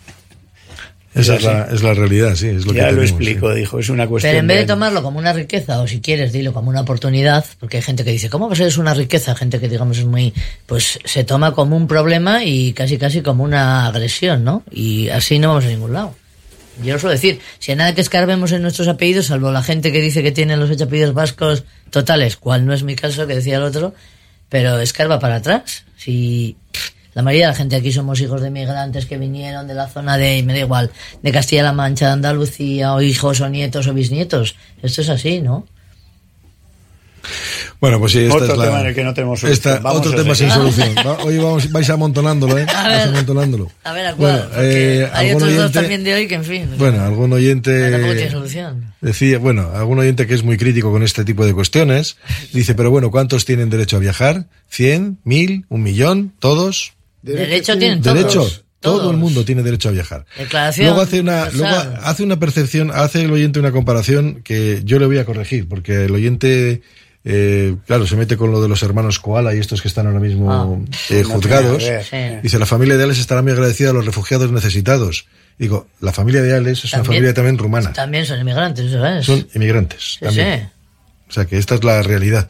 Esa 1.13 1.35
Es 1.35 1.43
la, 1.43 1.65
es 1.65 1.83
la 1.83 1.93
realidad, 1.93 2.37
sí. 2.37 2.49
Es 2.49 2.67
lo 2.67 2.73
ya 2.73 2.89
que 2.89 2.93
lo 2.93 3.03
explicó, 3.03 3.53
dijo, 3.53 3.81
es 3.81 3.89
una 3.89 4.07
cuestión 4.07 4.31
Pero 4.31 4.41
en 4.41 4.47
vez 4.47 4.59
de 4.59 4.67
tomarlo 4.67 5.03
como 5.03 5.19
una 5.19 5.33
riqueza, 5.33 5.81
o 5.81 5.89
si 5.89 6.01
quieres, 6.01 6.33
dilo 6.33 6.53
como 6.53 6.71
una 6.71 6.83
oportunidad, 6.83 7.45
porque 7.59 7.79
hay 7.79 7.83
gente 7.83 8.05
que 8.05 8.13
dice, 8.13 8.31
¿cómo 8.31 8.47
va 8.47 8.53
a 8.53 8.57
ser 8.57 8.69
eso 8.69 8.81
una 8.81 8.95
riqueza? 8.95 9.35
Gente 9.35 9.59
que, 9.59 9.69
digamos, 9.69 9.99
es 9.99 10.05
muy. 10.05 10.33
Pues 10.67 11.01
se 11.05 11.25
toma 11.25 11.53
como 11.53 11.77
un 11.77 11.89
problema 11.89 12.45
y 12.45 12.73
casi, 12.75 12.97
casi 12.97 13.23
como 13.23 13.43
una 13.43 13.87
agresión, 13.87 14.45
¿no? 14.45 14.63
Y 14.71 15.09
así 15.09 15.41
no 15.41 15.49
vamos 15.49 15.65
a 15.65 15.69
ningún 15.69 15.93
lado. 15.93 16.15
Yo 16.83 16.95
os 16.95 17.01
suelo 17.01 17.13
decir, 17.13 17.41
si 17.59 17.73
a 17.73 17.77
nada 17.77 17.95
que 17.95 18.01
escarbemos 18.01 18.53
en 18.53 18.63
nuestros 18.63 18.89
apellidos, 18.89 19.27
salvo 19.27 19.51
la 19.51 19.63
gente 19.63 19.93
que 19.93 20.01
dice 20.01 20.23
que 20.23 20.33
tiene 20.33 20.57
los 20.57 20.71
ocho 20.71 20.85
apellidos 20.85 21.13
vascos 21.13 21.65
totales, 21.91 22.37
cual 22.37 22.65
no 22.65 22.73
es 22.73 22.85
mi 22.85 22.95
caso, 22.95 23.27
que 23.27 23.35
decía 23.35 23.57
el 23.57 23.65
otro, 23.65 23.95
pero 24.49 24.79
escarba 24.79 25.19
para 25.19 25.37
atrás. 25.37 25.85
Si 25.97 26.57
la 27.21 27.25
mayoría 27.25 27.47
de 27.49 27.53
la 27.53 27.57
gente 27.59 27.77
aquí 27.77 27.93
somos 27.93 28.19
hijos 28.21 28.41
de 28.41 28.51
migrantes 28.51 29.05
que 29.07 29.19
vinieron 29.19 29.67
de 29.69 29.75
la 29.75 29.89
zona 29.89 30.17
de, 30.17 30.43
me 30.43 30.55
da 30.55 30.61
igual, 30.61 30.91
de 31.23 31.33
Castilla-La 31.33 31.73
Mancha, 31.75 32.07
de 32.07 32.13
Andalucía, 32.13 32.95
o 32.95 33.03
hijos 33.03 33.41
o 33.43 33.49
nietos 33.49 33.87
o 33.87 33.93
bisnietos. 33.95 34.57
Esto 34.83 35.03
es 35.03 35.09
así, 35.11 35.41
¿no? 35.41 35.67
Bueno, 37.81 37.99
pues 37.99 38.13
sí, 38.13 38.21
esta 38.21 38.35
Otro 38.37 38.53
es 38.53 38.59
la, 38.59 38.65
tema 38.65 38.81
en 38.81 38.87
el 38.89 38.95
que 38.95 39.05
no 39.05 39.13
tenemos 39.15 39.41
solución. 39.41 39.73
esta- 39.75 39.83
Vamos 39.83 40.07
otro 40.07 40.23
tema 40.23 40.35
sin 40.35 40.51
solución. 40.51 40.95
Hoy 41.23 41.37
vamos, 41.39 41.71
vais 41.71 41.89
amontonándolo, 41.91 42.59
¿eh? 42.59 42.67
A 42.75 42.83
Vais 42.89 42.99
ver. 43.05 43.09
amontonándolo. 43.09 43.71
A 43.85 43.93
ver, 43.93 44.07
¿a 44.07 44.15
cuál? 44.15 44.33
Bueno, 44.33 44.49
Porque 44.49 45.01
eh, 45.03 45.11
hay 45.13 45.33
otros 45.33 45.55
dos 45.57 45.73
también 45.73 46.03
de 46.05 46.15
hoy 46.15 46.27
que, 46.29 46.35
en 46.37 46.45
fin, 46.45 46.71
Bueno, 46.79 47.03
algún 47.03 47.33
oyente 47.33 47.91
tampoco 47.91 48.15
tiene 48.15 48.31
solución. 48.31 48.95
decía, 49.03 49.39
bueno, 49.39 49.71
algún 49.75 49.99
oyente 49.99 50.27
que 50.27 50.35
es 50.35 50.43
muy 50.43 50.57
crítico 50.57 50.91
con 50.91 51.03
este 51.03 51.25
tipo 51.25 51.45
de 51.47 51.53
cuestiones, 51.55 52.17
dice, 52.53 52.75
pero 52.75 52.91
bueno, 52.91 53.11
¿cuántos 53.11 53.45
tienen 53.45 53.69
derecho 53.71 53.97
a 53.97 54.01
viajar? 54.01 54.47
¿Cien? 54.69 55.19
¿Mil? 55.25 55.67
¿Un 55.69 55.83
millón? 55.83 56.33
¿Todos? 56.39 56.93
Derecho 57.23 57.79
tienen 57.79 58.01
todos. 58.03 58.17
¿Derecho? 58.17 58.49
Todo 58.81 58.97
Todos. 58.99 59.13
el 59.13 59.19
mundo 59.19 59.45
tiene 59.45 59.63
derecho 59.63 59.91
a 59.91 59.93
viajar. 59.93 60.25
Declaración 60.39 60.87
Luego 60.87 61.03
hace 61.03 61.21
una, 61.21 61.49
universal. 61.51 61.59
luego 61.59 61.99
hace 62.07 62.23
una 62.23 62.39
percepción, 62.39 62.91
hace 62.95 63.23
el 63.25 63.31
oyente 63.31 63.61
una 63.61 63.73
comparación 63.73 64.41
que 64.43 64.81
yo 64.85 64.99
le 64.99 65.05
voy 65.05 65.19
a 65.19 65.27
corregir, 65.27 65.69
porque 65.69 66.07
el 66.07 66.15
oyente, 66.15 66.81
eh, 67.25 67.77
claro, 67.87 68.07
se 68.07 68.17
mete 68.17 68.39
con 68.39 68.51
lo 68.53 68.63
de 68.63 68.69
los 68.71 68.83
hermanos 68.83 69.19
Koala 69.19 69.55
y 69.55 69.59
estos 69.59 69.83
que 69.83 69.89
están 69.89 70.07
ahora 70.07 70.19
mismo 70.21 70.51
Ah. 70.51 70.93
eh, 71.11 71.23
juzgados. 71.25 71.85
ver. 71.85 72.05
Sí. 72.05 72.17
Dice, 72.43 72.59
la 72.59 72.65
familia 72.65 72.97
de 72.97 73.05
Alex 73.05 73.19
estará 73.19 73.43
muy 73.43 73.53
agradecida 73.53 73.91
a 73.91 73.93
los 73.93 74.07
refugiados 74.07 74.51
necesitados. 74.51 75.27
Digo, 75.59 75.87
la 76.01 76.13
familia 76.15 76.41
de 76.41 76.57
Alex 76.57 76.87
es 76.87 76.95
una 76.95 77.05
familia 77.05 77.35
también 77.35 77.59
rumana. 77.59 77.93
También 77.93 78.25
son 78.25 78.41
inmigrantes, 78.41 78.87
¿eso 78.87 79.05
es? 79.05 79.27
Son 79.27 79.47
inmigrantes. 79.55 80.15
Sí, 80.19 80.25
también. 80.25 80.61
sí. 80.61 80.67
O 81.29 81.33
sea 81.35 81.45
que 81.45 81.59
esta 81.59 81.75
es 81.75 81.85
la 81.85 82.03
realidad. 82.03 82.49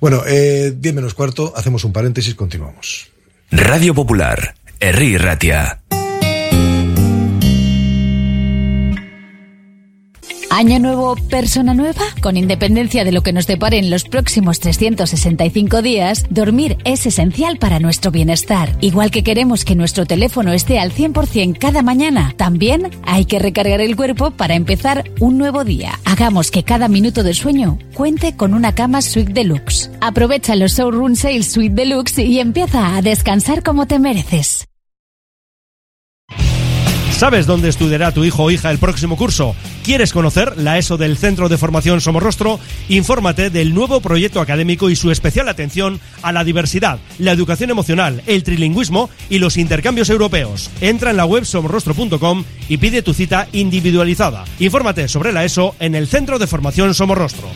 Bueno, 0.00 0.22
eh, 0.26 0.72
10 0.74 0.94
menos 0.94 1.12
cuarto, 1.12 1.52
hacemos 1.54 1.84
un 1.84 1.92
paréntesis, 1.92 2.34
continuamos. 2.34 3.08
Radio 3.50 3.94
Popular, 3.94 4.54
Herri 4.80 5.16
Ratia. 5.16 5.85
Año 10.56 10.78
nuevo, 10.78 11.16
persona 11.28 11.74
nueva. 11.74 12.00
Con 12.22 12.38
independencia 12.38 13.04
de 13.04 13.12
lo 13.12 13.22
que 13.22 13.34
nos 13.34 13.46
depare 13.46 13.76
en 13.76 13.90
los 13.90 14.04
próximos 14.04 14.58
365 14.58 15.82
días, 15.82 16.24
dormir 16.30 16.78
es 16.86 17.04
esencial 17.04 17.58
para 17.58 17.78
nuestro 17.78 18.10
bienestar. 18.10 18.74
Igual 18.80 19.10
que 19.10 19.22
queremos 19.22 19.66
que 19.66 19.74
nuestro 19.74 20.06
teléfono 20.06 20.54
esté 20.54 20.78
al 20.78 20.92
100% 20.92 21.58
cada 21.58 21.82
mañana, 21.82 22.32
también 22.38 22.90
hay 23.04 23.26
que 23.26 23.38
recargar 23.38 23.82
el 23.82 23.96
cuerpo 23.96 24.30
para 24.30 24.54
empezar 24.54 25.04
un 25.20 25.36
nuevo 25.36 25.62
día. 25.62 26.00
Hagamos 26.06 26.50
que 26.50 26.64
cada 26.64 26.88
minuto 26.88 27.22
de 27.22 27.34
sueño 27.34 27.78
cuente 27.92 28.34
con 28.34 28.54
una 28.54 28.74
cama 28.74 29.02
Suite 29.02 29.34
Deluxe. 29.34 29.90
Aprovecha 30.00 30.56
los 30.56 30.72
Showroom 30.72 31.16
Sales 31.16 31.52
Suite 31.52 31.74
Deluxe 31.74 32.20
y 32.20 32.40
empieza 32.40 32.96
a 32.96 33.02
descansar 33.02 33.62
como 33.62 33.86
te 33.86 33.98
mereces. 33.98 34.66
¿Sabes 37.16 37.46
dónde 37.46 37.70
estudiará 37.70 38.12
tu 38.12 38.24
hijo 38.24 38.42
o 38.42 38.50
hija 38.50 38.70
el 38.70 38.76
próximo 38.76 39.16
curso? 39.16 39.56
¿Quieres 39.82 40.12
conocer 40.12 40.58
la 40.58 40.76
ESO 40.76 40.98
del 40.98 41.16
Centro 41.16 41.48
de 41.48 41.56
Formación 41.56 42.02
Somorrostro? 42.02 42.60
Infórmate 42.90 43.48
del 43.48 43.72
nuevo 43.72 44.02
proyecto 44.02 44.38
académico 44.38 44.90
y 44.90 44.96
su 44.96 45.10
especial 45.10 45.48
atención 45.48 45.98
a 46.20 46.32
la 46.32 46.44
diversidad, 46.44 46.98
la 47.18 47.32
educación 47.32 47.70
emocional, 47.70 48.22
el 48.26 48.42
trilingüismo 48.42 49.08
y 49.30 49.38
los 49.38 49.56
intercambios 49.56 50.10
europeos. 50.10 50.70
Entra 50.82 51.10
en 51.10 51.16
la 51.16 51.24
web 51.24 51.46
somorrostro.com 51.46 52.44
y 52.68 52.76
pide 52.76 53.00
tu 53.00 53.14
cita 53.14 53.48
individualizada. 53.52 54.44
Infórmate 54.58 55.08
sobre 55.08 55.32
la 55.32 55.42
ESO 55.46 55.74
en 55.80 55.94
el 55.94 56.08
Centro 56.08 56.38
de 56.38 56.46
Formación 56.46 56.92
Somorrostro. 56.92 57.48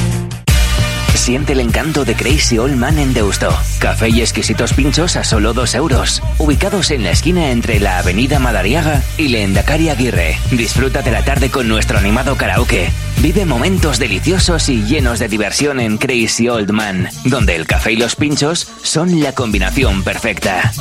Siente 1.24 1.54
el 1.54 1.62
encanto 1.62 2.04
de 2.04 2.16
Crazy 2.16 2.58
Old 2.58 2.76
Man 2.76 3.00
en 3.00 3.14
Deusto. 3.14 3.58
Café 3.80 4.10
y 4.10 4.20
exquisitos 4.20 4.74
pinchos 4.74 5.16
a 5.16 5.24
solo 5.24 5.54
2 5.54 5.76
euros. 5.76 6.22
Ubicados 6.38 6.92
en 6.92 7.06
la 7.06 7.12
esquina 7.12 7.52
entre 7.52 7.80
la 7.80 8.00
avenida 8.00 8.40
Madariaga 8.40 9.02
y 9.18 9.30
Lehendakari 9.30 9.88
Aguirre. 9.88 10.38
Disfruta 10.52 11.02
de 11.02 11.12
la 11.12 11.24
tarde 11.24 11.50
con 11.50 11.70
nuestro 11.70 11.98
animado 11.98 12.36
karaoke. 12.36 12.92
Vive 13.20 13.46
momentos 13.46 14.00
deliciosos 14.00 14.68
y 14.68 14.84
llenos 14.84 15.20
de 15.20 15.30
diversión 15.30 15.80
en 15.80 15.98
Crazy 15.98 16.50
Old 16.50 16.72
Man, 16.72 17.08
donde 17.24 17.56
el 17.56 17.68
café 17.68 17.94
y 17.94 17.96
los 17.96 18.18
pinchos 18.18 18.68
son 18.82 19.22
la 19.22 19.34
combinación 19.34 20.04
perfecta. 20.04 20.74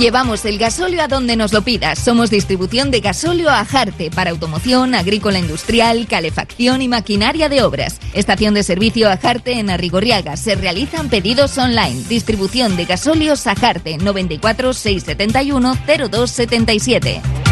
Llevamos 0.00 0.46
el 0.46 0.56
gasóleo 0.56 1.02
a 1.02 1.08
donde 1.08 1.36
nos 1.36 1.52
lo 1.52 1.60
pidas. 1.60 1.98
Somos 1.98 2.30
distribución 2.30 2.90
de 2.90 3.00
gasóleo 3.00 3.50
a 3.50 3.66
Jarte 3.66 4.10
para 4.10 4.30
automoción, 4.30 4.94
agrícola 4.94 5.38
industrial, 5.38 6.06
calefacción 6.08 6.80
y 6.80 6.88
maquinaria 6.88 7.50
de 7.50 7.62
obras. 7.62 8.00
Estación 8.14 8.54
de 8.54 8.62
servicio 8.62 9.10
a 9.10 9.18
Jarte 9.18 9.58
en 9.58 9.68
Arrigorriaga. 9.68 10.38
Se 10.38 10.54
realizan 10.54 11.10
pedidos 11.10 11.58
online. 11.58 12.02
Distribución 12.08 12.78
de 12.78 12.86
gasóleo 12.86 13.34
a 13.44 13.54
Jarte 13.54 13.98
94 13.98 14.72
671 14.72 15.76
0277. 15.86 17.49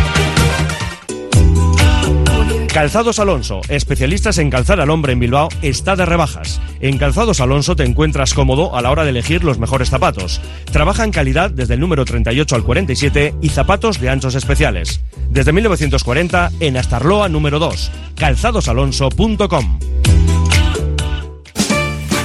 Calzados 2.73 3.19
Alonso, 3.19 3.61
especialistas 3.69 4.39
en 4.39 4.51
calzar 4.51 4.81
al 4.81 4.91
hombre 4.91 5.13
en 5.13 5.21
Bilbao, 5.21 5.49
está 5.63 5.97
de 5.97 6.07
rebajas. 6.07 6.61
En 6.81 6.99
Calzados 6.99 7.41
Alonso 7.41 7.75
te 7.75 7.85
encuentras 7.85 8.35
cómodo 8.35 8.77
a 8.77 8.83
la 8.83 8.91
hora 8.91 9.05
de 9.05 9.11
elegir 9.11 9.43
los 9.43 9.59
mejores 9.59 9.91
zapatos. 9.91 10.41
Trabaja 10.71 11.05
en 11.05 11.11
calidad 11.11 11.51
desde 11.51 11.75
el 11.75 11.81
número 11.81 12.05
38 12.05 12.55
al 12.55 12.63
47 12.63 13.35
y 13.41 13.49
zapatos 13.49 14.01
de 14.01 14.11
anchos 14.11 14.35
especiales. 14.35 15.01
Desde 15.31 15.53
1940 15.53 16.51
en 16.61 16.77
Astarloa 16.77 17.29
número 17.29 17.59
2, 17.59 17.91
calzadosalonso.com. 18.15 19.79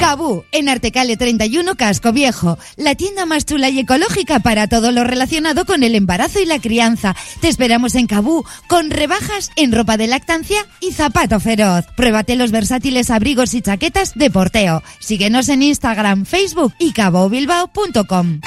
Cabú, 0.03 0.43
en 0.51 0.67
Artecale 0.67 1.15
31 1.15 1.75
Casco 1.75 2.11
Viejo, 2.11 2.59
la 2.75 2.93
tienda 2.93 3.25
más 3.25 3.45
chula 3.45 3.69
y 3.69 3.79
ecológica 3.79 4.39
para 4.39 4.67
todo 4.67 4.91
lo 4.91 5.05
relacionado 5.05 5.63
con 5.63 5.81
el 5.81 5.95
embarazo 5.95 6.41
y 6.41 6.45
la 6.45 6.59
crianza. 6.59 7.15
Te 7.39 7.47
esperamos 7.47 7.95
en 7.95 8.07
Cabú, 8.07 8.43
con 8.67 8.89
rebajas 8.89 9.49
en 9.55 9.71
ropa 9.71 9.95
de 9.95 10.07
lactancia 10.07 10.67
y 10.81 10.91
zapato 10.91 11.39
feroz. 11.39 11.85
Pruébate 11.95 12.35
los 12.35 12.51
versátiles 12.51 13.09
abrigos 13.11 13.53
y 13.53 13.61
chaquetas 13.61 14.13
de 14.15 14.29
porteo. 14.29 14.83
Síguenos 14.99 15.47
en 15.47 15.63
Instagram, 15.63 16.25
Facebook 16.25 16.73
y 16.79 16.91
cabobilbao.com. 16.91 18.41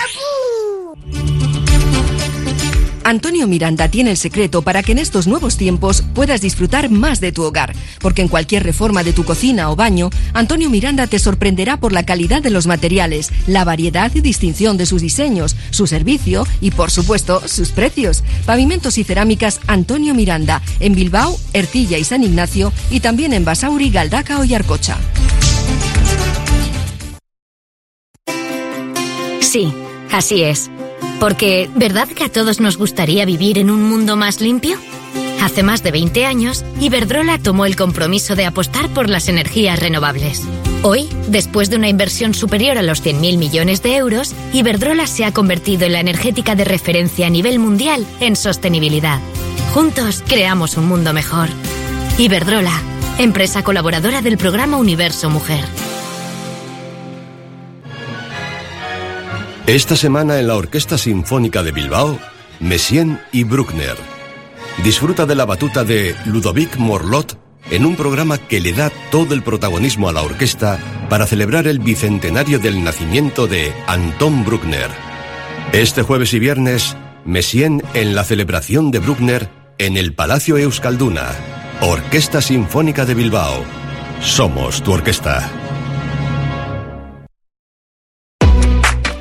Antonio 3.06 3.46
Miranda 3.46 3.88
tiene 3.88 4.10
el 4.10 4.16
secreto 4.16 4.62
para 4.62 4.82
que 4.82 4.90
en 4.90 4.98
estos 4.98 5.28
nuevos 5.28 5.56
tiempos 5.56 6.02
puedas 6.12 6.40
disfrutar 6.40 6.90
más 6.90 7.20
de 7.20 7.30
tu 7.30 7.44
hogar, 7.44 7.72
porque 8.00 8.20
en 8.20 8.26
cualquier 8.26 8.64
reforma 8.64 9.04
de 9.04 9.12
tu 9.12 9.22
cocina 9.22 9.70
o 9.70 9.76
baño, 9.76 10.10
Antonio 10.34 10.68
Miranda 10.70 11.06
te 11.06 11.20
sorprenderá 11.20 11.76
por 11.76 11.92
la 11.92 12.04
calidad 12.04 12.42
de 12.42 12.50
los 12.50 12.66
materiales, 12.66 13.30
la 13.46 13.62
variedad 13.62 14.10
y 14.12 14.22
distinción 14.22 14.76
de 14.76 14.86
sus 14.86 15.02
diseños, 15.02 15.54
su 15.70 15.86
servicio 15.86 16.48
y, 16.60 16.72
por 16.72 16.90
supuesto, 16.90 17.46
sus 17.46 17.70
precios. 17.70 18.24
Pavimentos 18.44 18.98
y 18.98 19.04
cerámicas 19.04 19.60
Antonio 19.68 20.12
Miranda, 20.12 20.60
en 20.80 20.96
Bilbao, 20.96 21.38
Ercilla 21.52 21.98
y 21.98 22.04
San 22.04 22.24
Ignacio, 22.24 22.72
y 22.90 22.98
también 22.98 23.32
en 23.34 23.44
Basauri, 23.44 23.88
Galdaca 23.90 24.44
y 24.44 24.52
Arcocha. 24.52 24.98
Sí, 29.40 29.72
así 30.10 30.42
es. 30.42 30.68
Porque, 31.20 31.70
¿verdad 31.74 32.08
que 32.08 32.24
a 32.24 32.28
todos 32.28 32.60
nos 32.60 32.76
gustaría 32.76 33.24
vivir 33.24 33.58
en 33.58 33.70
un 33.70 33.82
mundo 33.82 34.16
más 34.16 34.40
limpio? 34.40 34.78
Hace 35.42 35.62
más 35.62 35.82
de 35.82 35.90
20 35.90 36.26
años, 36.26 36.64
Iberdrola 36.80 37.38
tomó 37.38 37.66
el 37.66 37.76
compromiso 37.76 38.36
de 38.36 38.46
apostar 38.46 38.88
por 38.90 39.08
las 39.08 39.28
energías 39.28 39.78
renovables. 39.78 40.42
Hoy, 40.82 41.08
después 41.28 41.70
de 41.70 41.76
una 41.76 41.88
inversión 41.88 42.34
superior 42.34 42.78
a 42.78 42.82
los 42.82 43.02
100.000 43.02 43.38
millones 43.38 43.82
de 43.82 43.96
euros, 43.96 44.34
Iberdrola 44.52 45.06
se 45.06 45.24
ha 45.24 45.32
convertido 45.32 45.86
en 45.86 45.92
la 45.92 46.00
energética 46.00 46.54
de 46.54 46.64
referencia 46.64 47.26
a 47.26 47.30
nivel 47.30 47.58
mundial 47.58 48.06
en 48.20 48.36
sostenibilidad. 48.36 49.20
Juntos 49.72 50.22
creamos 50.26 50.76
un 50.76 50.86
mundo 50.86 51.12
mejor. 51.12 51.48
Iberdrola, 52.18 52.82
empresa 53.18 53.62
colaboradora 53.62 54.22
del 54.22 54.38
programa 54.38 54.76
Universo 54.76 55.30
Mujer. 55.30 55.64
Esta 59.66 59.96
semana 59.96 60.38
en 60.38 60.46
la 60.46 60.54
Orquesta 60.54 60.96
Sinfónica 60.96 61.64
de 61.64 61.72
Bilbao, 61.72 62.20
Messien 62.60 63.20
y 63.32 63.42
Bruckner. 63.42 63.96
Disfruta 64.84 65.26
de 65.26 65.34
la 65.34 65.44
batuta 65.44 65.82
de 65.82 66.14
Ludovic 66.24 66.76
Morlot 66.76 67.36
en 67.72 67.84
un 67.84 67.96
programa 67.96 68.38
que 68.38 68.60
le 68.60 68.72
da 68.72 68.92
todo 69.10 69.34
el 69.34 69.42
protagonismo 69.42 70.08
a 70.08 70.12
la 70.12 70.22
orquesta 70.22 70.78
para 71.10 71.26
celebrar 71.26 71.66
el 71.66 71.80
bicentenario 71.80 72.60
del 72.60 72.84
nacimiento 72.84 73.48
de 73.48 73.74
Anton 73.88 74.44
Bruckner. 74.44 74.88
Este 75.72 76.02
jueves 76.02 76.32
y 76.32 76.38
viernes, 76.38 76.96
Messien 77.24 77.82
en 77.92 78.14
la 78.14 78.22
celebración 78.22 78.92
de 78.92 79.00
Bruckner 79.00 79.50
en 79.78 79.96
el 79.96 80.14
Palacio 80.14 80.58
Euskalduna. 80.58 81.26
Orquesta 81.80 82.40
Sinfónica 82.40 83.04
de 83.04 83.14
Bilbao. 83.14 83.64
Somos 84.20 84.80
tu 84.84 84.92
orquesta. 84.92 85.65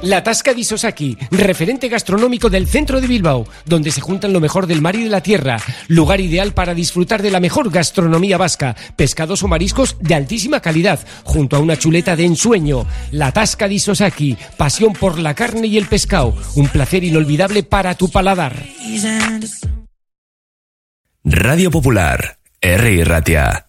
La 0.05 0.21
Tasca 0.21 0.53
di 0.53 0.63
Sosaki, 0.63 1.17
referente 1.31 1.89
gastronómico 1.89 2.47
del 2.47 2.67
centro 2.67 3.01
de 3.01 3.07
Bilbao, 3.07 3.47
donde 3.65 3.89
se 3.89 4.01
juntan 4.01 4.33
lo 4.33 4.39
mejor 4.39 4.67
del 4.67 4.79
mar 4.79 4.95
y 4.95 5.03
de 5.03 5.09
la 5.09 5.21
tierra. 5.21 5.57
Lugar 5.87 6.21
ideal 6.21 6.53
para 6.53 6.75
disfrutar 6.75 7.23
de 7.23 7.31
la 7.31 7.39
mejor 7.39 7.71
gastronomía 7.71 8.37
vasca, 8.37 8.75
pescados 8.95 9.41
o 9.41 9.47
mariscos 9.47 9.97
de 9.99 10.13
altísima 10.13 10.59
calidad, 10.59 10.99
junto 11.23 11.55
a 11.55 11.59
una 11.59 11.75
chuleta 11.75 12.15
de 12.15 12.25
ensueño. 12.25 12.85
La 13.09 13.31
Tasca 13.31 13.67
di 13.67 13.79
Sosaki, 13.79 14.37
pasión 14.57 14.93
por 14.93 15.17
la 15.17 15.33
carne 15.33 15.65
y 15.65 15.77
el 15.79 15.87
pescado, 15.87 16.35
un 16.53 16.67
placer 16.67 17.03
inolvidable 17.03 17.63
para 17.63 17.95
tu 17.95 18.11
paladar. 18.11 18.63
Radio 21.23 21.71
Popular, 21.71 22.37
R. 22.61 23.05
Ratia. 23.05 23.64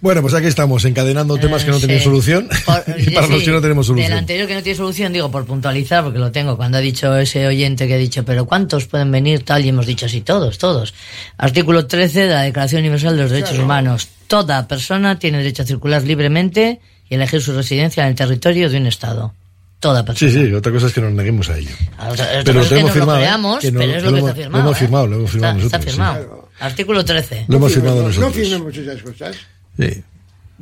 Bueno, 0.00 0.20
pues 0.22 0.34
aquí 0.34 0.46
estamos, 0.46 0.84
encadenando 0.84 1.36
temas 1.38 1.64
que 1.64 1.70
no 1.70 1.78
Eh, 1.78 1.80
tenían 1.80 1.98
sí. 2.00 2.04
solución 2.04 2.48
Por- 2.66 2.84
y 3.00 3.10
para 3.10 3.26
sí, 3.26 3.32
los 3.32 3.42
que 3.42 3.50
no 3.50 3.60
tenemos 3.60 3.86
Del 3.86 3.96
solución. 3.96 4.12
anterior 4.18 4.46
que 4.46 4.54
no 4.54 4.62
tiene 4.62 4.76
solución, 4.76 5.12
digo, 5.12 5.30
por 5.30 5.46
puntualizar, 5.46 6.04
porque 6.04 6.18
lo 6.18 6.30
tengo. 6.32 6.56
Cuando 6.56 6.78
ha 6.78 6.80
dicho 6.80 7.16
ese 7.16 7.46
oyente 7.46 7.86
que 7.86 7.94
ha 7.94 7.98
dicho, 7.98 8.24
pero 8.24 8.44
¿cuántos 8.46 8.86
pueden 8.86 9.10
venir? 9.10 9.42
Tal, 9.44 9.64
y 9.64 9.68
hemos 9.70 9.86
dicho, 9.86 10.08
sí, 10.08 10.20
todos, 10.20 10.58
todos. 10.58 10.94
Artículo 11.38 11.86
13 11.86 12.20
de 12.26 12.32
la 12.34 12.42
Declaración 12.42 12.80
Universal 12.80 13.16
de 13.16 13.22
los 13.22 13.30
Derechos 13.30 13.50
Claro. 13.52 13.64
Humanos. 13.64 14.08
Toda 14.26 14.66
persona 14.68 15.18
tiene 15.18 15.38
derecho 15.38 15.62
a 15.62 15.66
circular 15.66 16.02
libremente 16.02 16.80
y 17.08 17.14
elegir 17.14 17.40
su 17.40 17.52
residencia 17.52 18.02
en 18.02 18.10
el 18.10 18.14
territorio 18.16 18.68
de 18.68 18.76
un 18.78 18.86
Estado. 18.86 19.32
Toda 19.78 20.04
persona. 20.04 20.30
Sí, 20.32 20.46
sí, 20.46 20.52
otra 20.54 20.72
cosa 20.72 20.86
es 20.86 20.92
que 20.92 21.00
nos 21.02 21.12
neguemos 21.12 21.48
a 21.50 21.58
ello. 21.58 21.70
Ah, 21.98 22.08
o 22.10 22.16
sea, 22.16 22.24
otra 22.26 22.42
Pero 22.44 22.60
lo 22.64 22.64
no 22.64 22.80
lo 22.86 22.88
firmado, 22.88 23.20
¿eh? 23.22 23.28
no- 23.38 23.58
pero 23.60 23.92
es 23.96 24.02
lo 24.02 24.12
que 24.12 24.18
hemos- 24.18 24.30
está 24.30 24.34
firmado. 24.34 24.56
Lo 24.56 24.58
hemos 24.64 24.76
¿eh? 24.76 24.80
firmado, 24.80 25.06
lo 25.06 25.16
hemos 25.16 25.30
firmado 25.30 25.58
Está, 25.58 25.66
está 25.66 25.78
nosotros. 25.78 25.84
sí. 25.84 25.90
firmado. 26.22 26.48
Artículo 26.58 27.04
13. 27.04 27.44
Lo 27.48 27.56
hemos 27.58 27.72
firmado 27.72 27.96
No 28.02 28.08
nosotros. 28.08 28.32
firmemos 28.34 28.76
esas 28.76 29.02
cosas. 29.02 29.36
Sí. 29.78 30.02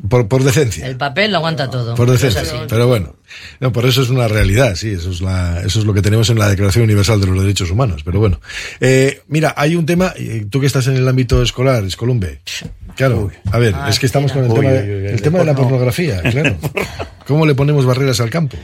Por, 0.09 0.27
por 0.27 0.43
decencia. 0.43 0.87
El 0.89 0.97
papel 0.97 1.31
lo 1.31 1.37
aguanta 1.39 1.71
todo. 1.71 1.95
Por 1.95 2.11
decencia. 2.11 2.41
así. 2.41 2.57
Pero 2.69 2.89
bueno, 2.89 3.15
no, 3.61 3.73
por 3.73 3.87
eso 3.87 4.03
es 4.03 4.09
una 4.11 4.27
realidad, 4.27 4.75
sí, 4.75 4.91
eso 4.91 5.11
es, 5.11 5.21
la, 5.21 5.63
eso 5.65 5.79
es 5.79 5.85
lo 5.87 5.95
que 5.95 6.03
tenemos 6.03 6.29
en 6.31 6.39
la 6.41 6.49
Declaración 6.49 6.83
Universal 6.85 7.21
de 7.21 7.29
los 7.29 7.41
Derechos 7.41 7.71
Humanos. 7.71 8.03
Pero 8.05 8.19
bueno, 8.19 8.41
Eh, 8.81 9.23
mira, 9.29 9.55
hay 9.57 9.77
un 9.77 9.87
tema, 9.87 10.13
eh, 10.17 10.47
tú 10.51 10.59
que 10.61 10.67
estás 10.67 10.89
en 10.89 10.97
el 10.97 11.07
ámbito 11.07 11.41
escolar, 11.43 11.85
Escolumbe. 11.85 12.41
Claro, 12.97 13.31
a 13.53 13.59
ver, 13.59 13.73
Ah, 13.77 13.89
es 13.89 14.01
que 14.01 14.07
estamos 14.07 14.33
con 14.33 14.45
el 14.45 14.51
Uy, 14.51 14.57
tema, 14.57 14.69
uy, 14.71 14.77
de, 14.77 14.83
uy, 14.83 14.89
el 14.89 15.07
el 15.11 15.17
de 15.17 15.23
tema 15.23 15.39
de 15.39 15.45
la 15.45 15.53
porno. 15.55 15.69
pornografía, 15.71 16.21
claro. 16.31 16.57
¿Cómo 17.29 17.47
le 17.47 17.55
ponemos 17.55 17.87
barreras 17.87 18.19
al 18.21 18.31
campo? 18.31 18.57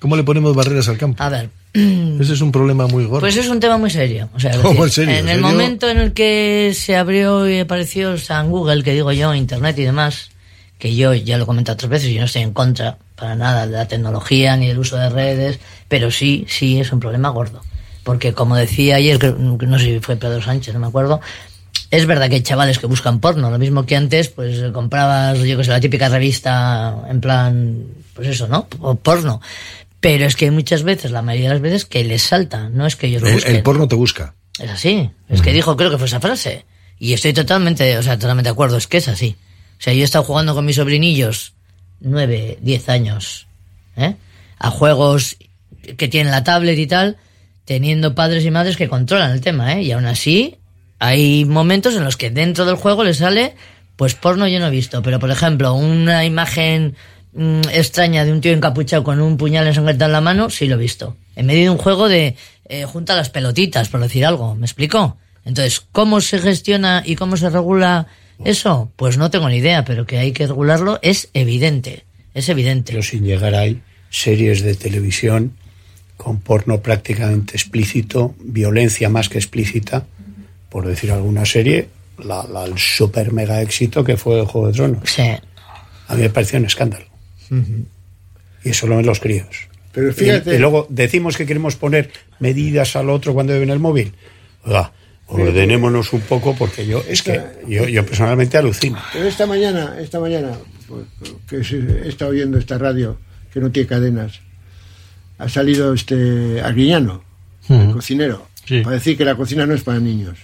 ¿Cómo 0.00 0.16
le 0.16 0.24
ponemos 0.24 0.54
barreras 0.56 0.88
al 0.88 0.98
campo? 0.98 1.22
A 1.22 1.28
ver. 1.28 1.50
Ese 1.72 2.32
es 2.32 2.40
un 2.40 2.50
problema 2.52 2.86
muy 2.86 3.04
gordo. 3.04 3.20
Pues 3.20 3.36
es 3.36 3.48
un 3.48 3.60
tema 3.60 3.78
muy 3.78 3.90
serio. 3.90 4.28
O 4.34 4.40
sea, 4.40 4.50
es 4.50 4.56
¿Cómo 4.58 4.84
decir, 4.84 5.04
en 5.04 5.08
serio? 5.08 5.12
En 5.12 5.18
¿En 5.20 5.28
el 5.28 5.34
serio? 5.36 5.48
momento 5.50 5.88
en 5.88 5.98
el 5.98 6.12
que 6.12 6.72
se 6.74 6.96
abrió 6.96 7.48
y 7.48 7.60
apareció 7.60 8.18
San 8.18 8.50
Google, 8.50 8.82
que 8.82 8.92
digo 8.92 9.12
yo, 9.12 9.34
Internet 9.34 9.78
y 9.78 9.84
demás, 9.84 10.30
que 10.78 10.94
yo 10.96 11.14
ya 11.14 11.36
lo 11.36 11.44
he 11.44 11.46
comentado 11.46 11.74
otras 11.74 11.90
veces, 11.90 12.10
yo 12.12 12.20
no 12.20 12.26
estoy 12.26 12.42
en 12.42 12.52
contra 12.52 12.98
para 13.14 13.36
nada 13.36 13.66
de 13.66 13.72
la 13.72 13.86
tecnología 13.86 14.56
ni 14.56 14.66
del 14.68 14.78
uso 14.78 14.96
de 14.96 15.10
redes, 15.10 15.60
pero 15.88 16.10
sí, 16.10 16.44
sí 16.48 16.80
es 16.80 16.92
un 16.92 17.00
problema 17.00 17.28
gordo. 17.28 17.60
Porque 18.02 18.32
como 18.32 18.56
decía 18.56 18.96
ayer, 18.96 19.18
que- 19.18 19.32
no 19.38 19.78
sé 19.78 19.84
si 19.84 20.00
fue 20.00 20.16
Pedro 20.16 20.40
Sánchez, 20.42 20.72
no 20.74 20.80
me 20.80 20.86
acuerdo, 20.88 21.20
es 21.90 22.06
verdad 22.06 22.28
que 22.28 22.36
hay 22.36 22.42
chavales 22.42 22.78
que 22.78 22.86
buscan 22.86 23.20
porno, 23.20 23.50
lo 23.50 23.58
mismo 23.58 23.84
que 23.84 23.94
antes, 23.94 24.28
pues 24.28 24.60
comprabas, 24.72 25.38
yo 25.40 25.56
que 25.56 25.64
sé, 25.64 25.70
la 25.70 25.80
típica 25.80 26.08
revista 26.08 26.96
en 27.08 27.20
plan, 27.20 27.84
pues 28.14 28.28
eso, 28.28 28.48
¿no? 28.48 28.66
O 28.80 28.94
porno. 28.96 29.40
Pero 30.00 30.24
es 30.24 30.34
que 30.34 30.50
muchas 30.50 30.82
veces, 30.82 31.10
la 31.10 31.22
mayoría 31.22 31.48
de 31.48 31.54
las 31.54 31.62
veces, 31.62 31.84
que 31.84 32.02
les 32.04 32.22
salta, 32.22 32.68
no 32.70 32.86
es 32.86 32.96
que 32.96 33.06
ellos 33.06 33.22
lo 33.22 33.28
el, 33.28 33.34
busquen. 33.34 33.56
el 33.56 33.62
porno 33.62 33.86
te 33.86 33.96
busca. 33.96 34.34
Es 34.58 34.70
así. 34.70 35.10
Es 35.28 35.42
que 35.42 35.52
dijo, 35.52 35.76
creo 35.76 35.90
que 35.90 35.98
fue 35.98 36.06
esa 36.06 36.20
frase. 36.20 36.64
Y 36.98 37.12
estoy 37.12 37.32
totalmente, 37.32 37.96
o 37.98 38.02
sea, 38.02 38.18
totalmente 38.18 38.48
de 38.48 38.52
acuerdo. 38.52 38.76
Es 38.76 38.86
que 38.86 38.98
es 38.98 39.08
así. 39.08 39.36
O 39.78 39.82
sea, 39.82 39.92
yo 39.94 40.00
he 40.00 40.04
estado 40.04 40.24
jugando 40.24 40.54
con 40.54 40.66
mis 40.66 40.76
sobrinillos, 40.76 41.54
nueve, 42.00 42.58
diez 42.60 42.88
años, 42.88 43.46
¿eh? 43.96 44.16
A 44.58 44.70
juegos 44.70 45.36
que 45.96 46.08
tienen 46.08 46.30
la 46.30 46.44
tablet 46.44 46.78
y 46.78 46.86
tal, 46.86 47.16
teniendo 47.64 48.14
padres 48.14 48.44
y 48.44 48.50
madres 48.50 48.76
que 48.76 48.88
controlan 48.88 49.30
el 49.30 49.40
tema, 49.40 49.74
¿eh? 49.74 49.82
Y 49.82 49.92
aún 49.92 50.04
así, 50.04 50.58
hay 50.98 51.46
momentos 51.46 51.94
en 51.94 52.04
los 52.04 52.18
que 52.18 52.30
dentro 52.30 52.66
del 52.66 52.76
juego 52.76 53.04
le 53.04 53.14
sale, 53.14 53.54
pues 53.96 54.14
porno 54.14 54.46
yo 54.48 54.60
no 54.60 54.66
he 54.66 54.70
visto. 54.70 55.02
Pero, 55.02 55.18
por 55.18 55.30
ejemplo, 55.30 55.72
una 55.72 56.26
imagen 56.26 56.96
mm, 57.32 57.60
extraña 57.72 58.24
de 58.24 58.32
un 58.32 58.40
tío 58.40 58.52
encapuchado 58.52 59.04
con 59.04 59.20
un 59.20 59.36
puñal 59.36 59.66
ensangrentado 59.66 60.08
en 60.08 60.12
la 60.12 60.20
mano, 60.20 60.50
sí 60.50 60.66
lo 60.66 60.74
he 60.76 60.78
visto. 60.78 61.16
En 61.36 61.46
medio 61.46 61.62
de 61.64 61.70
un 61.70 61.78
juego 61.78 62.08
de 62.08 62.36
eh, 62.66 62.84
junta 62.84 63.16
las 63.16 63.30
pelotitas, 63.30 63.88
por 63.88 64.00
decir 64.00 64.24
algo. 64.26 64.54
¿Me 64.54 64.66
explico? 64.66 65.16
Entonces, 65.44 65.80
¿cómo 65.92 66.20
se 66.20 66.38
gestiona 66.38 67.02
y 67.04 67.16
cómo 67.16 67.36
se 67.36 67.48
regula 67.50 68.06
eso? 68.44 68.92
Pues 68.96 69.16
no 69.18 69.30
tengo 69.30 69.48
ni 69.48 69.56
idea, 69.56 69.84
pero 69.84 70.06
que 70.06 70.18
hay 70.18 70.32
que 70.32 70.46
regularlo 70.46 70.98
es 71.02 71.28
evidente. 71.34 72.04
Es 72.34 72.48
evidente. 72.48 72.92
Pero 72.92 73.02
sin 73.02 73.24
llegar 73.24 73.54
ahí, 73.54 73.80
series 74.10 74.62
de 74.62 74.74
televisión 74.74 75.52
con 76.16 76.38
porno 76.40 76.80
prácticamente 76.80 77.56
explícito, 77.56 78.34
violencia 78.38 79.08
más 79.08 79.28
que 79.30 79.38
explícita, 79.38 80.04
por 80.68 80.86
decir 80.86 81.10
alguna 81.10 81.46
serie, 81.46 81.88
la, 82.22 82.44
la- 82.44 82.66
el 82.66 82.78
super 82.78 83.32
mega 83.32 83.62
éxito 83.62 84.04
que 84.04 84.16
fue 84.18 84.44
Juego 84.44 84.66
de 84.68 84.72
Tronos. 84.74 85.10
Sí. 85.10 85.22
A 86.08 86.14
mí 86.14 86.20
me 86.22 86.30
pareció 86.30 86.58
un 86.58 86.66
escándalo. 86.66 87.06
Y 87.50 88.68
eso 88.70 88.86
lo 88.86 88.96
ven 88.96 89.06
los 89.06 89.20
críos. 89.20 89.68
Pero 89.92 90.12
fíjate- 90.12 90.54
Y, 90.54 90.58
luego 90.58 90.86
decimos 90.88 91.36
que 91.36 91.46
queremos 91.46 91.76
poner 91.76 92.10
medidas 92.38 92.94
al 92.96 93.10
otro 93.10 93.34
cuando 93.34 93.58
ven 93.58 93.70
el 93.70 93.78
móvil. 93.80 94.12
Oiga, 94.64 94.92
ordenémonos 95.26 96.12
un 96.12 96.20
poco 96.20 96.54
porque 96.56 96.86
yo, 96.86 97.02
es 97.08 97.22
que 97.22 97.40
yo, 97.66 97.86
yo 97.88 98.04
personalmente 98.04 98.56
alucino. 98.58 98.98
Pero 99.12 99.26
esta 99.26 99.46
mañana, 99.46 99.96
esta 100.00 100.20
mañana, 100.20 100.52
pues, 100.86 101.06
que 101.48 101.56
he 102.04 102.08
estado 102.08 102.30
oyendo 102.32 102.58
esta 102.58 102.78
radio, 102.78 103.18
que 103.52 103.60
no 103.60 103.70
tiene 103.70 103.88
cadenas, 103.88 104.40
ha 105.38 105.48
salido 105.48 105.92
este 105.94 106.60
Arguiñano, 106.60 107.24
el 107.68 107.90
cocinero, 107.92 108.46
Sí. 108.64 108.80
para 108.82 108.96
decir 108.96 109.16
que 109.16 109.24
la 109.24 109.34
cocina 109.34 109.66
no 109.66 109.74
es 109.74 109.82
para 109.82 109.98
niños, 109.98 110.38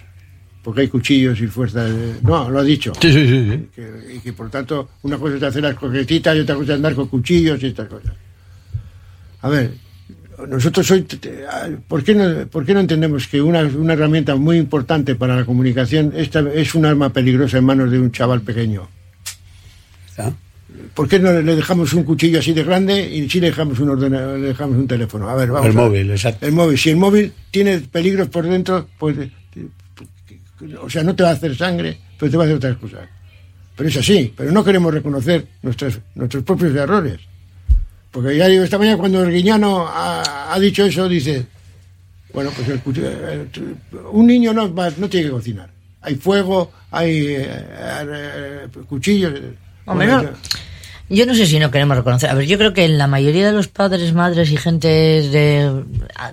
porque 0.66 0.80
hay 0.80 0.88
cuchillos 0.88 1.40
y 1.40 1.46
fuerza 1.46 1.84
de... 1.84 2.16
No, 2.22 2.50
lo 2.50 2.58
ha 2.58 2.64
dicho. 2.64 2.92
Sí, 3.00 3.12
sí, 3.12 3.28
sí, 3.28 3.50
sí. 3.52 3.68
Que- 3.72 4.16
y 4.16 4.18
que 4.18 4.32
por 4.32 4.50
tanto, 4.50 4.88
una 5.02 5.16
cosa 5.16 5.36
es 5.36 5.42
hacer 5.44 5.62
las 5.62 5.76
coquetitas 5.76 6.36
y 6.36 6.40
otra 6.40 6.56
cosa 6.56 6.72
es 6.72 6.76
andar 6.78 6.92
con 6.96 7.06
cuchillos 7.06 7.62
y 7.62 7.66
estas 7.66 7.86
cosas. 7.86 8.12
A 9.42 9.48
ver, 9.48 9.74
nosotros 10.48 10.90
hoy, 10.90 11.06
ah, 11.48 11.68
¿por 11.86 12.02
qué 12.02 12.16
no, 12.16 12.48
por 12.48 12.66
qué 12.66 12.74
no 12.74 12.80
entendemos 12.80 13.28
que 13.28 13.40
una, 13.40 13.60
una 13.62 13.92
herramienta 13.92 14.34
muy 14.34 14.56
importante 14.56 15.14
para 15.14 15.36
la 15.36 15.44
comunicación 15.44 16.12
esta, 16.16 16.40
es 16.40 16.74
un 16.74 16.84
arma 16.84 17.10
peligrosa 17.12 17.58
en 17.58 17.64
manos 17.64 17.88
de 17.92 18.00
un 18.00 18.10
chaval 18.10 18.40
pequeño? 18.40 18.88
¿Por 20.94 21.08
qué 21.08 21.20
no 21.20 21.30
le 21.30 21.54
dejamos 21.54 21.92
un 21.92 22.02
cuchillo 22.02 22.40
así 22.40 22.52
de 22.52 22.64
grande 22.64 23.08
y 23.08 23.30
si 23.30 23.38
le 23.38 23.48
dejamos 23.48 23.78
un 23.78 23.90
ordenador, 23.90 24.36
le 24.40 24.48
dejamos 24.48 24.78
un 24.78 24.88
teléfono? 24.88 25.28
A 25.28 25.36
ver, 25.36 25.48
vamos. 25.52 25.70
El 25.70 25.78
a 25.78 25.80
móvil, 25.82 26.10
exacto. 26.10 26.44
El 26.44 26.52
móvil. 26.54 26.76
Si 26.76 26.90
el 26.90 26.96
móvil 26.96 27.32
tiene 27.52 27.78
peligros 27.78 28.26
por 28.30 28.48
dentro, 28.48 28.88
pues. 28.98 29.16
O 30.82 30.88
sea, 30.90 31.02
no 31.02 31.14
te 31.14 31.22
va 31.22 31.30
a 31.30 31.32
hacer 31.32 31.54
sangre, 31.56 31.98
pero 32.18 32.30
te 32.30 32.36
va 32.36 32.44
a 32.44 32.46
hacer 32.46 32.56
otras 32.56 32.76
cosas. 32.78 33.08
Pero 33.76 33.88
es 33.88 33.96
así. 33.96 34.32
Pero 34.36 34.50
no 34.52 34.64
queremos 34.64 34.92
reconocer 34.92 35.46
nuestros, 35.62 35.98
nuestros 36.14 36.42
propios 36.44 36.74
errores. 36.74 37.18
Porque 38.10 38.36
ya 38.36 38.46
digo, 38.48 38.64
esta 38.64 38.78
mañana 38.78 38.96
cuando 38.96 39.22
el 39.22 39.32
Guiñano 39.32 39.86
ha, 39.86 40.54
ha 40.54 40.58
dicho 40.58 40.84
eso, 40.84 41.08
dice. 41.08 41.46
Bueno, 42.32 42.50
pues 42.54 42.68
el 42.68 42.82
cuchillo- 42.82 43.10
eh, 43.10 43.46
un 44.12 44.26
niño 44.26 44.52
no, 44.52 44.74
va- 44.74 44.90
no 44.96 45.08
tiene 45.08 45.26
que 45.26 45.32
cocinar. 45.32 45.70
Hay 46.02 46.14
fuego, 46.16 46.70
hay 46.90 47.26
eh, 47.28 47.46
eh, 47.48 48.66
cuchillos. 48.88 49.32
eh, 49.34 49.54
Hombre, 49.86 50.06
no. 50.06 50.24
Yo 51.08 51.24
no 51.24 51.34
sé 51.34 51.46
si 51.46 51.58
no 51.58 51.70
queremos 51.70 51.96
reconocer. 51.96 52.28
A 52.30 52.34
ver, 52.34 52.46
yo 52.46 52.58
creo 52.58 52.72
que 52.72 52.88
la 52.88 53.06
mayoría 53.06 53.46
de 53.46 53.52
los 53.52 53.68
padres, 53.68 54.12
madres 54.12 54.50
y 54.50 54.56
gente 54.56 54.88
de 54.88 55.84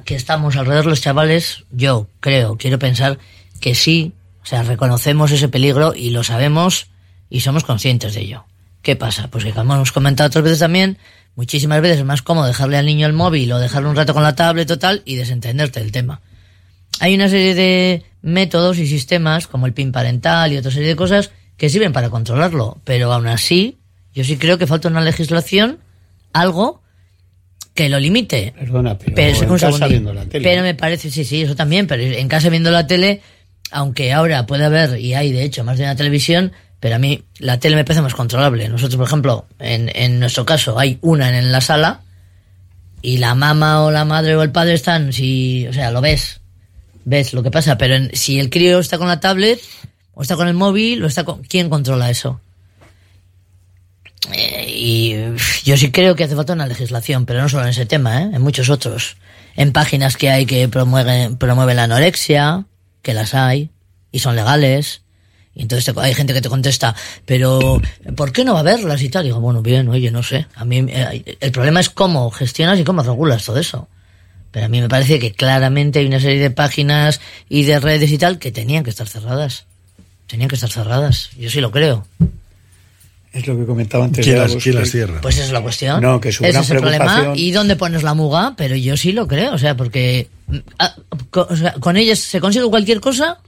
que 0.04 0.16
estamos 0.16 0.56
alrededor 0.56 0.86
de 0.86 0.90
los 0.90 1.02
chavales, 1.02 1.64
yo 1.72 2.08
creo, 2.20 2.58
quiero 2.58 2.80
pensar 2.80 3.20
que 3.64 3.76
sí, 3.76 4.12
o 4.44 4.46
sea, 4.46 4.62
reconocemos 4.64 5.32
ese 5.32 5.48
peligro 5.48 5.94
y 5.96 6.10
lo 6.10 6.26
sabemos 6.26 6.88
y 7.30 7.40
somos 7.40 7.64
conscientes 7.64 8.14
de 8.14 8.20
ello. 8.20 8.44
¿Qué 8.82 8.98
pasa? 8.98 9.30
Pues 9.30 9.46
que 9.46 9.52
como 9.52 9.74
hemos 9.74 9.94
comentado 9.94 10.28
otras 10.28 10.44
veces 10.44 10.60
también, 10.60 10.98
muchísimas 11.38 11.82
veces 11.82 12.00
es 12.00 12.04
más 12.04 12.22
cómodo 12.22 12.46
dejarle 12.46 12.76
al 12.76 12.86
niño 12.86 13.08
el 13.08 13.14
móvil 13.14 13.54
o 13.54 13.60
dejarle 13.60 13.88
un 13.88 13.96
rato 13.96 14.14
con 14.14 14.22
la 14.22 14.36
tablet 14.36 14.68
total 14.68 15.02
y 15.06 15.16
desentenderte 15.16 15.80
del 15.80 15.94
tema. 15.94 16.20
Hay 17.00 17.16
una 17.16 17.30
serie 17.30 17.56
de 17.56 18.04
métodos 18.22 18.80
y 18.80 18.86
sistemas, 18.86 19.48
como 19.48 19.66
el 19.66 19.72
PIN 19.72 19.94
parental 19.94 20.52
y 20.52 20.58
otra 20.58 20.70
serie 20.70 20.90
de 20.90 20.98
cosas, 20.98 21.32
que 21.56 21.70
sirven 21.70 21.94
para 21.94 22.10
controlarlo, 22.10 22.82
pero 22.84 23.14
aún 23.14 23.28
así, 23.28 23.78
yo 24.14 24.26
sí 24.26 24.36
creo 24.36 24.58
que 24.58 24.68
falta 24.68 24.90
una 24.90 25.00
legislación, 25.00 25.80
algo 26.34 26.84
que 27.74 27.88
lo 27.88 27.98
limite. 27.98 28.54
Perdona, 28.58 28.98
pero, 28.98 29.16
Pero, 29.16 29.54
en 29.54 29.58
casa 29.58 29.88
viendo 29.88 30.14
la 30.14 30.26
tele. 30.26 30.44
Pero 30.44 30.64
me 30.64 30.76
parece, 30.76 31.10
sí, 31.10 31.24
sí, 31.24 31.44
eso 31.44 31.56
también, 31.56 31.88
pero 31.88 32.04
en 32.04 32.28
casa 32.28 32.50
viendo 32.50 32.70
la 32.70 32.86
tele, 32.86 33.22
aunque 33.74 34.14
ahora 34.14 34.46
puede 34.46 34.66
haber, 34.66 35.00
y 35.00 35.14
hay 35.14 35.32
de 35.32 35.44
hecho 35.44 35.64
más 35.64 35.78
de 35.78 35.84
una 35.84 35.96
televisión, 35.96 36.52
pero 36.80 36.96
a 36.96 37.00
mí 37.00 37.24
la 37.40 37.60
tele 37.60 37.76
me 37.76 37.84
parece 37.84 38.02
más 38.02 38.14
controlable. 38.14 38.70
Nosotros, 38.70 38.98
por 38.98 39.08
ejemplo, 39.08 39.46
en, 39.60 39.90
en 39.96 40.20
nuestro 40.20 40.46
caso, 40.46 40.78
hay 40.80 40.98
una 41.02 41.38
en, 41.38 41.52
la 41.52 41.62
sala, 41.62 42.02
y 43.02 43.18
la 43.18 43.36
mamá 43.36 43.84
o 43.84 43.92
la 43.92 44.06
madre 44.06 44.36
o 44.36 44.44
el 44.44 44.52
padre 44.52 44.74
están, 44.74 45.12
si, 45.12 45.68
o 45.68 45.74
sea, 45.74 45.92
lo 45.92 46.00
ves, 46.02 46.40
ves 47.06 47.34
lo 47.34 47.44
que 47.44 47.52
pasa, 47.52 47.78
pero 47.78 47.96
en- 47.96 48.12
si 48.16 48.40
el 48.40 48.50
crío 48.50 48.80
está 48.80 48.98
con 48.98 49.08
la 49.08 49.20
tablet, 49.20 49.60
o 50.14 50.22
está 50.22 50.36
con 50.36 50.48
el 50.48 50.54
móvil, 50.54 51.04
o 51.04 51.08
está 51.08 51.24
con... 51.24 51.42
¿Quién 51.44 51.70
controla 51.70 52.10
eso? 52.10 52.40
Eh, 54.32 54.66
y 54.70 55.16
yo 55.66 55.76
sí 55.76 55.92
creo 55.92 56.16
que 56.16 56.24
hace 56.24 56.36
falta 56.36 56.54
una 56.54 56.68
legislación, 56.68 57.26
pero 57.26 57.42
no 57.42 57.50
solo 57.50 57.64
en 57.64 57.70
ese 57.70 57.86
tema, 57.86 58.22
¿eh? 58.22 58.30
en 58.34 58.42
muchos 58.42 58.70
otros. 58.70 59.18
En 59.56 59.72
páginas 59.74 60.16
que 60.18 60.30
hay 60.30 60.46
que 60.46 60.68
promueven, 60.70 61.38
promueven 61.38 61.76
la 61.76 61.84
anorexia, 61.84 62.66
que 63.04 63.14
las 63.14 63.36
hay, 63.36 63.70
y 64.12 64.18
son 64.20 64.36
legales. 64.36 65.02
Y 65.56 65.62
entonces 65.62 65.94
te- 65.94 66.02
hay 66.02 66.16
gente 66.16 66.34
que 66.34 66.42
te 66.42 66.50
contesta, 66.50 66.96
pero 67.28 67.80
¿por 68.16 68.32
qué 68.32 68.44
no 68.44 68.56
va 68.56 68.62
a 68.62 68.64
verlas 68.64 69.04
y 69.04 69.10
tal? 69.10 69.26
Y 69.26 69.28
digo, 69.28 69.40
bueno, 69.40 69.62
bien, 69.62 69.88
oye, 69.90 70.10
no 70.10 70.24
sé. 70.24 70.48
A 70.56 70.66
mí 70.66 70.84
eh, 70.90 71.38
el 71.40 71.52
problema 71.52 71.80
es 71.80 71.92
cómo 71.92 72.32
gestionas 72.32 72.80
y 72.80 72.84
cómo 72.84 73.04
regulas 73.04 73.46
todo 73.46 73.60
eso. 73.60 73.88
Pero 74.50 74.66
a 74.66 74.70
mí 74.70 74.82
me 74.82 74.90
parece 74.90 75.20
que 75.20 75.32
claramente 75.32 76.00
hay 76.00 76.08
una 76.08 76.20
serie 76.20 76.40
de 76.40 76.50
páginas 76.50 77.22
y 77.50 77.64
de 77.66 77.80
redes 77.80 78.12
y 78.12 78.18
tal 78.18 78.40
que 78.40 78.52
tenían 78.52 78.84
que 78.84 78.90
estar 78.90 79.08
cerradas. 79.08 79.66
Tenían 80.26 80.50
que 80.50 80.56
estar 80.56 80.72
cerradas. 80.72 81.30
Yo 81.38 81.50
sí 81.52 81.60
lo 81.62 81.70
creo. 81.72 82.08
Es 83.32 83.48
lo 83.48 83.58
que 83.58 83.66
comentaba 83.66 84.06
antes. 84.06 84.24
¿Quién 84.26 84.38
las- 84.38 84.52
quién 84.52 84.62
que- 84.62 84.74
las 84.74 84.90
cierra? 84.92 85.22
Pues 85.22 85.36
esa 85.36 85.46
es 85.46 85.52
la 85.52 85.62
cuestión. 85.62 86.02
No, 86.02 86.20
que 86.22 86.32
su 86.32 86.44
Ese 86.44 86.52
gran 86.54 86.64
es 86.64 86.70
el 86.72 86.78
problema. 86.78 87.34
¿Y 87.36 87.52
dónde 87.52 87.76
pones 87.76 88.04
la 88.04 88.14
muga? 88.14 88.54
Pero 88.58 88.76
yo 88.76 88.96
sí 88.96 89.12
lo 89.12 89.28
creo, 89.28 89.54
o 89.54 89.58
sea, 89.58 89.76
porque 89.76 90.30
ah, 90.80 90.96
co- 91.30 91.48
o 91.50 91.56
sea, 91.56 91.74
con 91.74 91.98
ellas 91.98 92.20
se 92.20 92.40
consigue 92.40 92.66
cualquier 92.68 93.00
cosa 93.00 93.40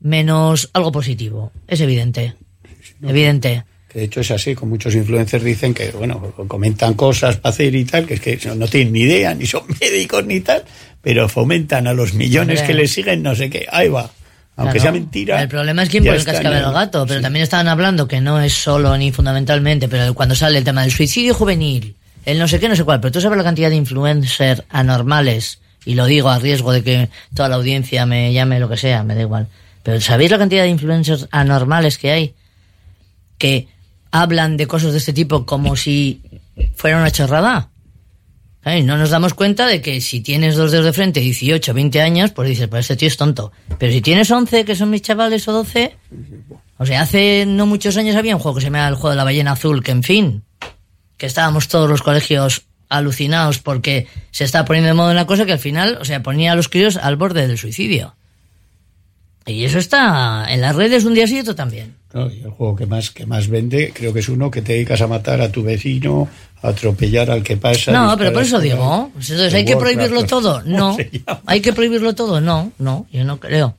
menos 0.00 0.70
algo 0.72 0.92
positivo. 0.92 1.52
Es 1.66 1.80
evidente. 1.80 2.34
Evidente. 3.02 3.64
Que 3.88 4.00
de 4.00 4.04
hecho 4.06 4.20
es 4.20 4.30
así, 4.30 4.54
con 4.54 4.68
muchos 4.68 4.94
influencers 4.94 5.44
dicen 5.44 5.72
que, 5.72 5.90
bueno, 5.92 6.20
comentan 6.48 6.94
cosas 6.94 7.36
para 7.36 7.52
hacer 7.52 7.74
y 7.74 7.84
tal, 7.84 8.06
que 8.06 8.14
es 8.14 8.20
que 8.20 8.38
no- 8.56 8.66
tienen 8.66 8.92
ni 8.92 9.00
idea, 9.00 9.34
ni 9.34 9.46
son 9.46 9.62
médicos 9.80 10.24
ni 10.26 10.40
tal, 10.40 10.64
pero 11.00 11.28
fomentan 11.28 11.86
a 11.86 11.92
los 11.94 12.14
millones 12.14 12.62
que 12.62 12.74
les 12.74 12.90
siguen, 12.92 13.22
no 13.22 13.34
sé 13.34 13.48
qué, 13.50 13.66
ahí 13.70 13.88
va. 13.88 14.10
Aunque 14.56 14.74
Claro. 14.78 14.82
sea 14.82 14.92
mentira. 14.92 15.42
El 15.42 15.48
problema 15.48 15.82
es 15.82 15.88
quién 15.88 16.04
pone 16.04 16.16
el 16.16 16.24
cascabel 16.24 16.58
el- 16.58 16.64
al 16.64 16.72
gato, 16.72 17.04
pero 17.06 17.20
también 17.20 17.42
estaban 17.42 17.66
hablando 17.68 18.06
que 18.06 18.20
no 18.20 18.40
es 18.40 18.52
solo 18.52 18.96
ni 18.96 19.10
fundamentalmente, 19.10 19.88
pero 19.88 20.14
cuando 20.14 20.34
sale 20.34 20.58
el 20.58 20.64
tema 20.64 20.82
del 20.82 20.92
suicidio 20.92 21.34
juvenil, 21.34 21.96
el 22.24 22.38
no 22.38 22.46
sé 22.48 22.60
qué, 22.60 22.68
no 22.68 22.76
sé 22.76 22.84
cuál, 22.84 23.00
pero 23.00 23.10
tú 23.12 23.20
sabes 23.20 23.36
la 23.36 23.44
cantidad 23.44 23.68
de 23.70 23.76
influencers 23.76 24.62
anormales, 24.68 25.58
y 25.84 25.94
lo 25.94 26.06
digo 26.06 26.28
a 26.28 26.38
riesgo 26.38 26.72
de 26.72 26.82
que 26.82 27.08
toda 27.34 27.48
la 27.48 27.56
audiencia 27.56 28.06
me 28.06 28.32
llame 28.32 28.60
lo 28.60 28.68
que 28.68 28.76
sea, 28.76 29.02
me 29.02 29.14
da 29.14 29.20
igual, 29.20 29.48
pero 29.82 30.00
¿sabéis 30.00 30.30
la 30.30 30.38
cantidad 30.38 30.62
de 30.62 30.70
influencers 30.70 31.28
anormales 31.30 31.98
que 31.98 32.10
hay? 32.10 32.34
Que 33.38 33.68
hablan 34.10 34.56
de 34.56 34.66
cosas 34.66 34.92
de 34.92 34.98
este 34.98 35.12
tipo 35.12 35.44
como 35.44 35.76
si 35.76 36.22
fuera 36.74 36.96
una 36.96 37.10
chorrada. 37.10 37.70
No 38.64 38.96
nos 38.96 39.10
damos 39.10 39.34
cuenta 39.34 39.66
de 39.66 39.82
que 39.82 40.00
si 40.00 40.22
tienes 40.22 40.56
dos 40.56 40.72
dedos 40.72 40.86
de 40.86 40.94
frente, 40.94 41.20
18, 41.20 41.74
20 41.74 42.00
años, 42.00 42.30
pues 42.30 42.48
dices, 42.48 42.66
pues 42.68 42.80
este 42.82 42.96
tío 42.96 43.08
es 43.08 43.16
tonto. 43.18 43.52
Pero 43.78 43.92
si 43.92 44.00
tienes 44.00 44.30
11, 44.30 44.64
que 44.64 44.74
son 44.74 44.88
mis 44.88 45.02
chavales, 45.02 45.46
o 45.48 45.52
12, 45.52 45.94
o 46.78 46.86
sea, 46.86 47.02
hace 47.02 47.44
no 47.46 47.66
muchos 47.66 47.98
años 47.98 48.16
había 48.16 48.34
un 48.34 48.40
juego 48.40 48.54
que 48.54 48.62
se 48.62 48.68
llama 48.68 48.88
el 48.88 48.94
juego 48.94 49.10
de 49.10 49.16
la 49.16 49.24
ballena 49.24 49.52
azul, 49.52 49.82
que 49.82 49.90
en 49.90 50.02
fin, 50.02 50.44
que 51.18 51.26
estábamos 51.26 51.68
todos 51.68 51.90
los 51.90 52.00
colegios 52.00 52.62
alucinados 52.88 53.58
porque 53.58 54.06
se 54.30 54.44
estaba 54.44 54.64
poniendo 54.64 54.88
de 54.88 54.94
moda 54.94 55.12
una 55.12 55.26
cosa 55.26 55.46
que 55.46 55.52
al 55.52 55.58
final, 55.58 55.98
o 56.00 56.04
sea, 56.04 56.22
ponía 56.22 56.52
a 56.52 56.54
los 56.54 56.68
críos 56.68 56.96
al 56.96 57.16
borde 57.16 57.46
del 57.46 57.58
suicidio. 57.58 58.14
Y 59.46 59.64
eso 59.64 59.78
está 59.78 60.46
en 60.48 60.60
las 60.60 60.74
redes 60.74 61.04
un 61.04 61.14
día 61.14 61.26
sí 61.26 61.36
y 61.36 61.40
otro 61.40 61.54
también. 61.54 61.94
Y 62.14 62.44
el 62.44 62.50
juego 62.50 62.76
que 62.76 62.86
más, 62.86 63.10
que 63.10 63.26
más 63.26 63.48
vende 63.48 63.92
creo 63.92 64.12
que 64.12 64.20
es 64.20 64.28
uno 64.28 64.50
que 64.50 64.62
te 64.62 64.74
dedicas 64.74 65.00
a 65.02 65.06
matar 65.06 65.40
a 65.40 65.50
tu 65.50 65.62
vecino, 65.62 66.28
a 66.62 66.68
atropellar 66.68 67.30
al 67.30 67.42
que 67.42 67.56
pasa. 67.56 67.90
No, 67.92 68.16
pero 68.16 68.32
por 68.32 68.42
eso 68.42 68.60
digo, 68.60 69.10
pues 69.12 69.30
entonces 69.30 69.52
hay 69.52 69.64
que 69.64 69.76
prohibirlo 69.76 70.24
todo. 70.24 70.62
No, 70.62 70.96
hay 71.46 71.60
que 71.60 71.72
prohibirlo 71.72 72.14
todo. 72.14 72.40
No, 72.40 72.72
no, 72.78 73.06
yo 73.12 73.24
no 73.24 73.40
creo 73.40 73.76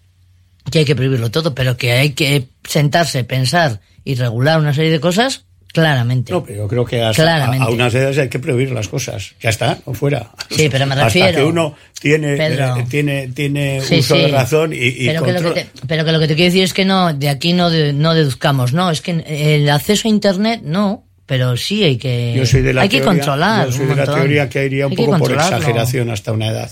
que 0.72 0.80
hay 0.80 0.86
que 0.86 0.96
prohibirlo 0.96 1.32
todo, 1.32 1.56
pero 1.56 1.78
que 1.78 1.94
hay 1.94 2.12
que 2.12 2.48
sentarse, 2.68 3.24
pensar 3.24 3.82
y 4.04 4.16
regular 4.16 4.60
una 4.60 4.74
serie 4.74 4.92
de 4.92 5.00
cosas, 5.00 5.46
claramente. 5.82 6.32
No, 6.32 6.44
pero 6.44 6.64
yo 6.64 6.68
creo 6.68 6.86
que 6.86 7.02
hasta- 7.04 7.36
a, 7.46 7.56
a 7.64 7.70
unas 7.70 7.94
edades 7.94 8.18
hay 8.18 8.30
que 8.30 8.40
prohibir 8.40 8.72
las 8.72 8.88
cosas. 8.88 9.36
Ya 9.42 9.50
está, 9.50 9.78
o 9.86 9.94
fuera. 9.94 10.32
Sí, 10.50 10.70
pero 10.72 10.86
me 10.86 10.94
Hasta 10.94 11.06
refiero- 11.06 11.38
que 11.38 11.44
uno 11.44 11.76
tiene, 12.00 12.36
Pedro. 12.38 12.78
eh, 12.78 12.86
tiene, 12.90 13.28
tiene 13.28 13.82
Sí, 13.82 14.00
uso 14.00 14.16
sí. 14.16 14.22
de 14.22 14.28
razón 14.30 14.74
y, 14.74 14.78
y 14.78 15.08
pero, 15.08 15.24
que 15.24 15.34
lo 15.34 15.54
que 15.54 15.64
te, 15.64 15.70
pero 15.88 16.06
que 16.06 16.12
lo 16.12 16.20
que 16.20 16.28
te 16.28 16.36
quiero 16.36 16.48
decir 16.52 16.64
es 16.64 16.74
que 16.74 16.86
no, 16.86 17.14
de 17.14 17.30
aquí 17.30 17.54
no, 17.54 17.70
de- 17.70 17.94
no 17.94 18.14
deduzcamos, 18.14 18.74
no, 18.74 18.90
es 18.90 19.02
que 19.02 19.12
el 19.28 19.70
acceso 19.70 20.08
a 20.08 20.12
Internet 20.12 20.62
no, 20.64 21.04
pero 21.26 21.58
sí 21.58 21.84
hay 21.84 21.98
que, 21.98 22.34
Yo 22.38 22.46
soy 22.46 22.62
de 22.62 22.74
la 22.74 22.82
hay 22.84 22.90
que 22.90 23.02
controlar. 23.02 23.66
yo 23.68 23.72
soy 23.72 23.82
un 23.84 23.90
de 23.90 23.96
la 23.96 24.06
teoría 24.06 24.50
que 24.50 24.66
iría 24.66 24.86
un 24.88 24.92
Hay 24.92 24.98
poco 24.98 25.18
por 25.18 25.32
exageración 25.32 26.10
hasta 26.10 26.32
una 26.32 26.48
edad. 26.48 26.72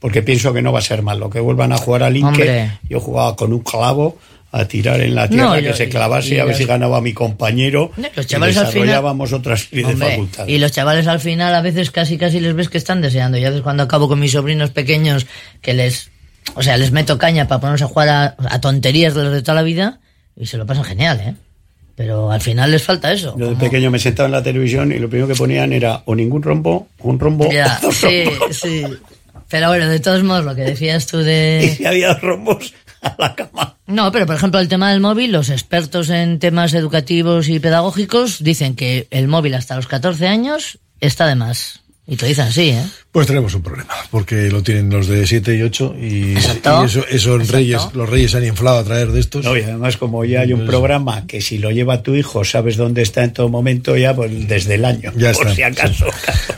Porque 0.00 0.22
pienso 0.22 0.52
que 0.54 0.62
no 0.62 0.70
va 0.72 0.78
a 0.78 0.82
ser 0.82 1.02
malo. 1.02 1.28
Que 1.28 1.40
vuelvan 1.40 1.72
a 1.72 1.76
jugar 1.76 2.02
Inque. 2.14 2.24
Hombre. 2.28 2.70
Yo 2.88 3.00
jugaba 3.00 3.34
con 3.34 3.52
un 3.52 3.58
clavo 3.64 4.16
a 4.50 4.64
tirar 4.66 5.00
en 5.00 5.14
la 5.14 5.28
tierra 5.28 5.44
No, 5.48 5.54
que 5.56 5.62
lo- 5.62 5.76
se 5.76 5.88
clavase 5.88 6.30
y- 6.30 6.36
y 6.36 6.38
a 6.38 6.44
ver 6.44 6.52
los- 6.52 6.58
si 6.58 6.64
ganaba 6.64 7.00
mi 7.00 7.12
compañero. 7.12 7.90
Los 8.16 8.24
y 8.24 8.28
chavales 8.28 8.56
al 8.56 8.66
final- 8.68 8.86
desarrollábamos 8.86 9.32
otra 9.32 9.56
serie 9.56 9.84
de 9.86 9.92
Hombre, 9.92 10.08
facultades. 10.10 10.50
y 10.54 10.58
los 10.58 10.72
chavales 10.72 11.06
al 11.06 11.20
final 11.20 11.54
a 11.54 11.60
veces 11.60 11.90
casi 11.90 12.16
casi 12.16 12.40
les 12.40 12.54
ves 12.54 12.68
que 12.68 12.78
están 12.78 13.00
deseando. 13.02 13.36
Ya 13.38 13.50
ves 13.50 13.60
cuando 13.60 13.82
acabo 13.82 14.08
con 14.08 14.18
mis 14.20 14.32
sobrinos 14.32 14.70
pequeños 14.70 15.26
que 15.60 15.74
les, 15.74 16.10
o 16.54 16.62
sea, 16.62 16.76
les 16.78 16.92
meto 16.92 17.18
caña 17.18 17.46
para 17.46 17.60
ponerse 17.60 17.84
a 17.84 17.88
jugar 17.88 18.08
a, 18.08 18.36
a 18.48 18.60
tonterías 18.60 19.14
de 19.14 19.24
los 19.24 19.32
de 19.34 19.42
toda 19.42 19.54
la 19.56 19.62
vida 19.62 20.00
y 20.34 20.46
se 20.46 20.56
lo 20.56 20.64
pasan 20.64 20.84
genial, 20.84 21.20
¿eh? 21.20 21.34
Pero 21.94 22.30
al 22.30 22.40
final 22.40 22.70
les 22.70 22.82
falta 22.84 23.12
eso. 23.12 23.34
Yo 23.36 23.50
de 23.50 23.56
pequeño 23.56 23.90
me 23.90 23.98
sentaba 23.98 24.26
en 24.28 24.32
la 24.32 24.42
televisión 24.42 24.92
y 24.92 24.98
lo 24.98 25.08
primero 25.10 25.26
que 25.28 25.34
ponían 25.34 25.72
era 25.72 26.02
o 26.06 26.14
ningún 26.14 26.42
rombo, 26.42 26.86
o 27.00 27.08
un 27.08 27.18
rombo, 27.18 27.50
Ya, 27.50 27.76
o 27.82 27.86
dos 27.86 27.96
sí, 27.96 28.24
rombos. 28.24 28.56
sí. 28.56 28.84
Pero 29.50 29.68
bueno, 29.68 29.88
de 29.88 29.98
todos 29.98 30.22
modos, 30.22 30.44
lo 30.44 30.54
que 30.54 30.60
decías 30.62 31.06
tú 31.06 31.18
de... 31.18 31.60
Y 31.72 31.76
si 31.76 31.84
había 31.86 32.14
rombos, 32.14 32.72
No, 33.86 34.12
pero 34.12 34.26
por 34.26 34.36
ejemplo 34.36 34.60
el 34.60 34.68
tema 34.68 34.90
del 34.90 35.00
móvil, 35.00 35.32
los 35.32 35.48
expertos 35.48 36.10
en 36.10 36.38
temas 36.38 36.74
educativos 36.74 37.48
y 37.48 37.58
pedagógicos 37.58 38.44
dicen 38.44 38.76
que 38.76 39.08
el 39.10 39.28
móvil 39.28 39.54
hasta 39.54 39.76
los 39.76 39.86
14 39.86 40.28
años 40.28 40.78
está 41.00 41.26
de 41.26 41.34
más. 41.34 41.80
Y 42.10 42.16
te 42.16 42.24
dicen 42.26 42.46
así, 42.46 42.70
¿eh? 42.70 42.82
Pues 43.12 43.26
tenemos 43.26 43.54
un 43.54 43.62
problema, 43.62 43.92
porque 44.10 44.48
lo 44.50 44.62
tienen 44.62 44.88
los 44.90 45.08
de 45.08 45.26
7 45.26 45.56
y 45.56 45.62
8 45.62 45.94
y, 46.00 46.34
eso, 46.84 47.04
esos 47.10 47.48
reyes, 47.48 47.80
los 47.94 48.08
reyes 48.08 48.30
se 48.30 48.36
han 48.38 48.44
inflado 48.44 48.78
a 48.78 48.84
traer 48.84 49.08
de 49.12 49.20
estos. 49.20 49.44
No, 49.44 49.56
y 49.56 49.62
además 49.62 49.96
como 49.96 50.24
ya 50.24 50.40
hay 50.40 50.52
un 50.52 50.60
Entonces- 50.60 50.68
programa 50.70 51.26
que 51.26 51.40
si 51.40 51.58
lo 51.58 51.70
lleva 51.70 52.02
tu 52.02 52.14
hijo 52.14 52.44
sabes 52.44 52.76
dónde 52.76 53.02
está 53.02 53.24
en 53.24 53.32
todo 53.32 53.48
momento 53.48 53.96
ya 53.96 54.14
pues 54.14 54.46
desde 54.48 54.74
el 54.76 54.84
año, 54.84 55.10
Ya 55.16 55.32
por 55.32 55.48
está. 55.48 55.54
si 55.54 55.62
acaso. 55.62 56.06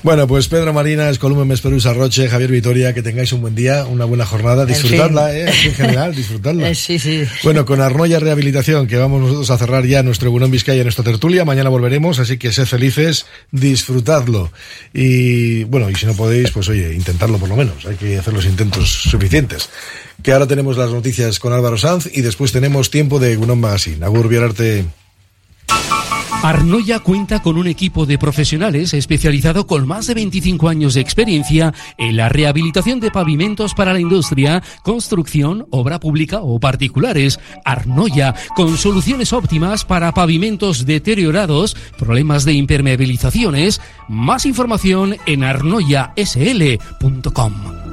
Bueno, 0.02 0.26
pues 0.26 0.48
Pedro 0.48 0.72
Marinas, 0.72 1.18
Columna 1.18 1.44
Mesperusa 1.44 1.94
Roche, 1.94 2.28
Javier 2.28 2.50
Vitoria, 2.50 2.92
que 2.94 3.02
tengáis 3.02 3.32
un 3.32 3.40
buen 3.42 3.54
día, 3.54 3.86
una 3.86 4.04
buena 4.04 4.26
jornada, 4.26 4.66
disfrutadla, 4.66 5.28
fin. 5.28 5.36
¿eh? 5.36 5.52
En 5.66 5.74
general, 5.74 6.14
disfrutadla. 6.16 6.68
Eh, 6.70 6.74
sí, 6.74 6.98
sí. 6.98 7.24
Bueno, 7.42 7.64
con 7.64 7.80
Arnoya 7.80 8.18
Rehabilitación, 8.20 8.86
que 8.86 8.96
vamos 8.96 9.20
nosotros 9.20 9.50
a 9.50 9.58
cerrar 9.58 9.84
ya 9.86 10.02
nuestro 10.02 10.30
Gunón 10.30 10.50
Vizcaya, 10.50 10.82
nuestra 10.82 11.04
tertulia. 11.04 11.44
Mañana 11.44 11.70
volveremos, 11.70 12.18
así 12.18 12.38
que 12.38 12.52
sed 12.52 12.66
felices, 12.66 13.26
disfrutadlo. 13.52 14.50
Y 14.92 15.39
bueno, 15.64 15.90
y 15.90 15.94
si 15.94 16.06
no 16.06 16.14
podéis, 16.14 16.50
pues 16.50 16.68
oye, 16.68 16.94
intentarlo 16.94 17.38
por 17.38 17.48
lo 17.48 17.56
menos. 17.56 17.86
Hay 17.86 17.96
que 17.96 18.18
hacer 18.18 18.32
los 18.32 18.44
intentos 18.44 18.88
suficientes. 18.88 19.68
Que 20.22 20.32
ahora 20.32 20.46
tenemos 20.46 20.76
las 20.76 20.90
noticias 20.90 21.38
con 21.38 21.52
Álvaro 21.52 21.78
Sanz 21.78 22.08
y 22.12 22.20
después 22.20 22.52
tenemos 22.52 22.90
tiempo 22.90 23.18
de 23.18 23.36
Gunón 23.36 23.60
Magazine. 23.60 24.04
Agur 24.04 24.28
Viararte. 24.28 24.84
Arnoya 26.42 27.00
cuenta 27.00 27.42
con 27.42 27.58
un 27.58 27.66
equipo 27.66 28.06
de 28.06 28.16
profesionales 28.16 28.94
especializado 28.94 29.66
con 29.66 29.86
más 29.86 30.06
de 30.06 30.14
25 30.14 30.70
años 30.70 30.94
de 30.94 31.02
experiencia 31.02 31.74
en 31.98 32.16
la 32.16 32.30
rehabilitación 32.30 32.98
de 32.98 33.10
pavimentos 33.10 33.74
para 33.74 33.92
la 33.92 34.00
industria, 34.00 34.62
construcción, 34.82 35.66
obra 35.70 36.00
pública 36.00 36.38
o 36.40 36.58
particulares. 36.58 37.38
Arnoya, 37.66 38.34
con 38.56 38.78
soluciones 38.78 39.34
óptimas 39.34 39.84
para 39.84 40.14
pavimentos 40.14 40.86
deteriorados, 40.86 41.76
problemas 41.98 42.46
de 42.46 42.54
impermeabilizaciones. 42.54 43.82
Más 44.08 44.46
información 44.46 45.16
en 45.26 45.44
arnoyasl.com. 45.44 47.89